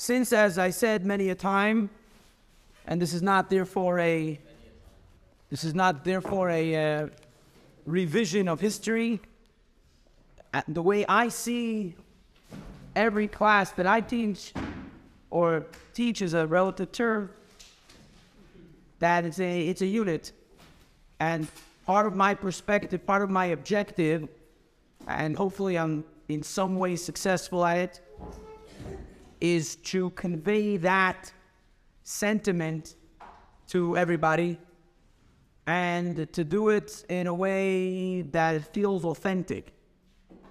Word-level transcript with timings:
since, 0.00 0.32
as 0.32 0.56
I 0.56 0.70
said 0.70 1.04
many 1.04 1.28
a 1.28 1.34
time, 1.34 1.90
and 2.86 3.02
this 3.02 3.12
is 3.12 3.20
not 3.20 3.50
therefore 3.50 3.98
a 3.98 4.40
this 5.50 5.62
is 5.62 5.74
not 5.74 6.06
therefore 6.06 6.48
a 6.48 6.64
uh, 6.74 7.08
revision 7.84 8.48
of 8.48 8.60
history. 8.60 9.20
The 10.68 10.80
way 10.80 11.04
I 11.06 11.28
see 11.28 11.96
every 12.96 13.28
class 13.28 13.72
that 13.72 13.86
I 13.86 14.00
teach 14.00 14.54
or 15.28 15.66
teach 15.92 16.22
is 16.22 16.32
a 16.32 16.46
relative 16.46 16.92
term. 16.92 17.28
That 19.00 19.26
it's 19.26 19.38
a 19.38 19.68
it's 19.68 19.82
a 19.82 19.86
unit, 19.86 20.32
and 21.20 21.46
part 21.84 22.06
of 22.06 22.16
my 22.16 22.32
perspective, 22.32 23.04
part 23.04 23.20
of 23.20 23.28
my 23.28 23.46
objective, 23.46 24.28
and 25.06 25.36
hopefully 25.36 25.76
I'm 25.76 26.04
in 26.30 26.42
some 26.42 26.76
way 26.76 26.96
successful 26.96 27.66
at 27.66 27.76
it, 27.76 28.00
is 29.40 29.76
to 29.76 30.10
convey 30.10 30.76
that 30.78 31.32
sentiment 32.02 32.96
to 33.68 33.96
everybody 33.96 34.58
and 35.66 36.32
to 36.32 36.44
do 36.44 36.70
it 36.70 37.04
in 37.08 37.26
a 37.26 37.34
way 37.34 38.22
that 38.22 38.56
it 38.56 38.64
feels 38.72 39.04
authentic, 39.04 39.72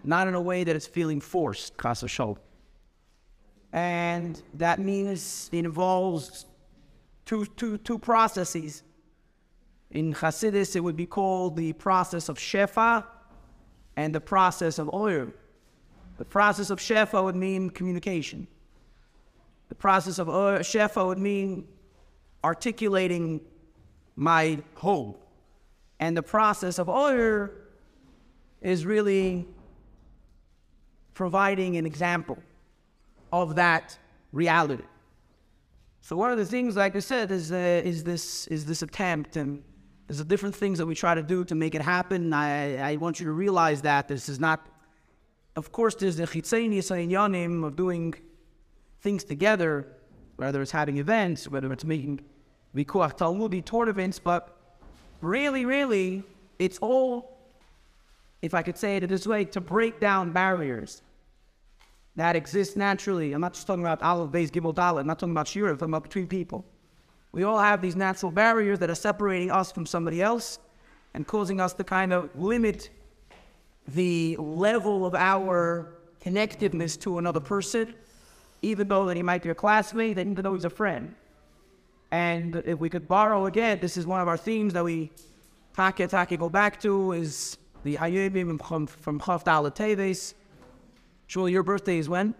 not 0.04 0.28
in 0.28 0.34
a 0.34 0.42
way 0.42 0.64
that 0.64 0.76
it's 0.76 0.88
feeling 0.88 1.20
forced, 1.20 1.76
Casa 1.78 2.08
Show. 2.08 2.38
And 3.74 4.42
that 4.54 4.80
means 4.80 5.50
it 5.52 5.66
involves 5.66 6.46
two, 7.26 7.46
two, 7.58 7.78
two 7.80 8.00
processes. 8.00 8.84
In 9.92 10.14
Hasidus, 10.14 10.76
it 10.76 10.80
would 10.80 10.96
be 10.96 11.06
called 11.06 11.56
the 11.56 11.74
process 11.74 12.30
of 12.30 12.38
Shefa 12.38 13.04
and 13.96 14.16
the 14.16 14.22
process 14.22 14.80
of 14.80 14.92
Oyer. 14.94 15.34
The 16.18 16.26
process 16.26 16.70
of 16.70 16.80
Shefa 16.80 17.24
would 17.24 17.36
mean 17.36 17.70
communication. 17.70 18.48
The 19.70 19.76
process 19.76 20.20
of 20.20 20.28
Shefa 20.28 21.06
would 21.06 21.20
mean 21.20 21.68
articulating 22.44 23.42
my 24.16 24.60
hope. 24.76 25.26
And 26.00 26.16
the 26.16 26.24
process 26.24 26.80
of 26.80 26.90
Oyer 26.90 27.52
is 28.62 28.86
really 28.86 29.48
providing 31.14 31.78
an 31.78 31.86
example 31.86 32.38
of 33.32 33.56
that 33.56 33.98
reality. 34.32 34.84
So 36.02 36.16
one 36.16 36.32
of 36.32 36.38
the 36.38 36.46
things, 36.46 36.76
like 36.76 36.96
I 36.96 37.00
said, 37.00 37.30
is 37.32 37.52
uh, 37.52 37.82
is 37.84 38.04
this 38.04 38.48
is 38.48 38.66
this 38.66 38.82
attempt, 38.82 39.36
and 39.36 39.62
there's 40.08 40.18
the 40.20 40.24
different 40.24 40.56
things 40.56 40.78
that 40.80 40.86
we 40.86 40.96
try 40.96 41.14
to 41.14 41.22
do 41.22 41.44
to 41.46 41.56
make 41.56 41.76
it 41.76 41.82
happen. 41.82 42.34
I 42.34 42.94
I 42.94 42.96
want 42.96 43.20
you 43.20 43.26
to 43.26 43.34
realize 43.34 43.82
that 43.82 44.08
this 44.08 44.30
is 44.30 44.40
not. 44.40 44.60
Of 45.56 45.72
course, 45.72 45.96
there's 45.96 46.18
the 46.18 46.24
chitzenius 46.26 46.90
yanim 47.16 47.66
of 47.66 47.76
doing 47.76 48.16
things 49.02 49.24
together, 49.24 49.88
whether 50.38 50.62
it's 50.62 50.72
having 50.72 50.98
events, 50.98 51.48
whether 51.48 51.72
it's 51.72 51.86
making 51.86 52.22
vikuach 52.76 53.18
talmudi 53.18 53.64
tournaments, 53.64 54.20
but 54.20 54.58
really, 55.22 55.66
really, 55.66 56.24
it's 56.60 56.78
all, 56.80 57.38
if 58.42 58.54
I 58.54 58.62
could 58.62 58.78
say 58.78 58.98
it 58.98 59.04
in 59.04 59.10
this 59.10 59.26
way, 59.26 59.46
to 59.46 59.62
break 59.62 60.00
down 60.00 60.32
barriers 60.32 61.02
that 62.20 62.36
exist 62.36 62.76
naturally. 62.76 63.32
I'm 63.32 63.40
not 63.40 63.54
just 63.54 63.66
talking 63.66 63.82
about 63.82 64.02
Aleph, 64.02 64.32
Beis, 64.32 64.50
Gimel, 64.52 64.76
Dalet. 64.76 65.00
I'm 65.00 65.08
not 65.08 65.20
talking 65.20 65.32
about 65.32 65.48
Shira. 65.48 65.72
I'm 65.72 65.78
talking 65.78 65.94
about 65.94 66.04
between 66.04 66.28
people. 66.28 66.66
We 67.32 67.44
all 67.44 67.60
have 67.60 67.82
these 67.82 67.96
natural 67.96 68.32
barriers 68.32 68.80
that 68.80 68.90
are 68.90 68.96
separating 68.96 69.52
us 69.52 69.72
from 69.72 69.86
somebody 69.86 70.22
else 70.22 70.60
and 71.14 71.26
causing 71.26 71.62
us 71.62 71.74
to 71.74 71.84
kind 71.86 72.12
of 72.12 72.30
limit 72.36 72.90
the 73.88 74.36
level 74.38 75.06
of 75.06 75.16
our 75.16 75.94
connectiveness 76.22 77.00
to 77.02 77.20
another 77.20 77.40
person, 77.40 77.96
even 78.62 78.88
though 78.88 79.06
that 79.06 79.18
he 79.18 79.24
might 79.24 79.44
be 79.44 79.50
a 79.50 79.56
classmate, 79.56 80.18
even 80.18 80.36
though 80.36 80.54
he's 80.54 80.66
a 80.66 80.70
friend. 80.70 81.16
And 82.12 82.56
if 82.66 82.80
we 82.80 82.90
could 82.90 83.08
borrow 83.08 83.46
again, 83.46 83.80
this 83.82 83.98
is 83.98 84.06
one 84.06 84.22
of 84.22 84.28
our 84.28 84.38
themes 84.38 84.74
that 84.74 84.84
we 84.84 85.12
take 85.76 86.10
take 86.10 86.40
go 86.40 86.50
back 86.50 86.80
to 86.82 87.14
is 87.14 87.58
the 87.84 87.96
Hayyimim 87.96 88.62
from 88.62 88.88
from 88.88 89.20
Teves. 89.20 90.34
Shul, 91.28 91.48
your 91.48 91.64
birthday 91.64 92.00
is 92.00 92.10
when? 92.10 92.34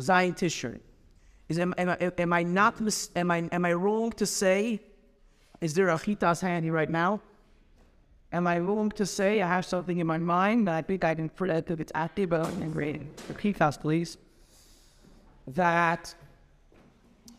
Zion 0.00 0.34
Tishrei. 0.34 0.80
Is 1.48 1.58
am, 1.58 1.74
am, 1.76 1.90
I- 1.90 2.12
am 2.18 2.32
I 2.32 2.42
not 2.42 2.80
mis- 2.80 3.10
am 3.16 3.30
I 3.30 3.48
am 3.50 3.64
I 3.64 3.72
wrong 3.72 4.12
to 4.12 4.26
say? 4.26 4.80
Is 5.60 5.74
there 5.74 5.88
a 5.88 5.96
chitas 5.96 6.40
handy 6.40 6.70
right 6.70 6.90
now? 6.90 7.20
Am 8.32 8.46
I 8.46 8.58
wrong 8.58 8.90
to 8.92 9.06
say 9.06 9.42
I 9.42 9.48
have 9.48 9.64
something 9.64 9.98
in 9.98 10.06
my 10.06 10.18
mind 10.18 10.66
that 10.66 10.74
I 10.74 10.82
think 10.82 11.04
I 11.04 11.14
can 11.14 11.28
predict 11.28 11.70
if 11.70 11.80
it's 11.80 11.92
active, 11.94 12.30
but 12.30 12.44
I'm 12.46 12.72
read 12.72 13.06
the 13.28 13.34
chitas, 13.34 13.80
please. 13.80 14.16
That 15.46 16.14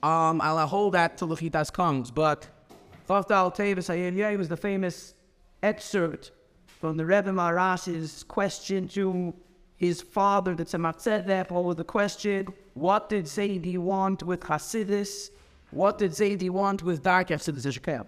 um, 0.03 0.39
I'll 0.41 0.67
hold 0.67 0.93
that 0.93 1.17
till 1.17 1.27
the 1.27 1.35
chitas 1.35 1.71
comes. 1.71 2.11
But 2.11 2.47
Chavdal 3.07 3.55
Tevis 3.55 3.89
Hayel 3.89 4.37
was 4.37 4.49
the 4.49 4.57
famous 4.57 5.15
excerpt 5.63 6.31
from 6.79 6.97
the 6.97 7.05
Rebbe 7.05 7.31
Maharash's 7.31 8.23
question 8.23 8.87
to 8.89 9.33
his 9.77 10.01
father, 10.01 10.55
the 10.55 10.65
Tzemach 10.65 10.97
Tzedek, 10.97 11.49
what 11.49 11.77
the 11.77 11.83
question? 11.83 12.47
What 12.75 13.09
did 13.09 13.25
Zaidi 13.25 13.77
want 13.77 14.23
with 14.23 14.41
Hasidus? 14.41 15.31
What 15.71 15.97
did 15.97 16.11
Zaidi 16.11 16.49
want 16.49 16.83
with 16.83 17.03
Dark 17.03 17.29
Hasidus? 17.29 18.05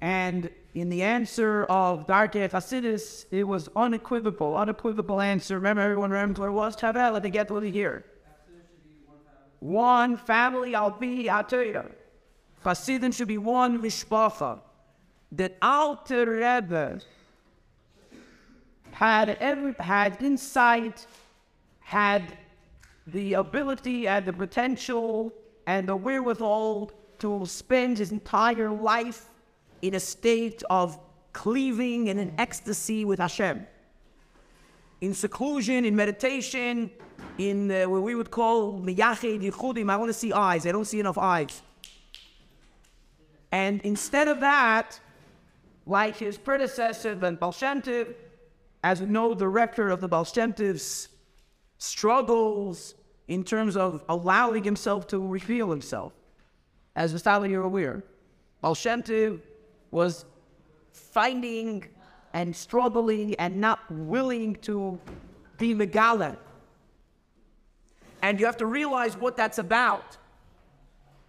And 0.00 0.50
in 0.74 0.88
the 0.88 1.02
answer 1.02 1.64
of 1.64 2.06
Dark 2.06 2.32
Hasidus, 2.34 3.26
it 3.30 3.44
was 3.44 3.68
unequivocal, 3.74 4.56
unequivocal 4.56 5.20
answer. 5.20 5.56
Remember, 5.56 5.82
everyone 5.82 6.10
remembers 6.10 6.38
what 6.38 6.48
it 6.48 6.52
was? 6.52 6.76
Tavel, 6.76 7.12
let 7.12 7.24
me 7.24 7.30
get 7.30 7.50
what 7.50 7.64
hear. 7.64 8.04
One 9.60 10.16
family, 10.16 10.74
I'll 10.74 10.90
be, 10.90 11.28
I'll 11.28 11.44
tell 11.44 11.62
you. 11.62 11.82
Hasidim 12.64 13.12
should 13.12 13.28
be 13.28 13.38
one 13.38 13.80
mishpacha. 13.80 14.60
That 15.32 15.56
Alter 15.60 16.26
Rebbe 16.26 17.00
had 18.92 19.30
every 19.40 19.74
had 19.78 20.22
insight, 20.22 21.06
had 21.80 22.36
the 23.06 23.34
ability 23.34 24.08
and 24.08 24.24
the 24.26 24.32
potential 24.32 25.32
and 25.66 25.88
the 25.88 25.96
wherewithal 25.96 26.92
to 27.18 27.44
spend 27.46 27.98
his 27.98 28.12
entire 28.12 28.70
life 28.70 29.26
in 29.82 29.94
a 29.94 30.00
state 30.00 30.62
of 30.70 30.98
cleaving 31.32 32.08
and 32.08 32.18
in 32.18 32.32
ecstasy 32.38 33.04
with 33.04 33.18
Hashem. 33.18 33.66
In 35.00 35.14
seclusion, 35.14 35.84
in 35.84 35.94
meditation, 35.94 36.90
in 37.38 37.70
uh, 37.70 37.88
what 37.88 38.02
we 38.02 38.14
would 38.14 38.30
call 38.30 38.80
miyached 38.80 39.40
yichudim. 39.40 39.90
I 39.90 39.96
want 39.96 40.08
to 40.08 40.12
see 40.12 40.32
eyes. 40.32 40.66
I 40.66 40.72
don't 40.72 40.84
see 40.84 41.00
enough 41.00 41.16
eyes. 41.16 41.62
And 43.50 43.80
instead 43.82 44.28
of 44.28 44.40
that, 44.40 45.00
like 45.86 46.16
his 46.16 46.36
predecessor, 46.36 47.18
Shem 47.52 47.82
Tov, 47.82 48.14
as 48.84 49.00
we 49.00 49.06
know, 49.06 49.34
the 49.34 49.48
rector 49.48 49.88
of 49.88 50.00
the 50.00 50.08
Tov's 50.08 51.08
struggles 51.78 52.94
in 53.28 53.44
terms 53.44 53.76
of 53.76 54.02
allowing 54.08 54.64
himself 54.64 55.06
to 55.08 55.26
reveal 55.26 55.70
himself. 55.70 56.12
As 56.96 57.14
Vistali, 57.14 57.50
you're 57.50 57.62
aware, 57.62 58.02
Tov 58.62 59.40
was 59.90 60.24
fighting 60.92 61.84
and 62.34 62.54
struggling 62.54 63.34
and 63.36 63.56
not 63.56 63.78
willing 63.90 64.56
to 64.56 64.98
be 65.56 65.74
Megala. 65.74 66.36
And 68.22 68.38
you 68.40 68.46
have 68.46 68.56
to 68.58 68.66
realize 68.66 69.16
what 69.16 69.36
that's 69.36 69.58
about. 69.58 70.16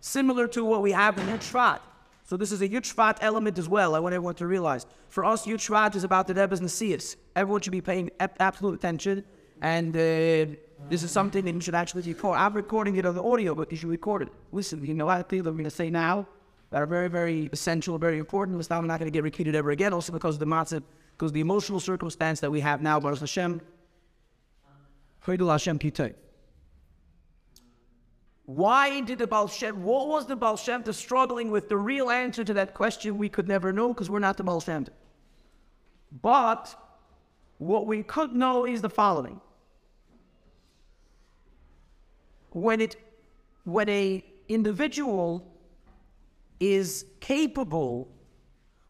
Similar 0.02 0.48
to 0.50 0.64
what 0.64 0.82
we 0.82 0.92
have 0.92 1.18
in 1.18 1.26
Yud 1.28 1.80
So 2.24 2.38
this 2.38 2.52
is 2.52 2.62
a 2.62 2.70
Yud 2.70 3.18
element 3.22 3.58
as 3.58 3.68
well. 3.68 3.96
I 3.96 4.00
want 4.00 4.14
everyone 4.14 4.36
to 4.36 4.48
realize. 4.48 4.86
For 5.10 5.26
us, 5.26 5.46
Yud 5.46 5.96
is 5.96 6.04
about 6.04 6.28
the 6.28 6.34
Rebbe's 6.34 6.62
Nesius. 6.62 7.16
Everyone 7.36 7.62
should 7.62 7.72
be 7.72 7.82
paying 7.82 8.10
absolute 8.20 8.76
attention. 8.76 9.24
And 9.62 9.96
uh, 9.96 10.56
this 10.90 11.04
is 11.04 11.12
something 11.12 11.44
that 11.44 11.54
you 11.54 11.62
should 11.62 11.76
actually 11.76 12.02
record. 12.04 12.38
I'm 12.38 12.54
recording 12.54 12.96
it 12.96 13.06
on 13.06 13.16
the 13.16 13.24
audio, 13.24 13.54
but 13.54 13.72
you 13.72 13.78
should 13.78 13.90
record 13.90 14.22
it. 14.24 14.30
Listen, 14.52 14.86
you 14.86 14.94
know, 14.94 15.10
I 15.10 15.22
think 15.22 15.46
I'm 15.46 15.54
going 15.54 15.66
to 15.66 15.70
say 15.70 15.90
now 15.90 16.28
that 16.70 16.82
are 16.82 16.86
very, 16.86 17.10
very 17.10 17.50
essential, 17.52 17.98
very 17.98 18.20
important. 18.20 18.58
This 18.58 18.68
time 18.68 18.80
I'm 18.80 18.88
not 18.88 19.00
going 19.00 19.12
to 19.12 19.16
get 19.16 19.24
repeated 19.24 19.56
ever 19.56 19.72
again, 19.72 19.92
also 19.94 20.14
because 20.14 20.36
of 20.36 20.40
the 20.40 20.46
matzah, 20.46 20.82
because 21.18 21.32
the 21.34 21.42
emotional 21.42 21.80
circumstance 21.80 22.40
that 22.40 22.52
we 22.52 22.62
have 22.62 22.82
now, 22.82 23.00
Baruch 23.00 23.20
Hashem, 23.20 23.62
Hashem. 25.26 26.29
Why 28.50 29.02
did 29.02 29.20
the 29.20 29.28
Baal 29.28 29.48
Shem, 29.48 29.84
what 29.84 30.08
was 30.08 30.26
the 30.26 30.36
Baal 30.36 30.58
Shem 30.58 30.82
Tov 30.82 30.96
struggling 30.96 31.52
with? 31.52 31.70
The 31.70 31.78
real 31.78 32.10
answer 32.10 32.44
to 32.44 32.54
that 32.56 32.74
question 32.74 33.20
we 33.20 33.30
could 33.30 33.48
never 33.48 33.72
know 33.72 33.90
because 33.90 34.10
we're 34.10 34.18
not 34.18 34.38
the 34.38 34.44
Baal 34.44 34.60
Shem 34.60 34.88
But 36.24 36.76
what 37.60 37.86
we 37.86 38.02
could 38.02 38.34
know 38.34 38.66
is 38.66 38.82
the 38.82 38.90
following. 38.90 39.40
When 42.50 42.82
it, 42.82 42.96
when 43.66 43.88
a 43.88 44.26
individual 44.48 45.46
is 46.60 47.06
capable 47.20 48.08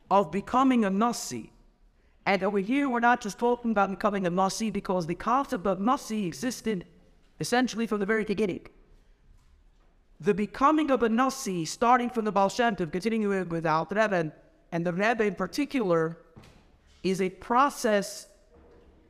of 0.09 0.31
becoming 0.31 0.85
a 0.85 0.89
Nasi, 0.89 1.51
and 2.25 2.43
over 2.43 2.59
here 2.59 2.87
we're 2.87 3.01
not 3.01 3.19
just 3.19 3.37
talking 3.37 3.71
about 3.71 3.89
becoming 3.89 4.25
a 4.25 4.29
Nasi 4.29 4.71
because 4.71 5.05
the 5.05 5.15
concept 5.15 5.67
of 5.67 5.81
Nasi 5.81 6.25
existed 6.27 6.85
essentially 7.41 7.85
from 7.87 7.99
the 7.99 8.05
very 8.05 8.23
beginning. 8.23 8.65
The 10.21 10.33
becoming 10.33 10.91
of 10.91 11.03
a 11.03 11.09
Nasi, 11.09 11.65
starting 11.65 12.09
from 12.09 12.25
the 12.25 12.31
Baal 12.31 12.49
Shem 12.49 12.75
Tov, 12.75 12.91
continuing 12.91 13.47
with 13.49 13.65
Alter 13.65 13.95
Rebbe, 13.95 14.31
and 14.71 14.85
the 14.85 14.93
Rebbe 14.93 15.23
in 15.23 15.35
particular, 15.35 16.17
is 17.03 17.21
a 17.21 17.29
process 17.29 18.27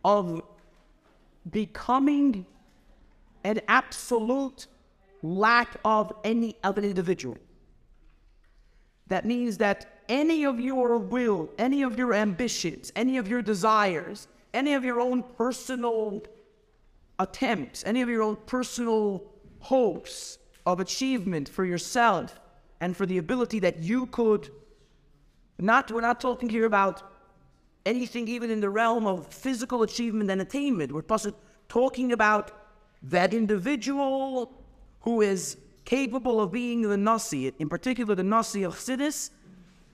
of 0.06 0.42
becoming 1.50 2.46
an 3.44 3.60
absolute 3.68 4.68
lack 5.24 5.76
of 5.84 6.14
any 6.24 6.56
of 6.64 6.78
an 6.78 6.84
individual. 6.84 7.38
That 9.08 9.26
means 9.26 9.58
that 9.58 10.04
any 10.08 10.46
of 10.46 10.60
your 10.60 10.98
will, 10.98 11.50
any 11.58 11.82
of 11.82 11.98
your 11.98 12.14
ambitions, 12.14 12.92
any 12.96 13.18
of 13.18 13.28
your 13.28 13.42
desires, 13.42 14.28
any 14.54 14.74
of 14.74 14.84
your 14.84 15.00
own 15.00 15.24
personal 15.24 16.22
attempts, 17.18 17.84
any 17.86 18.02
of 18.02 18.10
your 18.10 18.22
own 18.22 18.38
personal 18.46 19.24
hopes 19.60 20.38
of 20.66 20.80
achievement 20.80 21.50
for 21.50 21.66
yourself 21.66 22.40
and 22.82 22.96
for 22.96 23.06
the 23.06 23.18
ability 23.18 23.60
that 23.60 23.80
you 23.80 24.06
could 24.08 24.50
not 25.58 25.92
we're 25.92 26.02
not 26.02 26.22
talking 26.22 26.50
here 26.50 26.66
about 26.66 27.04
anything 27.86 28.28
even 28.28 28.50
in 28.50 28.60
the 28.60 28.70
realm 28.70 29.06
of 29.06 29.28
physical 29.28 29.84
achievement 29.84 30.30
and 30.30 30.42
attainment. 30.42 30.92
We're 30.92 31.18
talking 31.68 32.12
about 32.12 32.52
that 33.04 33.34
individual 33.34 34.54
who 35.02 35.22
is 35.22 35.58
capable 35.86 36.40
of 36.42 36.52
being 36.52 36.82
the 36.82 36.98
Nasi, 36.98 37.52
in 37.60 37.70
particular 37.70 38.16
the 38.16 38.24
Nasi 38.24 38.64
of 38.64 38.76
Chassidus, 38.76 39.32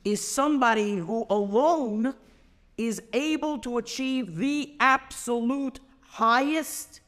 is 0.03 0.25
somebody 0.25 0.97
who 0.97 1.25
alone 1.29 2.13
is 2.77 3.01
able 3.13 3.57
to 3.59 3.77
achieve 3.77 4.35
the 4.35 4.75
absolute 4.79 5.79
highest 6.01 6.99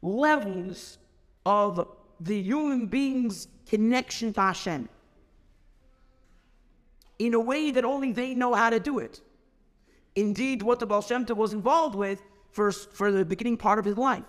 levels 0.00 0.98
of 1.44 1.86
the 2.20 2.40
human 2.40 2.86
being's 2.86 3.48
connection 3.66 4.32
to 4.32 4.40
Hashem 4.40 4.88
in 7.18 7.34
a 7.34 7.40
way 7.40 7.70
that 7.70 7.84
only 7.84 8.12
they 8.12 8.34
know 8.34 8.54
how 8.54 8.70
to 8.70 8.80
do 8.80 8.98
it. 8.98 9.20
Indeed, 10.16 10.62
what 10.62 10.80
the 10.80 10.86
Baal 10.86 11.02
Shem 11.02 11.24
Tov 11.26 11.36
was 11.36 11.52
involved 11.52 11.94
with 11.94 12.22
for, 12.50 12.70
for 12.70 13.10
the 13.10 13.24
beginning 13.24 13.56
part 13.56 13.78
of 13.78 13.84
his 13.84 13.96
life. 13.96 14.24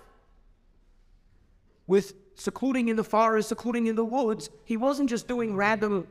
With 1.86 2.14
secluding 2.34 2.88
in 2.88 2.96
the 2.96 3.04
forest, 3.04 3.48
secluding 3.48 3.86
in 3.86 3.96
the 3.96 4.04
woods, 4.04 4.50
he 4.64 4.76
wasn't 4.76 5.08
just 5.08 5.28
doing 5.28 5.54
random 5.54 6.06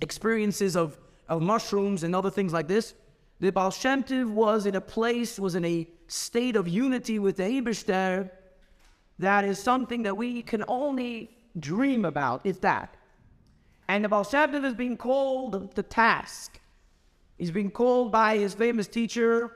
experiences 0.00 0.76
of, 0.76 0.98
of 1.28 1.40
mushrooms 1.42 2.02
and 2.02 2.14
other 2.14 2.30
things 2.30 2.52
like 2.52 2.68
this. 2.68 2.94
The 3.40 3.50
Baal 3.50 3.70
Shem 3.70 4.02
Tov 4.02 4.30
was 4.30 4.66
in 4.66 4.74
a 4.74 4.80
place, 4.80 5.38
was 5.38 5.54
in 5.54 5.64
a 5.64 5.88
state 6.08 6.56
of 6.56 6.68
unity 6.68 7.18
with 7.18 7.36
the 7.36 7.44
Eberster 7.44 8.30
that 9.18 9.44
is 9.44 9.58
something 9.58 10.02
that 10.02 10.16
we 10.16 10.42
can 10.42 10.64
only 10.68 11.30
dream 11.58 12.04
about, 12.04 12.44
is 12.44 12.58
that. 12.58 12.96
And 13.88 14.04
the 14.04 14.08
Tov 14.08 14.64
is 14.64 14.74
being 14.74 14.96
called 14.96 15.74
the 15.74 15.82
task. 15.82 16.60
He's 17.38 17.50
being 17.50 17.70
called 17.70 18.12
by 18.12 18.36
his 18.36 18.54
famous 18.54 18.88
teacher, 18.88 19.52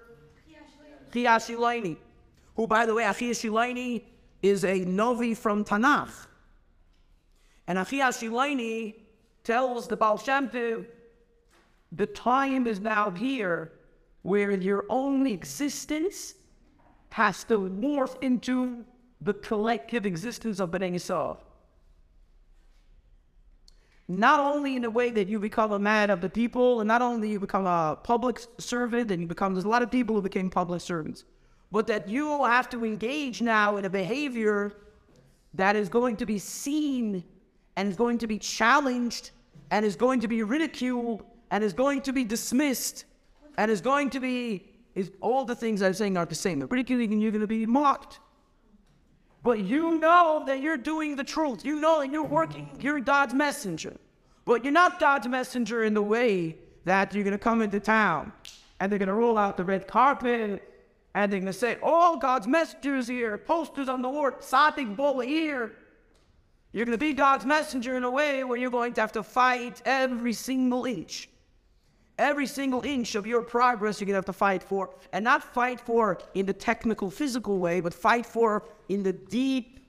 Chia 1.12 1.30
Shilaini, 1.40 1.96
who, 2.54 2.66
by 2.66 2.86
the 2.86 2.94
way, 2.94 3.02
Chia 3.12 3.32
Shilaini 3.32 4.04
is 4.42 4.64
a 4.64 4.80
Novi 4.80 5.34
from 5.34 5.64
Tanakh. 5.64 6.26
And 7.66 7.78
Chia 7.86 8.06
Shilaini 8.06 8.94
tells 9.44 9.88
the 9.88 9.96
Baal 9.96 10.16
the 11.92 12.06
time 12.06 12.66
is 12.66 12.80
now 12.80 13.10
here 13.10 13.72
where 14.22 14.52
your 14.52 14.84
own 14.88 15.26
existence 15.26 16.34
has 17.10 17.42
to 17.44 17.58
morph 17.58 18.22
into 18.22 18.84
the 19.20 19.34
collective 19.34 20.06
existence 20.06 20.60
of 20.60 20.70
Bnei 20.70 20.94
Yisrael. 20.94 21.36
Not 24.08 24.40
only 24.40 24.74
in 24.74 24.82
the 24.82 24.90
way 24.90 25.10
that 25.10 25.28
you 25.28 25.38
become 25.38 25.70
a 25.70 25.78
man 25.78 26.10
of 26.10 26.20
the 26.20 26.28
people, 26.28 26.80
and 26.80 26.88
not 26.88 27.00
only 27.00 27.30
you 27.30 27.38
become 27.38 27.64
a 27.66 27.96
public 28.02 28.40
servant, 28.58 29.10
and 29.10 29.22
you 29.22 29.28
become, 29.28 29.54
there's 29.54 29.64
a 29.64 29.68
lot 29.68 29.82
of 29.82 29.90
people 29.90 30.16
who 30.16 30.22
became 30.22 30.50
public 30.50 30.80
servants, 30.80 31.24
but 31.70 31.86
that 31.86 32.08
you 32.08 32.44
have 32.44 32.68
to 32.70 32.84
engage 32.84 33.40
now 33.40 33.76
in 33.76 33.84
a 33.84 33.90
behavior 33.90 34.72
that 35.54 35.76
is 35.76 35.88
going 35.88 36.16
to 36.16 36.26
be 36.26 36.38
seen 36.38 37.22
and 37.76 37.88
is 37.88 37.96
going 37.96 38.18
to 38.18 38.26
be 38.26 38.38
challenged 38.38 39.30
and 39.70 39.84
is 39.84 39.96
going 39.96 40.20
to 40.20 40.28
be 40.28 40.42
ridiculed 40.42 41.22
and 41.50 41.62
is 41.62 41.72
going 41.72 42.00
to 42.02 42.12
be 42.12 42.24
dismissed 42.24 43.04
and 43.58 43.70
is 43.70 43.80
going 43.80 44.10
to 44.10 44.20
be 44.20 44.66
is 44.94 45.12
all 45.20 45.44
the 45.44 45.54
things 45.54 45.82
I'm 45.82 45.94
saying 45.94 46.16
are 46.16 46.26
the 46.26 46.34
same. 46.34 46.60
Ridiculing 46.60 47.20
you're 47.20 47.30
going 47.30 47.40
to 47.40 47.46
be 47.46 47.64
mocked. 47.64 48.18
But 49.42 49.60
you 49.60 49.98
know 49.98 50.44
that 50.46 50.60
you're 50.60 50.76
doing 50.76 51.16
the 51.16 51.24
truth. 51.24 51.64
You 51.64 51.80
know 51.80 52.00
that 52.00 52.12
you're 52.12 52.22
working, 52.22 52.68
you're 52.80 53.00
God's 53.00 53.34
messenger. 53.34 53.96
But 54.44 54.64
you're 54.64 54.72
not 54.72 54.98
God's 54.98 55.28
messenger 55.28 55.84
in 55.84 55.94
the 55.94 56.02
way 56.02 56.56
that 56.84 57.14
you're 57.14 57.24
going 57.24 57.32
to 57.32 57.38
come 57.38 57.62
into 57.62 57.80
town 57.80 58.32
and 58.80 58.90
they're 58.90 58.98
going 58.98 59.08
to 59.08 59.14
roll 59.14 59.38
out 59.38 59.56
the 59.56 59.64
red 59.64 59.86
carpet 59.86 60.62
and 61.14 61.32
they're 61.32 61.40
going 61.40 61.52
to 61.52 61.52
say, 61.52 61.76
all 61.82 62.16
God's 62.16 62.46
messengers 62.46 63.08
here, 63.08 63.36
posters 63.36 63.88
on 63.88 64.00
the 64.02 64.08
wall, 64.08 64.32
Sadik 64.40 64.96
Bola 64.96 65.24
here. 65.24 65.72
You're 66.72 66.86
going 66.86 66.96
to 66.96 67.04
be 67.04 67.12
God's 67.12 67.44
messenger 67.44 67.96
in 67.96 68.04
a 68.04 68.10
way 68.10 68.44
where 68.44 68.56
you're 68.56 68.70
going 68.70 68.92
to 68.94 69.00
have 69.00 69.12
to 69.12 69.22
fight 69.22 69.82
every 69.84 70.32
single 70.32 70.84
inch. 70.84 71.28
Every 72.20 72.46
single 72.46 72.82
inch 72.84 73.14
of 73.14 73.26
your 73.26 73.40
progress 73.40 73.98
you're 73.98 74.06
going 74.06 74.12
to 74.12 74.18
have 74.18 74.26
to 74.26 74.34
fight 74.34 74.62
for. 74.62 74.90
And 75.14 75.24
not 75.24 75.42
fight 75.42 75.80
for 75.80 76.18
in 76.34 76.44
the 76.44 76.52
technical, 76.52 77.10
physical 77.10 77.58
way, 77.58 77.80
but 77.80 77.94
fight 77.94 78.26
for 78.26 78.62
in 78.90 79.02
the 79.02 79.14
deep, 79.14 79.80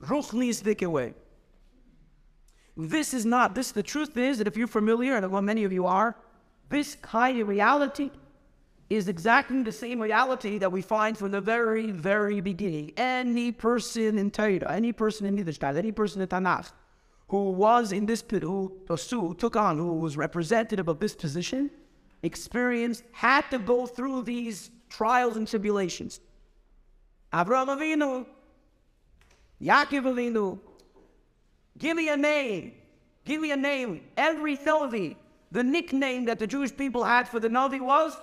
ruchnistic 0.00 0.86
way. 0.86 1.12
This 2.74 3.12
is 3.12 3.26
not, 3.26 3.54
this, 3.54 3.70
the 3.70 3.82
truth 3.82 4.16
is 4.16 4.38
that 4.38 4.46
if 4.46 4.56
you're 4.56 4.66
familiar, 4.66 5.14
and 5.14 5.30
what 5.30 5.44
many 5.44 5.64
of 5.64 5.72
you 5.74 5.84
are, 5.84 6.16
this 6.70 6.96
kind 7.02 7.38
of 7.38 7.48
reality 7.48 8.10
is 8.88 9.08
exactly 9.08 9.62
the 9.62 9.70
same 9.70 10.00
reality 10.00 10.56
that 10.56 10.72
we 10.72 10.80
find 10.80 11.18
from 11.18 11.32
the 11.32 11.40
very, 11.40 11.90
very 11.90 12.40
beginning. 12.40 12.92
Any 12.96 13.52
person 13.52 14.18
in 14.18 14.30
Torah, 14.30 14.72
any 14.72 14.92
person 14.92 15.26
in 15.26 15.36
Yiddishkeit, 15.36 15.76
any 15.76 15.92
person 15.92 16.22
in 16.22 16.28
Tanakh, 16.28 16.72
who 17.28 17.50
was 17.50 17.92
in 17.92 18.06
this, 18.06 18.22
who, 18.30 18.72
who 18.88 19.34
took 19.34 19.56
on, 19.56 19.78
who 19.78 19.94
was 19.94 20.16
representative 20.16 20.88
of 20.88 21.00
this 21.00 21.14
position, 21.14 21.70
experienced, 22.22 23.04
had 23.12 23.42
to 23.50 23.58
go 23.58 23.86
through 23.86 24.22
these 24.22 24.70
trials 24.88 25.36
and 25.36 25.48
tribulations. 25.48 26.20
Avraham 27.32 27.68
Avinu, 27.68 28.26
Yaakov 29.60 30.04
Avinu, 30.04 30.58
give 31.78 31.96
me 31.96 32.08
a 32.08 32.16
name. 32.16 32.72
Give 33.24 33.40
me 33.40 33.52
a 33.52 33.56
name. 33.56 34.02
Every 34.16 34.56
Navi, 34.56 35.16
the 35.50 35.64
nickname 35.64 36.26
that 36.26 36.38
the 36.38 36.46
Jewish 36.46 36.76
people 36.76 37.02
had 37.04 37.28
for 37.28 37.40
the 37.40 37.48
Navi 37.48 37.80
was, 37.80 38.16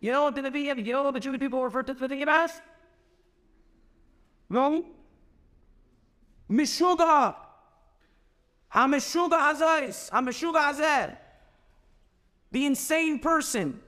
you 0.00 0.12
know 0.12 0.24
what 0.24 0.34
the 0.34 0.42
Navi, 0.42 0.84
you 0.84 0.92
know 0.92 1.02
what 1.02 1.14
the 1.14 1.20
Jewish 1.20 1.40
people 1.40 1.64
referred 1.64 1.86
to 1.86 1.94
the 1.94 2.06
Navi 2.06 2.26
as? 2.26 2.60
No? 4.50 4.84
Mishuga. 6.50 7.34
HaMeshuga 8.74 9.38
Hazais. 9.38 10.10
HaMeshuga 10.10 10.68
Hazer. 10.68 11.18
The 12.52 12.66
insane 12.66 13.18
person. 13.18 13.80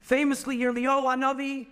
Famously, 0.00 0.58
Yirmiyahu 0.58 1.02
oh, 1.02 1.06
Hanavi, 1.06 1.66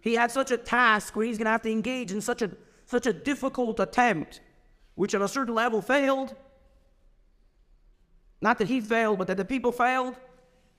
he 0.00 0.14
had 0.14 0.30
such 0.30 0.50
a 0.50 0.56
task 0.56 1.14
where 1.14 1.26
he's 1.26 1.36
going 1.36 1.44
to 1.46 1.50
have 1.50 1.62
to 1.62 1.70
engage 1.70 2.12
in 2.12 2.20
such 2.20 2.40
a, 2.40 2.50
such 2.86 3.06
a 3.06 3.12
difficult 3.12 3.78
attempt, 3.80 4.40
which 4.94 5.14
at 5.14 5.20
a 5.20 5.28
certain 5.28 5.54
level 5.54 5.82
failed. 5.82 6.34
Not 8.40 8.58
that 8.58 8.68
he 8.68 8.80
failed, 8.80 9.18
but 9.18 9.26
that 9.26 9.36
the 9.36 9.44
people 9.44 9.72
failed. 9.72 10.14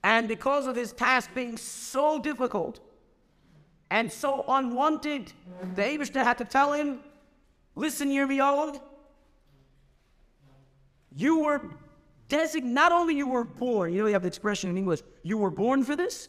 And 0.02 0.26
because 0.26 0.66
of 0.66 0.74
his 0.76 0.92
task 0.92 1.30
being 1.34 1.56
so 1.56 2.18
difficult 2.18 2.80
and 3.90 4.10
so 4.10 4.44
unwanted, 4.48 5.32
the 5.74 5.82
Abishter 5.82 6.24
had 6.24 6.38
to 6.38 6.44
tell 6.44 6.72
him, 6.72 7.00
Listen, 7.74 8.10
Yirmiyahu, 8.10 8.80
you 11.14 11.40
were 11.40 11.62
designated, 12.28 12.74
not 12.74 12.92
only 12.92 13.14
you 13.14 13.26
were 13.26 13.44
born, 13.44 13.92
you 13.92 14.00
know, 14.00 14.06
you 14.06 14.12
have 14.12 14.22
the 14.22 14.28
expression 14.28 14.70
in 14.70 14.76
English, 14.76 15.00
you 15.22 15.38
were 15.38 15.50
born 15.50 15.82
for 15.84 15.96
this. 15.96 16.28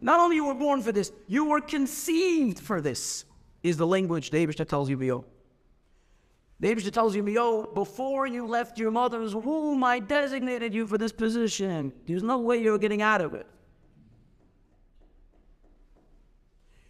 Not 0.00 0.20
only 0.20 0.36
you 0.36 0.44
were 0.44 0.54
born 0.54 0.82
for 0.82 0.92
this, 0.92 1.12
you 1.26 1.44
were 1.46 1.60
conceived 1.60 2.58
for 2.58 2.80
this, 2.80 3.24
is 3.62 3.76
the 3.76 3.86
language 3.86 4.30
the 4.30 4.46
Abishter 4.46 4.68
tells 4.68 4.88
you 4.90 4.96
Yirmiyahu. 4.96 5.24
The 6.58 6.74
Abishter 6.74 6.92
tells 6.92 7.14
you, 7.14 7.26
yo, 7.26 7.66
before 7.66 8.26
you 8.26 8.46
left 8.46 8.78
your 8.78 8.90
mother's 8.90 9.34
womb, 9.34 9.84
I 9.84 9.98
designated 9.98 10.72
you 10.72 10.86
for 10.86 10.96
this 10.96 11.12
position. 11.12 11.92
There's 12.06 12.22
no 12.22 12.38
way 12.38 12.62
you're 12.62 12.78
getting 12.78 13.02
out 13.02 13.20
of 13.20 13.34
it. 13.34 13.46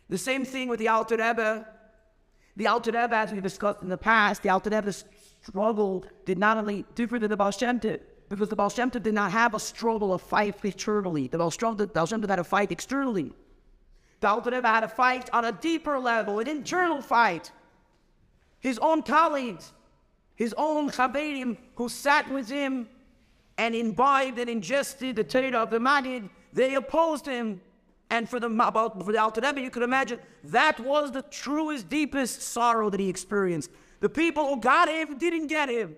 The 0.09 0.19
same 0.19 0.45
thing 0.45 0.69
with 0.69 0.79
the 0.79 0.87
Alter 0.89 1.17
Rebbe. 1.17 1.67
The 2.57 2.67
Alter 2.67 2.93
Rebbe, 2.93 3.15
as 3.15 3.33
we 3.33 3.41
discussed 3.41 3.83
in 3.83 3.89
the 3.89 3.99
past, 3.99 4.43
the 4.43 4.49
Alter 4.49 4.71
Rebbe's 4.71 5.05
struggle 5.43 6.05
did 6.25 6.39
not 6.39 6.57
only 6.57 6.85
differ 6.95 7.19
than 7.19 7.31
the 7.31 7.37
Baal 7.37 7.51
Shem 7.51 7.79
Tov, 7.81 8.01
because 8.29 8.49
the 8.49 8.57
Baal 8.57 8.71
Shem 8.71 8.89
did 8.89 9.13
not 9.13 9.31
have 9.31 9.55
a 9.55 9.61
struggle 9.61 10.13
of 10.13 10.23
fight 10.23 10.57
internally. 10.65 11.29
The 11.29 11.39
Baal 11.39 11.51
Shem 11.51 11.77
Tov 11.77 12.29
had 12.29 12.39
a 12.39 12.45
fight 12.45 12.73
externally. 12.73 13.33
The 14.21 14.29
Alter 14.29 14.51
Rebbe 14.51 14.67
had 14.67 14.85
a 14.85 14.89
fight 14.89 15.29
on 15.33 15.45
a 15.45 15.53
deeper 15.53 15.99
level, 15.99 16.39
an 16.41 16.49
internal 16.49 17.03
fight 17.03 17.53
his 18.67 18.79
own 18.79 19.03
colleagues, 19.03 19.73
his 20.35 20.55
own 20.59 20.91
Chaverim 20.91 21.57
who 21.77 21.89
sat 21.89 22.29
with 22.31 22.49
him 22.49 22.89
and 23.57 23.75
imbibed 23.75 24.39
and 24.39 24.51
ingested 24.51 25.17
the 25.17 25.25
Torah 25.25 25.63
of 25.63 25.71
the 25.71 25.79
Maggid, 25.79 26.29
they 26.53 26.75
opposed 26.75 27.27
him. 27.27 27.61
And 28.11 28.29
for 28.29 28.39
the 28.39 28.47
about 28.47 29.05
for 29.05 29.13
the 29.13 29.21
Alter 29.21 29.41
Rebbe, 29.41 29.61
you 29.61 29.71
could 29.71 29.83
imagine 29.83 30.21
that 30.45 30.79
was 30.81 31.13
the 31.13 31.23
truest, 31.23 31.89
deepest 31.89 32.43
sorrow 32.43 32.89
that 32.91 33.01
he 33.01 33.09
experienced. 33.09 33.71
The 34.01 34.09
people 34.09 34.47
who 34.49 34.61
got 34.61 34.89
him 34.89 35.19
didn't 35.19 35.49
get 35.49 35.69
him 35.69 35.97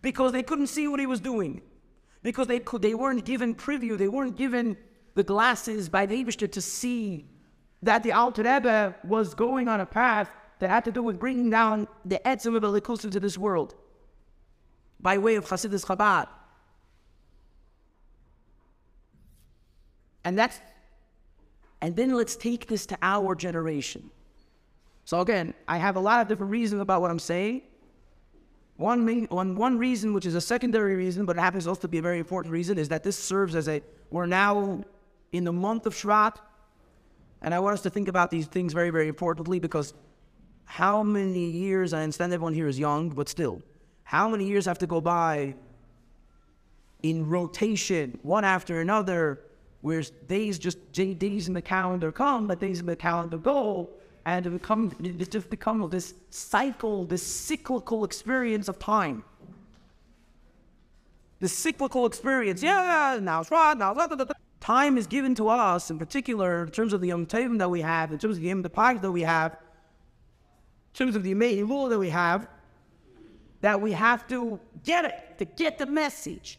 because 0.00 0.32
they 0.32 0.42
couldn't 0.42 0.68
see 0.68 0.88
what 0.88 1.00
he 1.00 1.06
was 1.06 1.20
doing, 1.20 1.60
because 2.22 2.46
they 2.46 2.60
could 2.60 2.82
they 2.82 2.94
weren't 2.94 3.24
given 3.24 3.54
preview, 3.54 3.98
they 3.98 4.08
weren't 4.08 4.36
given 4.36 4.76
the 5.14 5.22
glasses 5.22 5.88
by 5.88 6.06
the 6.06 6.24
Eibishter 6.24 6.50
to 6.52 6.60
see 6.60 7.26
that 7.82 8.02
the 8.02 8.12
Alter 8.12 8.42
Rebbe 8.42 8.94
was 9.04 9.34
going 9.34 9.68
on 9.68 9.80
a 9.80 9.86
path 9.86 10.30
that 10.60 10.70
had 10.70 10.84
to 10.84 10.92
do 10.92 11.02
with 11.02 11.18
bringing 11.18 11.50
down 11.50 11.86
the 12.04 12.20
Etzim 12.24 12.56
of 12.56 12.62
Elikus 12.62 13.04
into 13.04 13.20
this 13.20 13.36
world 13.36 13.74
by 15.00 15.18
way 15.18 15.36
of 15.36 15.44
Hasidus 15.44 15.84
Chabad. 15.84 16.28
And 20.28 20.38
that's, 20.38 20.60
and 21.80 21.96
then 21.96 22.14
let's 22.14 22.36
take 22.36 22.66
this 22.66 22.84
to 22.84 22.98
our 23.00 23.34
generation. 23.34 24.10
So 25.06 25.22
again, 25.22 25.54
I 25.66 25.78
have 25.78 25.96
a 25.96 26.00
lot 26.00 26.20
of 26.20 26.28
different 26.28 26.52
reasons 26.52 26.82
about 26.82 27.00
what 27.00 27.10
I'm 27.10 27.18
saying. 27.18 27.62
One, 28.76 29.06
main, 29.06 29.24
one, 29.30 29.56
one 29.56 29.78
reason, 29.78 30.12
which 30.12 30.26
is 30.26 30.34
a 30.34 30.40
secondary 30.42 30.96
reason, 30.96 31.24
but 31.24 31.38
it 31.38 31.40
happens 31.40 31.66
also 31.66 31.80
to 31.80 31.88
be 31.88 31.96
a 31.96 32.02
very 32.02 32.18
important 32.18 32.52
reason, 32.52 32.76
is 32.76 32.90
that 32.90 33.02
this 33.02 33.18
serves 33.18 33.54
as 33.54 33.68
a, 33.68 33.80
we're 34.10 34.26
now 34.26 34.84
in 35.32 35.44
the 35.44 35.52
month 35.52 35.86
of 35.86 35.94
Shvat, 35.94 36.36
and 37.40 37.54
I 37.54 37.58
want 37.60 37.72
us 37.72 37.80
to 37.84 37.90
think 37.90 38.06
about 38.06 38.30
these 38.30 38.46
things 38.46 38.74
very, 38.74 38.90
very 38.90 39.08
importantly 39.08 39.58
because 39.58 39.94
how 40.66 41.02
many 41.02 41.48
years, 41.48 41.94
I 41.94 42.02
understand 42.02 42.34
everyone 42.34 42.52
here 42.52 42.68
is 42.68 42.78
young, 42.78 43.08
but 43.08 43.30
still, 43.30 43.62
how 44.02 44.28
many 44.28 44.46
years 44.46 44.66
have 44.66 44.78
to 44.80 44.86
go 44.86 45.00
by 45.00 45.54
in 47.02 47.26
rotation, 47.30 48.18
one 48.22 48.44
after 48.44 48.82
another, 48.82 49.40
where 49.80 50.02
days 50.26 50.58
just 50.58 50.78
days 50.92 51.48
in 51.48 51.54
the 51.54 51.62
calendar 51.62 52.10
come, 52.10 52.46
but 52.46 52.58
days 52.60 52.80
in 52.80 52.86
the 52.86 52.96
calendar 52.96 53.38
go, 53.38 53.88
and 54.26 54.46
it 54.46 54.50
become 54.50 54.94
it 55.02 55.30
just 55.30 55.50
become 55.50 55.88
this 55.90 56.14
cycle, 56.30 57.04
this 57.04 57.22
cyclical 57.22 58.04
experience 58.04 58.68
of 58.68 58.78
time. 58.78 59.24
This 61.40 61.52
cyclical 61.52 62.04
experience, 62.06 62.62
yeah, 62.62 63.18
now 63.22 63.40
it's 63.40 63.50
right, 63.50 63.78
now 63.78 63.92
it's 63.92 63.98
right, 63.98 64.30
time 64.60 64.98
is 64.98 65.06
given 65.06 65.36
to 65.36 65.48
us, 65.48 65.90
in 65.90 65.98
particular, 65.98 66.64
in 66.64 66.70
terms 66.70 66.92
of 66.92 67.00
the 67.00 67.08
Yom 67.08 67.26
that 67.58 67.70
we 67.70 67.80
have, 67.80 68.10
in 68.10 68.18
terms 68.18 68.36
of 68.36 68.42
the 68.42 68.48
Yom 68.48 68.62
that 68.62 69.12
we 69.12 69.22
have, 69.22 69.52
in 69.52 70.94
terms 70.94 71.14
of 71.14 71.22
the 71.22 71.32
Yemei 71.32 71.66
law 71.68 71.88
that 71.88 71.98
we 71.98 72.10
have, 72.10 72.48
that 73.60 73.80
we 73.80 73.92
have 73.92 74.26
to 74.26 74.58
get 74.84 75.04
it, 75.04 75.38
to 75.38 75.44
get 75.44 75.78
the 75.78 75.86
message. 75.86 76.58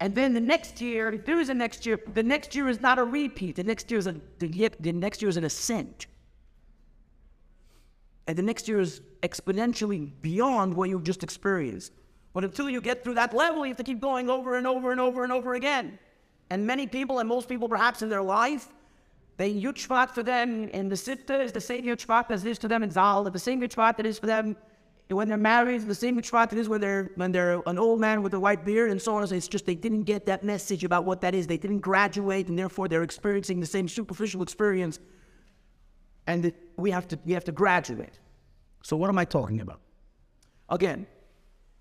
And 0.00 0.14
then 0.14 0.34
the 0.34 0.40
next 0.40 0.80
year, 0.80 1.16
there 1.16 1.38
is 1.38 1.48
a 1.48 1.54
next 1.54 1.86
year, 1.86 2.00
the 2.12 2.22
next 2.22 2.54
year 2.54 2.68
is 2.68 2.80
not 2.80 2.98
a 2.98 3.04
repeat. 3.04 3.56
The 3.56 3.64
next 3.64 3.90
year 3.90 3.98
is 3.98 4.06
a 4.06 4.16
the, 4.38 4.70
the 4.80 4.92
next 4.92 5.22
year 5.22 5.28
is 5.28 5.36
an 5.36 5.44
ascent. 5.44 6.06
And 8.26 8.36
the 8.36 8.42
next 8.42 8.68
year 8.68 8.80
is 8.80 9.00
exponentially 9.22 10.10
beyond 10.22 10.74
what 10.74 10.88
you've 10.88 11.04
just 11.04 11.22
experienced. 11.22 11.92
But 12.32 12.44
until 12.44 12.68
you 12.68 12.80
get 12.80 13.04
through 13.04 13.14
that 13.14 13.34
level, 13.34 13.64
you 13.64 13.70
have 13.70 13.76
to 13.76 13.84
keep 13.84 14.00
going 14.00 14.28
over 14.28 14.56
and 14.56 14.66
over 14.66 14.90
and 14.90 15.00
over 15.00 15.22
and 15.22 15.32
over 15.32 15.54
again. 15.54 15.98
And 16.50 16.66
many 16.66 16.86
people, 16.86 17.20
and 17.20 17.28
most 17.28 17.48
people 17.48 17.68
perhaps 17.68 18.02
in 18.02 18.08
their 18.08 18.22
life, 18.22 18.68
they 19.36 19.52
Yud 19.52 20.10
for 20.10 20.22
them 20.22 20.68
in 20.68 20.88
the 20.88 20.94
Sifta 20.94 21.42
is 21.42 21.52
the 21.52 21.60
same 21.60 21.84
Yud 21.84 22.30
as 22.30 22.44
it 22.44 22.50
is 22.50 22.58
to 22.60 22.68
them 22.68 22.82
in 22.82 22.90
Zal, 22.90 23.24
the 23.24 23.38
same 23.38 23.60
Yud 23.60 23.96
that 23.96 24.06
is 24.06 24.18
for 24.18 24.26
them 24.26 24.56
when 25.08 25.28
they're 25.28 25.36
married, 25.36 25.82
the 25.86 25.94
same 25.94 26.18
it 26.18 26.52
is 26.52 26.68
when 26.68 26.80
they're, 26.80 27.10
when 27.16 27.30
they're 27.30 27.62
an 27.66 27.78
old 27.78 28.00
man 28.00 28.22
with 28.22 28.32
a 28.34 28.40
white 28.40 28.64
beard 28.64 28.90
and 28.90 29.00
so 29.00 29.16
on. 29.16 29.32
It's 29.32 29.48
just 29.48 29.66
they 29.66 29.74
didn't 29.74 30.04
get 30.04 30.26
that 30.26 30.42
message 30.42 30.82
about 30.82 31.04
what 31.04 31.20
that 31.20 31.34
is. 31.34 31.46
They 31.46 31.58
didn't 31.58 31.80
graduate, 31.80 32.48
and 32.48 32.58
therefore 32.58 32.88
they're 32.88 33.02
experiencing 33.02 33.60
the 33.60 33.66
same 33.66 33.86
superficial 33.86 34.42
experience. 34.42 34.98
And 36.26 36.52
we 36.76 36.90
have 36.90 37.06
to 37.08 37.18
we 37.26 37.34
have 37.34 37.44
to 37.44 37.52
graduate. 37.52 38.18
So 38.82 38.96
what 38.96 39.10
am 39.10 39.18
I 39.18 39.26
talking 39.26 39.60
about? 39.60 39.80
Again, 40.70 41.06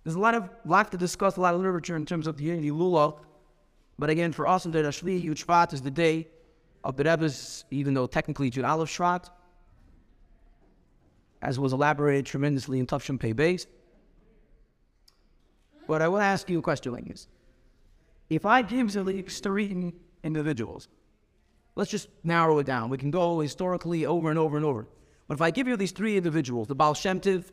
there's 0.03 0.15
a 0.15 0.19
lot 0.19 0.35
of 0.35 0.49
lot 0.65 0.91
to 0.91 0.97
discuss, 0.97 1.37
a 1.37 1.41
lot 1.41 1.53
of 1.53 1.61
literature 1.61 1.95
in 1.95 2.05
terms 2.05 2.27
of 2.27 2.35
the 2.35 2.43
Unity 2.43 2.71
Lula 2.71 3.15
but 3.99 4.09
again, 4.09 4.31
for 4.31 4.47
us 4.47 4.65
in 4.65 4.71
the 4.71 4.79
Shvi, 4.79 5.23
Shvat 5.23 5.73
is 5.73 5.81
the 5.81 5.91
day 5.91 6.27
of 6.83 6.97
the 6.97 7.03
Rebbe's, 7.03 7.65
even 7.71 7.93
though 7.93 8.07
technically 8.07 8.49
Yud 8.49 8.67
Aleph 8.67 8.89
Shvat, 8.89 9.29
as 11.43 11.59
was 11.59 11.73
elaborated 11.73 12.25
tremendously 12.25 12.79
in 12.79 12.87
Tufshim 12.87 13.19
Pei 13.19 13.33
Beis. 13.33 13.67
But 15.87 16.01
I 16.01 16.07
will 16.07 16.19
ask 16.19 16.49
you 16.49 16.59
a 16.59 16.61
question 16.61 16.93
like 16.93 17.05
this. 17.05 17.27
If 18.29 18.45
I 18.45 18.61
give 18.61 18.93
the 18.93 19.21
three 19.23 19.93
individuals, 20.23 20.87
let's 21.75 21.91
just 21.91 22.07
narrow 22.23 22.59
it 22.59 22.65
down. 22.65 22.89
We 22.89 22.97
can 22.97 23.11
go 23.11 23.41
historically 23.41 24.05
over 24.05 24.29
and 24.29 24.39
over 24.39 24.55
and 24.55 24.65
over. 24.65 24.87
But 25.27 25.35
if 25.35 25.41
I 25.41 25.51
give 25.51 25.67
you 25.67 25.75
these 25.75 25.91
three 25.91 26.15
individuals, 26.15 26.67
the 26.67 26.75
Baal 26.75 26.93
Shem 26.93 27.19
Tov, 27.19 27.51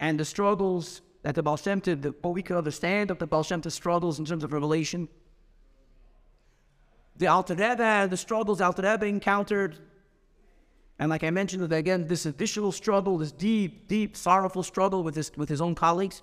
and 0.00 0.18
the 0.18 0.24
struggles 0.24 1.02
that 1.22 1.34
the 1.34 1.42
Baal 1.42 1.58
Shem 1.58 1.82
Tov, 1.82 2.00
the, 2.00 2.14
what 2.22 2.32
we 2.32 2.42
can 2.42 2.56
understand 2.56 3.10
of 3.10 3.18
the 3.18 3.26
Baal 3.26 3.42
Shem 3.42 3.60
Tov 3.60 3.72
struggles 3.72 4.18
in 4.18 4.24
terms 4.24 4.42
of 4.42 4.54
revelation, 4.54 5.08
the 7.18 7.26
Alter 7.26 7.54
Rebbe, 7.54 8.08
the 8.08 8.16
struggles 8.16 8.62
Alter 8.62 8.82
Rebbe 8.82 9.04
encountered. 9.04 9.78
And 11.02 11.10
like 11.10 11.24
I 11.24 11.30
mentioned 11.30 11.72
again, 11.72 12.06
this 12.06 12.26
additional 12.26 12.70
struggle, 12.70 13.18
this 13.18 13.32
deep, 13.32 13.88
deep, 13.88 14.16
sorrowful 14.16 14.62
struggle 14.62 15.02
with 15.02 15.16
his, 15.16 15.32
with 15.36 15.48
his 15.48 15.60
own 15.60 15.74
colleagues. 15.74 16.22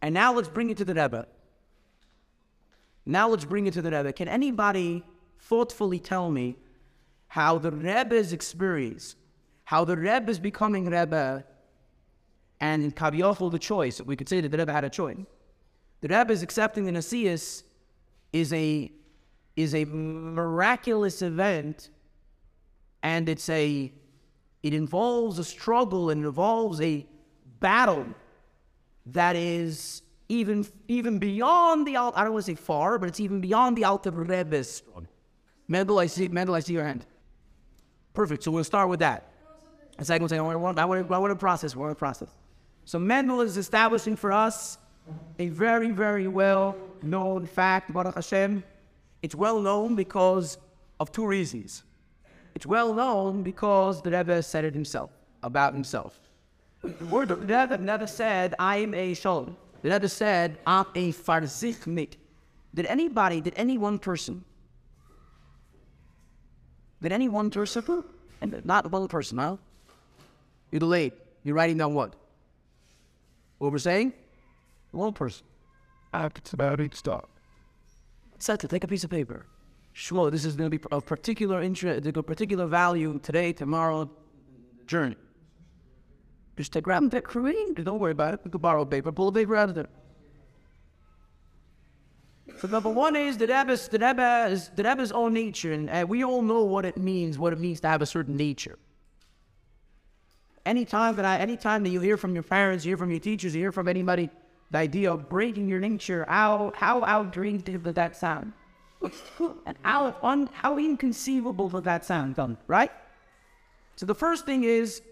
And 0.00 0.14
now 0.14 0.32
let's 0.32 0.48
bring 0.48 0.70
it 0.70 0.76
to 0.76 0.84
the 0.84 0.94
Rebbe. 0.94 1.26
Now 3.04 3.28
let's 3.28 3.44
bring 3.44 3.66
it 3.66 3.74
to 3.74 3.82
the 3.82 3.90
Rebbe. 3.90 4.12
Can 4.12 4.28
anybody 4.28 5.02
thoughtfully 5.40 5.98
tell 5.98 6.30
me 6.30 6.54
how 7.26 7.58
the 7.58 7.72
Rebbe's 7.72 8.32
experience, 8.32 9.16
how 9.64 9.84
the 9.84 9.96
Rebbe 9.96 10.30
is 10.30 10.38
becoming 10.38 10.84
Rebbe, 10.84 11.44
and 12.60 12.84
in 12.84 12.92
Kaviyachol 12.92 13.50
the 13.50 13.58
choice, 13.58 14.00
we 14.00 14.14
could 14.14 14.28
say 14.28 14.40
that 14.40 14.50
the 14.52 14.58
Rebbe 14.58 14.72
had 14.72 14.84
a 14.84 14.90
choice. 14.90 15.18
The 16.02 16.16
Rebbe 16.16 16.32
is 16.32 16.44
accepting 16.44 16.84
the 16.84 16.92
Nesius 16.92 17.64
is 18.32 18.52
a 18.52 18.92
is 19.56 19.74
a 19.74 19.84
miraculous 19.86 21.20
event 21.20 21.90
and 23.06 23.28
it's 23.28 23.48
a 23.48 23.92
it 24.64 24.74
involves 24.74 25.38
a 25.38 25.44
struggle 25.44 26.10
and 26.10 26.24
it 26.24 26.26
involves 26.26 26.80
a 26.80 27.06
battle 27.60 28.06
that 29.18 29.36
is 29.36 30.02
even 30.28 30.66
even 30.88 31.18
beyond 31.18 31.86
the 31.86 31.96
I 31.96 32.24
don't 32.24 32.32
want 32.32 32.44
to 32.46 32.50
say 32.52 32.60
far, 32.70 32.98
but 32.98 33.08
it's 33.08 33.20
even 33.20 33.40
beyond 33.40 33.76
the 33.78 33.84
Alter 33.84 34.10
Rebbe's. 34.10 34.82
Mendel, 35.68 35.98
I 36.00 36.06
see 36.06 36.26
Mendel, 36.28 36.56
I 36.56 36.60
see 36.60 36.72
your 36.72 36.84
hand. 36.84 37.06
Perfect. 38.12 38.42
So 38.42 38.50
we'll 38.50 38.64
start 38.64 38.88
with 38.88 39.00
that. 39.00 39.30
A 39.98 40.04
second 40.04 40.28
thing, 40.28 40.40
I 40.40 40.42
want, 40.42 40.78
I 40.78 40.84
want, 40.84 41.10
I 41.10 41.18
want 41.18 41.30
to 41.30 41.36
process. 41.36 41.74
I 41.74 41.78
want 41.78 41.92
to 41.92 42.02
process. 42.06 42.30
So 42.84 42.98
Mendel 42.98 43.40
is 43.40 43.56
establishing 43.56 44.16
for 44.16 44.32
us 44.32 44.78
a 45.38 45.48
very, 45.48 45.90
very 45.90 46.26
well 46.26 46.76
known 47.02 47.46
fact, 47.46 47.92
Baruch 47.92 48.16
Hashem, 48.16 48.64
it's 49.22 49.34
well 49.34 49.60
known 49.60 49.94
because 49.94 50.58
of 50.98 51.12
two 51.12 51.26
reasons. 51.26 51.84
It's 52.56 52.64
well 52.64 52.94
known 52.94 53.42
because 53.42 54.00
the 54.00 54.10
Rebbe 54.10 54.42
said 54.42 54.64
it 54.64 54.72
himself, 54.72 55.10
about 55.42 55.74
himself. 55.74 56.18
The 56.82 57.36
Rebbe 57.36 57.76
never 57.76 58.06
said, 58.06 58.54
I'm 58.58 58.94
a 58.94 59.12
shalom. 59.12 59.58
The 59.82 59.90
Rebbe 59.90 60.08
said, 60.08 60.56
I'm 60.66 60.86
a 60.94 61.12
farzich 61.12 61.86
mit. 61.86 62.16
Did 62.74 62.86
anybody, 62.86 63.42
did 63.42 63.52
any 63.56 63.76
one 63.76 63.98
person, 63.98 64.42
did 67.02 67.12
any 67.12 67.28
one 67.28 67.50
person, 67.50 68.02
and 68.40 68.64
not 68.64 68.90
one 68.90 69.06
person, 69.06 69.36
huh? 69.36 69.58
You're 70.70 70.80
delayed. 70.80 71.12
You're 71.44 71.56
writing 71.56 71.76
down 71.76 71.92
what? 71.92 72.14
What 73.58 73.70
we're 73.70 73.76
saying? 73.76 74.14
One 74.92 75.12
person. 75.12 75.44
It's 76.14 76.54
about 76.54 76.80
each 76.80 76.94
stop. 76.94 77.28
Settle, 78.38 78.70
take 78.70 78.84
a 78.84 78.88
piece 78.88 79.04
of 79.04 79.10
paper. 79.10 79.44
Shmuel, 79.96 80.30
this 80.30 80.44
is 80.44 80.56
going 80.56 80.70
to 80.70 80.78
be 80.78 80.84
of 80.92 81.06
particular 81.06 81.62
interest, 81.62 82.06
of 82.06 82.26
particular 82.26 82.66
value 82.66 83.18
today, 83.22 83.54
tomorrow, 83.54 84.10
journey. 84.86 85.16
Just 86.56 86.72
take 86.72 86.84
grab 86.84 87.10
that 87.10 87.24
cream. 87.24 87.72
Don't 87.72 87.98
worry 87.98 88.12
about 88.12 88.34
it. 88.34 88.40
You 88.44 88.50
can 88.50 88.60
borrow 88.60 88.82
a 88.82 88.86
paper. 88.86 89.10
Pull 89.10 89.28
a 89.28 89.32
paper 89.32 89.56
out 89.56 89.70
of 89.70 89.74
there. 89.74 89.88
So 92.58 92.68
number 92.68 92.90
one 92.90 93.16
is 93.16 93.38
the 93.38 93.46
Rebbe's, 93.46 93.88
the 93.88 93.98
Rebbe's, 93.98 94.70
the 94.76 94.82
Rebbe's 94.82 95.12
own 95.12 95.32
nature, 95.32 95.72
and 95.72 95.90
uh, 95.90 96.06
we 96.06 96.24
all 96.24 96.42
know 96.42 96.62
what 96.62 96.84
it 96.84 96.96
means, 96.96 97.38
what 97.38 97.52
it 97.52 97.58
means 97.58 97.80
to 97.80 97.88
have 97.88 98.02
a 98.02 98.06
certain 98.06 98.36
nature. 98.36 98.78
Anytime 100.64 101.16
that 101.16 101.24
I, 101.24 101.38
anytime 101.38 101.82
that 101.84 101.90
you 101.90 102.00
hear 102.00 102.16
from 102.16 102.34
your 102.34 102.42
parents, 102.42 102.84
you 102.84 102.90
hear 102.90 102.96
from 102.96 103.10
your 103.10 103.20
teachers, 103.20 103.54
you 103.54 103.62
hear 103.62 103.72
from 103.72 103.88
anybody 103.88 104.30
the 104.70 104.78
idea 104.78 105.12
of 105.12 105.28
breaking 105.28 105.68
your 105.68 105.80
nature, 105.80 106.24
how 106.28 106.72
how 106.74 107.02
outrageous 107.02 107.82
does 107.82 107.94
that 107.94 108.16
sound? 108.16 108.52
and 109.66 109.76
how 109.82 110.14
un, 110.22 110.48
how 110.52 110.78
inconceivable 110.78 111.68
does 111.68 111.82
that 111.82 112.04
sound, 112.04 112.56
right? 112.66 112.90
So 113.96 114.06
the 114.06 114.14
first 114.14 114.44
thing 114.46 114.64
is 114.64 115.02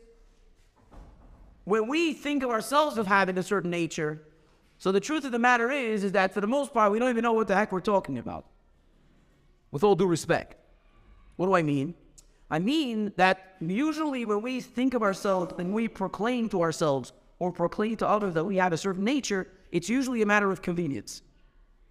when 1.65 1.89
we 1.89 2.13
think 2.13 2.43
of 2.43 2.51
ourselves 2.51 2.99
as 2.99 3.07
having 3.07 3.39
a 3.39 3.43
certain 3.43 3.71
nature, 3.71 4.23
so 4.79 4.93
the 4.93 5.01
truth 5.01 5.25
of 5.25 5.33
the 5.33 5.39
matter 5.39 5.71
is, 5.71 6.05
is 6.05 6.13
that 6.13 6.35
for 6.35 6.41
the 6.41 6.47
most 6.47 6.75
part, 6.75 6.93
we 6.93 6.99
don't 6.99 7.09
even 7.09 7.23
know 7.23 7.33
what 7.33 7.49
the 7.49 7.55
heck 7.55 7.73
we're 7.73 7.81
talking 7.81 8.19
about. 8.19 8.45
With 9.71 9.83
all 9.83 9.95
due 9.95 10.07
respect. 10.07 10.57
What 11.37 11.47
do 11.47 11.55
I 11.55 11.63
mean? 11.63 11.95
I 12.51 12.59
mean 12.59 13.13
that 13.17 13.57
usually 13.61 14.25
when 14.25 14.43
we 14.43 14.61
think 14.61 14.95
of 14.95 15.03
ourselves 15.03 15.55
and 15.59 15.73
we 15.73 15.89
proclaim 15.89 16.49
to 16.51 16.63
ourselves 16.63 17.13
or 17.39 17.51
proclaim 17.51 17.97
to 17.97 18.07
others 18.07 18.35
that 18.35 18.45
we 18.45 18.57
have 18.57 18.73
a 18.73 18.77
certain 18.77 19.05
nature, 19.05 19.49
it's 19.73 19.89
usually 19.89 20.23
a 20.23 20.27
matter 20.27 20.51
of 20.51 20.63
convenience. 20.63 21.23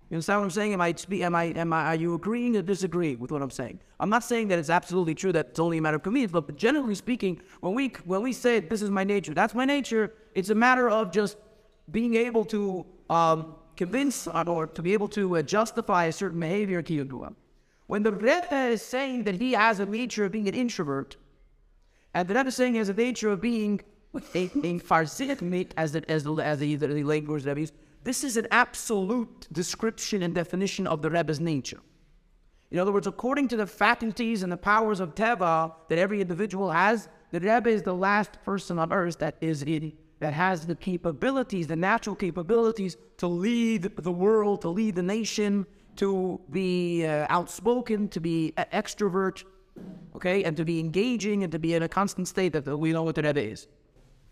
You 0.10 0.16
understand 0.16 0.42
what 0.42 0.46
I'm 0.46 0.52
saying? 0.52 0.74
Am 0.74 0.82
I, 0.82 0.94
am 1.12 1.36
I, 1.36 1.44
am 1.46 1.74
I, 1.74 1.86
are 1.86 1.96
you 1.96 2.14
agreeing 2.14 2.56
or 2.56 2.62
disagreeing 2.62 3.20
with 3.20 3.32
what 3.32 3.42
I'm 3.42 3.50
saying? 3.50 3.80
I'm 4.00 4.10
not 4.10 4.24
saying 4.24 4.50
that 4.50 4.60
it's 4.60 4.70
absolutely 4.70 5.16
true 5.16 5.32
that 5.32 5.48
it's 5.50 5.60
only 5.60 5.80
a 5.80 5.82
matter 5.82 5.98
of 5.98 6.04
convenience, 6.04 6.32
but 6.32 6.56
generally 6.56 6.96
speaking, 6.96 7.42
when 7.62 7.74
we, 7.74 7.88
when 8.06 8.22
we 8.22 8.34
say 8.34 8.60
this 8.60 8.82
is 8.82 8.90
my 8.90 9.04
nature, 9.04 9.34
that's 9.34 9.56
my 9.56 9.66
nature, 9.66 10.14
it's 10.36 10.50
a 10.50 10.56
matter 10.56 10.90
of 10.90 11.12
just 11.12 11.38
being 11.92 12.16
able 12.16 12.46
to 12.46 12.86
um, 13.10 13.56
convince 13.76 14.28
or 14.28 14.68
to 14.68 14.82
be 14.82 14.94
able 14.94 15.08
to 15.10 15.38
uh, 15.38 15.42
justify 15.42 16.06
a 16.06 16.12
certain 16.12 16.40
behavior. 16.40 16.84
When 17.88 18.04
the 18.04 18.12
Rebbe 18.12 18.56
is 18.68 18.82
saying 18.82 19.24
that 19.24 19.36
he 19.36 19.54
has 19.54 19.80
a 19.80 19.86
nature 19.86 20.26
of 20.26 20.32
being 20.32 20.48
an 20.48 20.54
introvert, 20.54 21.18
and 22.14 22.28
the 22.28 22.36
Rebbe 22.36 22.50
is 22.50 22.56
saying 22.56 22.74
he 22.74 22.80
has 22.80 22.90
a 22.90 22.94
nature 22.94 23.32
of 23.32 23.42
being 23.42 23.82
a, 24.14 24.44
a 24.44 24.80
farzik, 24.80 25.72
as, 25.76 25.92
the, 25.92 26.10
as, 26.10 26.24
the, 26.24 26.36
as 26.36 26.60
the, 26.60 26.76
the 26.76 27.04
language 27.04 27.44
this 28.04 28.24
is 28.24 28.38
an 28.38 28.48
absolute 28.52 29.48
description 29.52 30.24
and 30.24 30.36
definition 30.36 30.88
of 30.88 31.02
the 31.02 31.10
Rebbe's 31.10 31.40
nature. 31.40 31.80
In 32.72 32.80
other 32.80 32.92
words, 32.92 33.08
according 33.08 33.48
to 33.50 33.56
the 33.56 33.68
faculties 33.68 34.44
and 34.44 34.52
the 34.52 34.58
powers 34.58 35.00
of 35.00 35.16
Teva 35.16 35.74
that 35.90 36.00
every 36.00 36.22
individual 36.22 36.72
has, 36.72 37.08
the 37.32 37.40
Rebbe 37.40 37.70
is 37.70 37.84
the 37.84 37.94
last 37.94 38.42
person 38.44 38.80
on 38.80 38.92
earth 38.92 39.20
that 39.20 39.38
is 39.42 39.64
in, 39.64 39.94
that 40.20 40.34
has 40.34 40.66
the 40.66 40.76
capabilities, 40.76 41.68
the 41.68 41.76
natural 41.76 42.16
capabilities 42.16 42.98
to 43.18 43.28
lead 43.28 43.84
the 43.98 44.12
world, 44.12 44.62
to 44.62 44.70
lead 44.70 44.96
the 44.96 45.04
nation, 45.04 45.66
to 45.98 46.42
be 46.50 47.06
uh, 47.06 47.28
outspoken, 47.30 48.10
to 48.10 48.20
be 48.20 48.54
an 48.58 48.66
extrovert, 48.74 49.44
okay, 50.16 50.44
and 50.44 50.58
to 50.58 50.66
be 50.66 50.80
engaging 50.80 51.44
and 51.44 51.52
to 51.52 51.60
be 51.60 51.76
in 51.76 51.84
a 51.84 51.88
constant 51.88 52.28
state 52.28 52.54
that 52.54 52.78
we 52.78 52.92
know 52.92 53.04
what 53.04 53.16
the 53.16 53.22
Rebbe 53.22 53.42
is. 53.42 53.68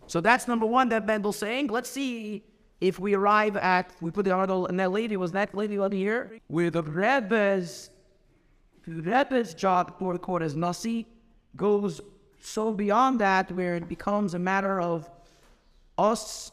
So 0.07 0.19
that's 0.19 0.47
number 0.47 0.65
one 0.65 0.89
that 0.89 1.05
Mendel's 1.05 1.37
saying. 1.37 1.67
Let's 1.67 1.89
see 1.89 2.43
if 2.81 2.99
we 2.99 3.13
arrive 3.13 3.55
at, 3.57 3.93
we 4.01 4.09
put 4.09 4.25
the 4.25 4.31
article, 4.31 4.65
and 4.65 4.79
that 4.79 4.91
lady, 4.91 5.15
was 5.15 5.31
that 5.33 5.53
lady 5.53 5.77
over 5.77 5.95
here? 5.95 6.39
Where 6.47 6.71
the 6.71 6.81
Rebbe's, 6.81 7.91
Rebbe's 8.87 9.53
job, 9.53 9.97
quote 9.97 10.15
unquote, 10.15 10.41
as 10.41 10.55
Nasi, 10.55 11.07
goes 11.55 12.01
so 12.41 12.73
beyond 12.73 13.19
that 13.19 13.51
where 13.51 13.75
it 13.75 13.87
becomes 13.87 14.33
a 14.33 14.39
matter 14.39 14.81
of 14.81 15.07
us 15.97 16.51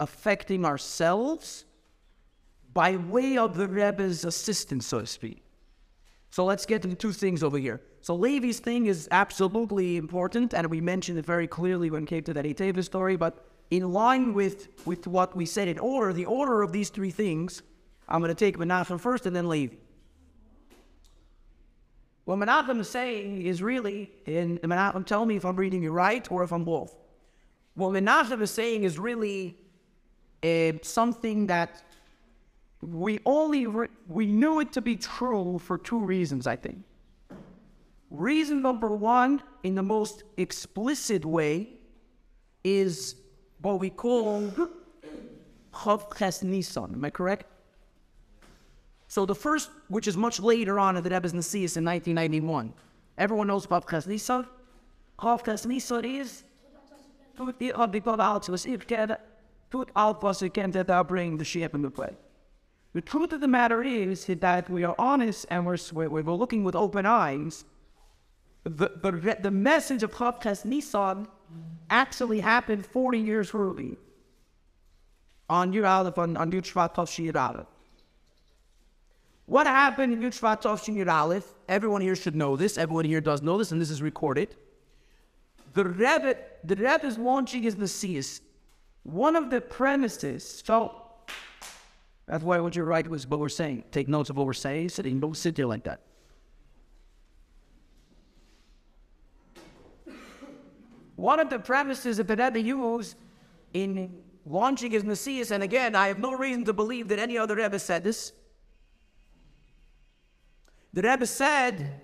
affecting 0.00 0.64
ourselves 0.64 1.64
by 2.72 2.96
way 2.96 3.38
of 3.38 3.56
the 3.56 3.68
Rebbe's 3.68 4.24
assistance, 4.24 4.86
so 4.86 5.00
to 5.00 5.06
speak. 5.06 5.44
So 6.30 6.44
let's 6.44 6.66
get 6.66 6.82
to 6.82 6.88
the 6.88 6.94
two 6.96 7.12
things 7.12 7.42
over 7.42 7.58
here. 7.58 7.80
So 8.00 8.14
Levi's 8.14 8.58
thing 8.58 8.86
is 8.86 9.08
absolutely 9.12 9.96
important, 9.96 10.54
and 10.54 10.66
we 10.68 10.80
mentioned 10.80 11.18
it 11.18 11.26
very 11.26 11.46
clearly 11.46 11.90
when 11.90 12.04
it 12.04 12.06
came 12.06 12.24
to 12.24 12.34
that 12.34 12.44
Eteva 12.44 12.82
story, 12.84 13.16
but 13.16 13.49
in 13.70 13.92
line 13.92 14.34
with, 14.34 14.68
with 14.84 15.06
what 15.06 15.36
we 15.36 15.46
said 15.46 15.68
in 15.68 15.78
order, 15.78 16.12
the 16.12 16.26
order 16.26 16.62
of 16.62 16.72
these 16.72 16.88
three 16.88 17.10
things, 17.10 17.62
I'm 18.08 18.20
going 18.20 18.30
to 18.30 18.34
take 18.34 18.58
Menachem 18.58 18.98
first 18.98 19.26
and 19.26 19.34
then 19.34 19.48
Levi. 19.48 19.76
What 22.24 22.38
Menachem 22.38 22.80
is 22.80 22.88
saying 22.88 23.42
is 23.42 23.62
really, 23.62 24.10
and 24.26 24.60
Menachem, 24.62 25.06
tell 25.06 25.24
me 25.24 25.36
if 25.36 25.44
I'm 25.44 25.56
reading 25.56 25.82
you 25.82 25.92
right 25.92 26.30
or 26.30 26.42
if 26.42 26.52
I'm 26.52 26.64
both. 26.64 26.96
What 27.74 27.92
Menachem 27.92 28.40
is 28.42 28.50
saying 28.50 28.84
is 28.84 28.98
really 28.98 29.56
uh, 30.42 30.72
something 30.82 31.46
that 31.46 31.82
we 32.82 33.20
only 33.26 33.66
re- 33.66 33.88
we 34.08 34.26
knew 34.26 34.60
it 34.60 34.72
to 34.72 34.80
be 34.80 34.96
true 34.96 35.58
for 35.58 35.78
two 35.78 35.98
reasons, 35.98 36.46
I 36.46 36.56
think. 36.56 36.82
Reason 38.10 38.60
number 38.60 38.88
one, 38.88 39.42
in 39.62 39.74
the 39.74 39.82
most 39.82 40.24
explicit 40.36 41.24
way, 41.24 41.68
is 42.64 43.16
what 43.62 43.80
we 43.80 43.90
call 43.90 44.52
Chav 45.72 46.16
Ches 46.16 46.42
Nisan. 46.42 46.94
Am 46.94 47.04
I 47.04 47.10
correct? 47.10 47.46
So 49.08 49.26
the 49.26 49.34
first, 49.34 49.70
which 49.88 50.06
is 50.06 50.16
much 50.16 50.40
later 50.40 50.78
on 50.78 50.96
in 50.96 51.02
the 51.02 51.10
Rebbe's 51.10 51.32
Nesius 51.32 51.76
in 51.76 51.84
1991. 51.84 52.72
Everyone 53.18 53.48
knows 53.48 53.64
about 53.64 53.88
Ches 53.88 54.06
Nisan. 54.06 54.46
Chav 55.18 55.44
Ches 55.44 55.66
Nisan 55.66 56.04
is 56.04 56.44
put 57.36 57.58
the 57.58 57.72
people 57.90 58.20
out 58.20 58.42
to 58.44 58.54
us 58.54 58.66
put 59.70 59.88
out 59.96 60.42
again 60.42 60.70
that 60.72 61.08
bring 61.08 61.36
the 61.36 61.44
sheep 61.44 61.74
in 61.74 61.82
the 61.82 61.88
way. 61.90 62.16
The 62.92 63.00
truth 63.00 63.32
of 63.32 63.40
the 63.40 63.48
matter 63.48 63.82
is 63.82 64.24
that 64.26 64.68
we 64.68 64.84
are 64.84 64.96
honest 64.98 65.46
and 65.48 65.64
we're, 65.64 65.78
we're 65.92 66.22
looking 66.22 66.64
with 66.64 66.74
open 66.74 67.06
eyes. 67.06 67.64
The, 68.64 68.90
the, 69.02 69.38
the 69.40 69.50
message 69.50 70.02
of 70.02 70.12
Chav 70.12 70.42
Ches 70.42 70.64
Nisan 70.64 71.28
actually 71.90 72.40
happened 72.40 72.86
40 72.86 73.18
years 73.18 73.54
early 73.54 73.96
on 75.48 75.72
Yud 75.72 75.88
Aleph, 75.88 76.18
on, 76.18 76.36
on 76.36 76.52
Yud 76.52 76.62
Shvat 76.62 76.94
Tov 76.94 77.36
Aleph. 77.36 77.66
What 79.46 79.66
happened 79.66 80.12
in 80.12 80.20
Yud 80.20 80.38
Shvat 80.38 80.62
Tov 80.62 81.08
Aleph? 81.08 81.44
Everyone 81.68 82.00
here 82.00 82.14
should 82.14 82.36
know 82.36 82.56
this. 82.56 82.78
Everyone 82.78 83.04
here 83.04 83.20
does 83.20 83.42
know 83.42 83.58
this, 83.58 83.72
and 83.72 83.80
this 83.80 83.90
is 83.90 84.00
recorded. 84.00 84.54
The 85.74 85.84
Rebbe, 85.84 86.36
the 86.64 86.76
Rebbe 86.76 87.06
is 87.06 87.18
launching 87.18 87.62
his 87.62 87.76
Messias. 87.76 88.40
One 89.02 89.34
of 89.34 89.50
the 89.50 89.60
premises, 89.60 90.62
so 90.64 91.02
that's 92.26 92.44
why 92.44 92.60
what 92.60 92.76
you 92.76 92.84
write 92.84 93.08
was 93.08 93.26
what 93.26 93.40
we're 93.40 93.48
saying. 93.48 93.84
Take 93.90 94.08
notes 94.08 94.30
of 94.30 94.36
what 94.36 94.46
we're 94.46 94.52
saying. 94.52 94.90
Sitting, 94.90 95.18
don't 95.18 95.36
sit 95.36 95.56
there 95.56 95.66
like 95.66 95.84
that. 95.84 96.00
One 101.20 101.38
of 101.38 101.50
the 101.50 101.58
premises 101.58 102.16
that 102.16 102.26
the 102.26 102.34
Rebbe 102.34 102.58
used 102.58 103.14
in 103.74 104.22
launching 104.46 104.92
his 104.92 105.04
Messias, 105.04 105.50
and 105.50 105.62
again, 105.62 105.94
I 105.94 106.08
have 106.08 106.18
no 106.18 106.32
reason 106.32 106.64
to 106.64 106.72
believe 106.72 107.08
that 107.08 107.18
any 107.18 107.36
other 107.36 107.56
Rebbe 107.56 107.78
said 107.78 108.04
this. 108.04 108.32
The 110.94 111.02
Rebbe 111.02 111.26
said, 111.26 112.00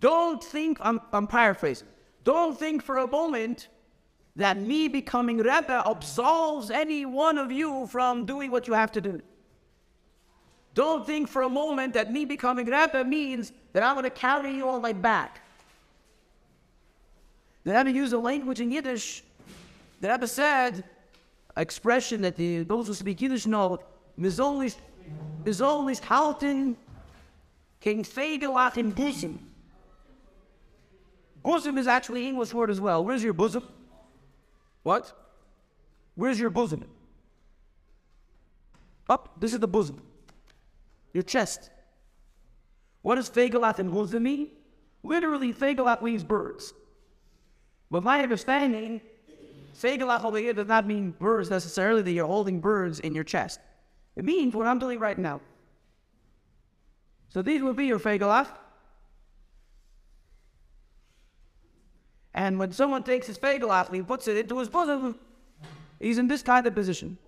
Don't 0.00 0.42
think, 0.42 0.78
I'm, 0.80 1.00
I'm 1.12 1.28
paraphrasing, 1.28 1.86
don't 2.24 2.58
think 2.58 2.82
for 2.82 2.98
a 2.98 3.06
moment 3.06 3.68
that 4.34 4.60
me 4.60 4.88
becoming 4.88 5.36
Rebbe 5.38 5.84
absolves 5.86 6.68
any 6.68 7.06
one 7.06 7.38
of 7.38 7.52
you 7.52 7.86
from 7.86 8.26
doing 8.26 8.50
what 8.50 8.66
you 8.66 8.74
have 8.74 8.90
to 8.90 9.00
do. 9.00 9.22
Don't 10.74 11.06
think 11.06 11.28
for 11.28 11.42
a 11.42 11.48
moment 11.48 11.94
that 11.94 12.12
me 12.12 12.24
becoming 12.24 12.66
Rebbe 12.66 13.04
means 13.04 13.52
that 13.72 13.84
I'm 13.84 13.94
going 13.94 14.02
to 14.02 14.10
carry 14.10 14.52
you 14.52 14.68
on 14.68 14.82
my 14.82 14.92
back. 14.92 15.42
The 17.66 17.72
Rebbe 17.72 17.90
used 17.90 18.12
a 18.12 18.18
language 18.18 18.60
in 18.60 18.70
Yiddish. 18.70 19.24
The 20.00 20.08
Rebbe 20.08 20.28
said, 20.28 20.84
expression 21.56 22.22
that 22.22 22.36
the, 22.36 22.62
those 22.62 22.86
who 22.86 22.94
speak 22.94 23.20
Yiddish 23.20 23.44
know, 23.44 23.80
Mizolish, 24.16 24.76
Mizolish 25.42 26.00
halten, 26.00 26.76
king 27.80 28.04
fegelach 28.04 28.76
in 28.76 28.92
bosom. 28.92 29.50
Bosom 31.42 31.76
is 31.76 31.88
actually 31.88 32.28
English 32.28 32.54
word 32.54 32.70
as 32.70 32.80
well. 32.80 33.04
Where's 33.04 33.24
your 33.24 33.32
bosom? 33.32 33.64
What? 34.84 35.12
Where's 36.14 36.38
your 36.38 36.50
bosom? 36.50 36.84
Up, 39.08 39.40
this 39.40 39.52
is 39.52 39.58
the 39.58 39.66
bosom. 39.66 40.00
Your 41.12 41.24
chest. 41.24 41.70
What 43.02 43.16
does 43.16 43.28
fegelat 43.28 43.80
and 43.80 43.90
bosom 43.90 44.22
mean? 44.22 44.50
Literally, 45.02 45.52
fegelat 45.52 46.00
means 46.00 46.22
birds. 46.22 46.72
But 47.90 48.02
my 48.02 48.22
understanding, 48.22 49.00
Fegalach 49.74 50.24
over 50.24 50.38
here 50.38 50.52
does 50.52 50.66
not 50.66 50.86
mean 50.86 51.12
birds 51.12 51.50
necessarily, 51.50 52.02
that 52.02 52.10
you're 52.10 52.26
holding 52.26 52.60
birds 52.60 53.00
in 53.00 53.14
your 53.14 53.24
chest. 53.24 53.60
It 54.16 54.24
means 54.24 54.54
what 54.54 54.66
I'm 54.66 54.78
doing 54.78 54.98
right 54.98 55.18
now. 55.18 55.40
So 57.28 57.42
these 57.42 57.62
would 57.62 57.76
be 57.76 57.86
your 57.86 57.98
Fegalach. 57.98 58.48
And 62.34 62.58
when 62.58 62.72
someone 62.72 63.02
takes 63.02 63.26
his 63.26 63.38
Fegalach 63.38 63.92
he 63.94 64.02
puts 64.02 64.28
it 64.28 64.36
into 64.36 64.58
his 64.58 64.68
bosom, 64.68 65.18
he's 66.00 66.18
in 66.18 66.28
this 66.28 66.42
kind 66.42 66.66
of 66.66 66.74
position. 66.74 67.18